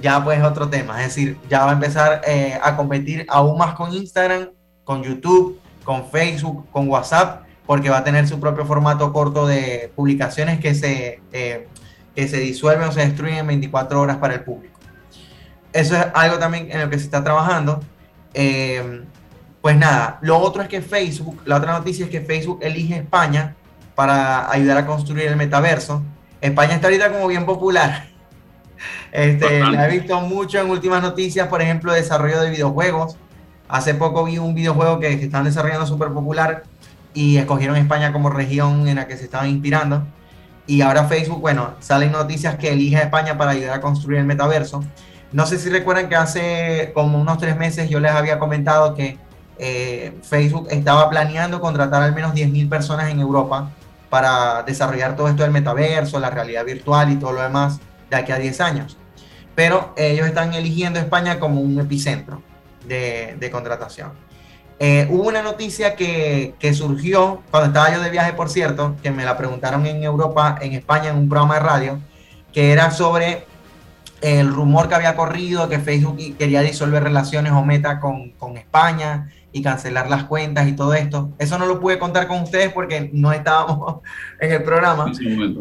ya 0.03 0.25
pues 0.25 0.41
es 0.41 0.45
otro 0.45 0.69
tema. 0.69 1.01
Es 1.03 1.15
decir, 1.15 1.39
ya 1.49 1.65
va 1.65 1.71
a 1.71 1.75
empezar 1.75 2.21
eh, 2.27 2.59
a 2.61 2.77
competir 2.77 3.25
aún 3.29 3.57
más 3.57 3.75
con 3.75 3.93
Instagram, 3.93 4.49
con 4.83 5.05
YouTube, 5.05 5.61
con 5.85 6.11
Facebook, 6.11 6.69
con 6.73 6.89
WhatsApp, 6.89 7.45
porque 7.65 7.89
va 7.89 7.99
a 7.99 8.05
tener 8.05 8.27
su 8.27 8.41
propio 8.41 8.67
formato 8.67 9.13
corto 9.13 9.47
de 9.47 9.93
publicaciones 9.95 10.59
que 10.59 10.75
se, 10.75 11.23
eh, 11.33 11.69
que 12.17 12.27
se 12.27 12.39
disuelven 12.39 12.89
o 12.89 12.93
se 12.93 13.07
destruyen 13.07 13.39
en 13.39 13.47
24 13.47 14.01
horas 14.01 14.17
para 14.17 14.35
el 14.35 14.41
público. 14.41 14.81
Eso 15.73 15.97
es 15.97 16.07
algo 16.13 16.41
también 16.41 16.73
en 16.73 16.81
lo 16.81 16.91
que 16.91 16.99
se 16.99 17.05
está 17.05 17.23
trabajando. 17.23 17.85
Eh, 18.39 19.03
pues 19.62 19.76
nada, 19.78 20.18
lo 20.20 20.39
otro 20.39 20.62
es 20.62 20.68
que 20.68 20.82
Facebook, 20.82 21.41
la 21.47 21.57
otra 21.57 21.72
noticia 21.72 22.05
es 22.05 22.11
que 22.11 22.20
Facebook 22.20 22.59
elige 22.61 22.97
España 22.97 23.57
para 23.95 24.51
ayudar 24.53 24.76
a 24.76 24.87
construir 24.87 25.26
el 25.26 25.37
metaverso. 25.37 26.03
España 26.43 26.74
está 26.74 26.89
ahorita 26.89 27.11
como 27.11 27.26
bien 27.26 27.45
popular. 27.45 28.09
Este, 29.11 29.61
la 29.61 29.89
he 29.89 29.99
visto 29.99 30.20
mucho 30.20 30.61
en 30.61 30.68
últimas 30.68 31.01
noticias, 31.01 31.49
por 31.49 31.62
ejemplo, 31.62 31.95
desarrollo 31.95 32.43
de 32.43 32.51
videojuegos. 32.51 33.16
Hace 33.66 33.95
poco 33.95 34.24
vi 34.24 34.37
un 34.37 34.55
videojuego 34.55 35.01
que, 35.01 35.18
que 35.18 35.24
están 35.24 35.45
desarrollando 35.45 35.87
súper 35.87 36.11
popular 36.11 36.64
y 37.14 37.39
escogieron 37.39 37.76
España 37.76 38.12
como 38.12 38.28
región 38.28 38.87
en 38.87 38.97
la 38.97 39.07
que 39.07 39.16
se 39.16 39.24
estaban 39.24 39.49
inspirando. 39.49 40.07
Y 40.66 40.82
ahora 40.82 41.05
Facebook, 41.05 41.41
bueno, 41.41 41.74
salen 41.80 42.12
noticias 42.12 42.57
que 42.57 42.72
elige 42.72 42.99
a 42.99 43.05
España 43.05 43.39
para 43.39 43.53
ayudar 43.53 43.78
a 43.78 43.80
construir 43.80 44.18
el 44.18 44.26
metaverso. 44.26 44.84
No 45.33 45.47
sé 45.47 45.59
si 45.59 45.68
recuerdan 45.70 46.09
que 46.09 46.16
hace 46.16 46.93
como 46.95 47.20
unos 47.20 47.39
tres 47.39 47.57
meses 47.57 47.91
yo 47.91 48.01
les 48.01 48.12
había 48.12 48.39
comentado 48.39 48.95
que 48.95 49.18
eh, 49.59 50.12
Facebook 50.22 50.68
estaba 50.70 51.09
planeando 51.11 51.61
contratar 51.61 52.03
al 52.03 52.14
menos 52.14 52.35
10.000 52.35 52.68
personas 52.68 53.11
en 53.11 53.20
Europa 53.20 53.70
para 54.11 54.62
desarrollar 54.62 55.16
todo 55.16 55.29
esto 55.29 55.43
del 55.43 55.53
metaverso, 55.53 56.20
la 56.20 56.31
realidad 56.31 56.64
virtual 56.64 57.11
y 57.11 57.16
todo 57.16 57.33
lo 57.33 57.43
demás 57.43 57.81
de 58.09 58.16
aquí 58.16 58.33
a 58.33 58.39
10 58.39 58.61
años. 58.61 58.97
Pero 59.55 59.95
ellos 59.97 60.27
están 60.27 60.55
eligiendo 60.55 60.99
España 60.99 61.41
como 61.41 61.61
un 61.61 61.81
epicentro 61.81 62.43
de, 62.87 63.49
contratación. 63.51 64.12
Eh, 64.79 65.09
hubo 65.11 65.27
una 65.27 65.43
noticia 65.43 65.97
que, 65.97 66.55
que, 66.59 66.74
surgió 66.74 67.43
cuando 67.51 67.68
estaba 67.68 67.95
yo 67.95 68.03
de 68.03 68.11
viaje, 68.11 68.35
por 68.35 68.51
cierto, 68.51 68.95
que 69.03 69.11
me 69.11 69.24
la 69.24 69.37
preguntaron 69.39 69.87
en 69.87 70.05
Europa, 70.05 70.59
en 70.61 70.74
España, 70.74 71.09
en 71.09 71.16
un 71.16 71.29
programa 71.31 71.55
de 71.55 71.61
radio, 71.61 71.99
que 72.53 72.72
era 72.72 72.91
sobre 72.91 73.47
el 74.21 74.49
rumor 74.49 74.89
que 74.89 74.95
había 74.95 75.14
corrido, 75.17 75.69
que 75.69 75.79
Facebook 75.79 76.19
quería 76.39 76.62
disolver 76.62 77.03
relaciones 77.03 77.53
o 77.53 77.64
meta 77.64 78.01
con, 78.01 78.31
con 78.33 78.57
España 78.57 79.31
y 79.53 79.62
cancelar 79.62 80.11
las 80.11 80.25
cuentas 80.25 80.69
y 80.69 80.73
todo 80.73 80.95
esto. 80.95 81.31
Eso 81.39 81.59
no 81.59 81.67
lo 81.67 81.81
pude 81.81 81.99
contar 81.99 82.27
con 82.27 82.43
ustedes 82.43 82.73
porque 82.73 83.11
no 83.12 83.33
estábamos 83.33 84.01
en 84.41 84.53
el 84.53 84.62
programa, 84.62 85.12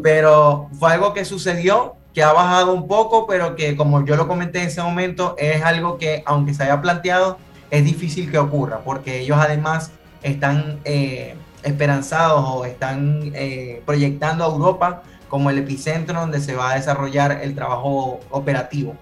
pero 0.02 0.68
fue 0.78 0.92
algo 0.92 1.14
que 1.14 1.24
sucedió, 1.24 1.96
que 2.12 2.22
ha 2.22 2.32
bajado 2.32 2.72
un 2.74 2.88
poco, 2.88 3.26
pero 3.26 3.56
que 3.56 3.76
como 3.76 4.04
yo 4.04 4.16
lo 4.16 4.28
comenté 4.28 4.60
en 4.60 4.68
ese 4.68 4.82
momento, 4.82 5.34
es 5.38 5.62
algo 5.62 5.98
que 5.98 6.22
aunque 6.26 6.54
se 6.54 6.64
haya 6.64 6.80
planteado, 6.80 7.38
es 7.70 7.84
difícil 7.84 8.30
que 8.30 8.38
ocurra, 8.38 8.80
porque 8.84 9.20
ellos 9.20 9.38
además 9.40 9.92
están 10.22 10.78
eh, 10.84 11.34
esperanzados 11.62 12.44
o 12.46 12.64
están 12.64 13.32
eh, 13.34 13.82
proyectando 13.84 14.44
a 14.44 14.48
Europa 14.48 15.02
como 15.28 15.50
el 15.50 15.58
epicentro 15.58 16.20
donde 16.20 16.40
se 16.40 16.54
va 16.54 16.72
a 16.72 16.74
desarrollar 16.76 17.40
el 17.42 17.54
trabajo 17.54 18.20
operativo 18.30 18.96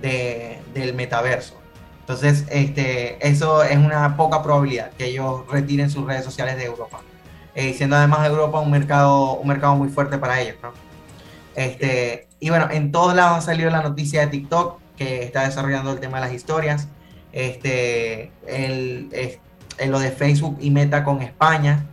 de, 0.00 0.60
del 0.74 0.94
metaverso. 0.94 1.54
Entonces, 2.00 2.44
este, 2.50 3.26
eso 3.26 3.62
es 3.62 3.76
una 3.76 4.16
poca 4.16 4.42
probabilidad 4.42 4.90
que 4.92 5.06
ellos 5.06 5.42
retiren 5.48 5.90
sus 5.90 6.06
redes 6.06 6.24
sociales 6.24 6.56
de 6.56 6.64
Europa. 6.64 7.00
Eh, 7.54 7.74
siendo 7.74 7.96
además 7.96 8.26
Europa 8.26 8.60
un 8.60 8.70
mercado, 8.70 9.34
un 9.34 9.48
mercado 9.48 9.76
muy 9.76 9.88
fuerte 9.88 10.18
para 10.18 10.40
ellos, 10.40 10.56
¿no? 10.62 10.72
Este, 11.54 12.28
y 12.38 12.50
bueno, 12.50 12.68
en 12.70 12.92
todos 12.92 13.14
lados 13.14 13.38
ha 13.38 13.40
salido 13.40 13.70
la 13.70 13.82
noticia 13.82 14.20
de 14.22 14.26
TikTok 14.28 14.78
que 14.96 15.24
está 15.24 15.44
desarrollando 15.44 15.92
el 15.92 16.00
tema 16.00 16.18
de 16.18 16.26
las 16.26 16.34
historias 16.34 16.88
este, 17.32 18.32
el, 18.46 19.10
lo 19.86 19.98
de 19.98 20.10
Facebook 20.10 20.58
y 20.60 20.70
Meta 20.70 21.04
con 21.04 21.22
España. 21.22 21.86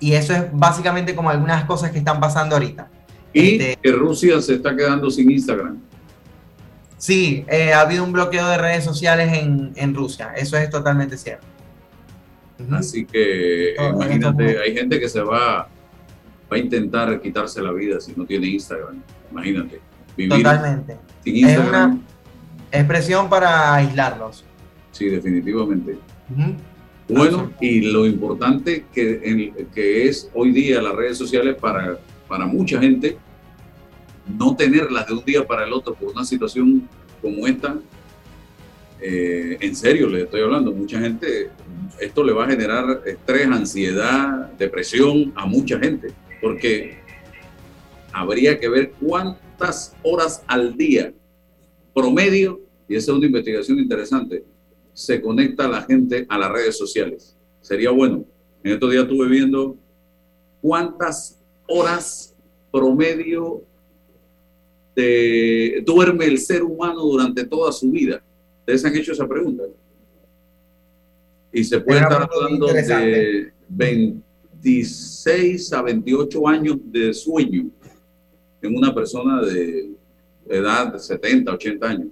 Y 0.00 0.14
eso 0.14 0.32
es 0.34 0.44
básicamente 0.52 1.14
como 1.14 1.30
algunas 1.30 1.64
cosas 1.64 1.90
que 1.90 1.98
están 1.98 2.20
pasando 2.20 2.56
ahorita. 2.56 2.88
Y 3.32 3.60
este, 3.60 3.78
que 3.82 3.92
Rusia 3.92 4.40
se 4.40 4.54
está 4.54 4.74
quedando 4.74 5.10
sin 5.10 5.30
Instagram. 5.30 5.78
Sí, 6.96 7.44
eh, 7.48 7.72
ha 7.72 7.82
habido 7.82 8.02
un 8.02 8.12
bloqueo 8.12 8.48
de 8.48 8.58
redes 8.58 8.84
sociales 8.84 9.32
en, 9.32 9.72
en 9.76 9.94
Rusia, 9.94 10.32
eso 10.36 10.56
es 10.56 10.68
totalmente 10.68 11.16
cierto. 11.16 11.46
Así 12.72 13.04
que 13.04 13.76
imagínate, 13.78 14.58
hay 14.58 14.74
gente 14.74 14.98
que 14.98 15.08
se 15.08 15.20
va, 15.20 15.68
va 16.50 16.56
a 16.56 16.58
intentar 16.58 17.20
quitarse 17.20 17.62
la 17.62 17.72
vida 17.72 18.00
si 18.00 18.14
no 18.16 18.26
tiene 18.26 18.48
Instagram. 18.48 19.00
Imagínate. 19.30 19.80
Totalmente. 20.28 20.96
Sin 21.22 21.36
Instagram. 21.36 21.92
Es 21.92 22.74
una 22.74 22.80
expresión 22.80 23.28
para 23.28 23.74
aislarlos. 23.74 24.44
Sí, 24.90 25.06
definitivamente. 25.08 25.98
Bueno, 27.08 27.52
y 27.60 27.92
lo 27.92 28.04
importante 28.06 28.86
que, 28.92 29.52
que 29.72 30.08
es 30.08 30.28
hoy 30.34 30.50
día 30.50 30.82
las 30.82 30.96
redes 30.96 31.16
sociales 31.16 31.56
para, 31.60 31.98
para 32.28 32.46
mucha 32.46 32.78
gente, 32.80 33.16
no 34.26 34.54
tenerlas 34.54 35.06
de 35.06 35.14
un 35.14 35.24
día 35.24 35.46
para 35.46 35.64
el 35.64 35.72
otro 35.72 35.94
por 35.94 36.12
una 36.12 36.24
situación 36.24 36.88
como 37.22 37.46
esta, 37.46 37.78
eh, 39.00 39.56
en 39.60 39.76
serio 39.76 40.08
le 40.08 40.22
estoy 40.22 40.42
hablando, 40.42 40.72
mucha 40.72 41.00
gente, 41.00 41.50
esto 42.00 42.22
le 42.22 42.32
va 42.32 42.44
a 42.44 42.48
generar 42.48 43.02
estrés, 43.06 43.46
ansiedad, 43.46 44.52
depresión 44.58 45.32
a 45.36 45.46
mucha 45.46 45.78
gente, 45.78 46.12
porque 46.40 46.98
habría 48.12 48.58
que 48.58 48.68
ver 48.68 48.92
cuántas 49.00 49.96
horas 50.02 50.42
al 50.46 50.76
día 50.76 51.12
promedio, 51.94 52.60
y 52.88 52.96
esa 52.96 53.12
es 53.12 53.18
una 53.18 53.26
investigación 53.26 53.78
interesante, 53.78 54.44
se 54.92 55.20
conecta 55.20 55.68
la 55.68 55.82
gente 55.82 56.26
a 56.28 56.38
las 56.38 56.50
redes 56.50 56.76
sociales. 56.76 57.36
Sería 57.60 57.90
bueno. 57.90 58.24
En 58.64 58.72
estos 58.72 58.90
días 58.90 59.04
estuve 59.04 59.28
viendo 59.28 59.76
cuántas 60.60 61.37
horas 61.68 62.34
promedio 62.72 63.62
de, 64.96 65.82
duerme 65.86 66.24
el 66.24 66.38
ser 66.38 66.62
humano 66.62 67.02
durante 67.02 67.44
toda 67.44 67.70
su 67.72 67.90
vida. 67.90 68.22
¿Ustedes 68.60 68.84
han 68.84 68.96
hecho 68.96 69.12
esa 69.12 69.28
pregunta? 69.28 69.64
Y 71.52 71.64
se 71.64 71.80
puede 71.80 72.00
estar 72.00 72.28
hablando 72.30 72.66
de 72.66 73.52
26 73.68 75.72
a 75.72 75.82
28 75.82 76.48
años 76.48 76.76
de 76.84 77.14
sueño 77.14 77.70
en 78.60 78.76
una 78.76 78.94
persona 78.94 79.40
de 79.42 79.90
edad 80.48 80.92
de 80.92 80.98
70, 80.98 81.52
80 81.52 81.88
años. 81.88 82.08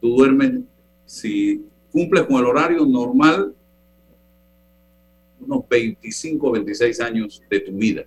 Tú 0.00 0.16
duermes, 0.16 0.60
si 1.06 1.64
cumples 1.90 2.24
con 2.24 2.36
el 2.36 2.46
horario 2.46 2.86
normal 2.86 3.54
unos 5.40 5.68
25 5.68 6.52
26 6.52 7.00
años 7.00 7.42
de 7.48 7.60
tu 7.60 7.72
vida. 7.72 8.04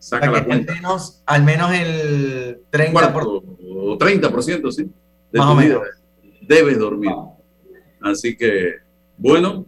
Saca 0.00 0.30
la 0.30 0.44
cuenta. 0.44 0.72
Al 0.72 0.80
menos, 0.80 1.22
al 1.26 1.44
menos 1.44 1.72
el 1.72 2.62
30%. 2.72 3.12
Por... 3.12 3.22
O 3.26 3.98
30%, 3.98 4.72
sí. 4.72 4.90
De 5.30 5.38
tu 5.38 5.56
vida. 5.56 5.80
Debes 6.42 6.78
dormir. 6.78 7.12
Así 8.00 8.36
que, 8.36 8.76
bueno, 9.16 9.66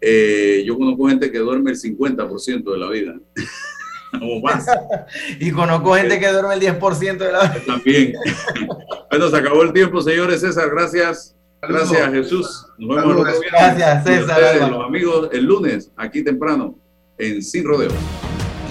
eh, 0.00 0.62
yo 0.66 0.76
conozco 0.76 1.08
gente 1.08 1.32
que 1.32 1.38
duerme 1.38 1.70
el 1.70 1.78
50% 1.78 2.70
de 2.70 2.78
la 2.78 2.90
vida. 2.90 3.14
o 4.20 4.40
más. 4.40 4.66
y 5.40 5.50
conozco 5.50 5.94
gente 5.94 6.20
que 6.20 6.28
duerme 6.28 6.54
el 6.54 6.60
10% 6.60 7.16
de 7.16 7.32
la 7.32 7.42
vida. 7.42 7.64
También. 7.66 8.12
bueno, 9.10 9.28
se 9.30 9.36
acabó 9.36 9.62
el 9.62 9.72
tiempo, 9.72 10.00
señores. 10.02 10.40
César, 10.40 10.68
gracias. 10.70 11.34
Gracias, 11.62 12.10
Jesús. 12.10 12.66
Nos 12.76 12.96
vemos 12.96 13.24
Gracias, 13.50 14.04
César. 14.04 14.68
los 14.68 14.84
amigos, 14.84 15.28
el 15.32 15.44
lunes, 15.44 15.92
aquí 15.96 16.24
temprano, 16.24 16.76
en 17.16 17.40
Sin 17.40 17.64
Rodeo. 17.64 17.92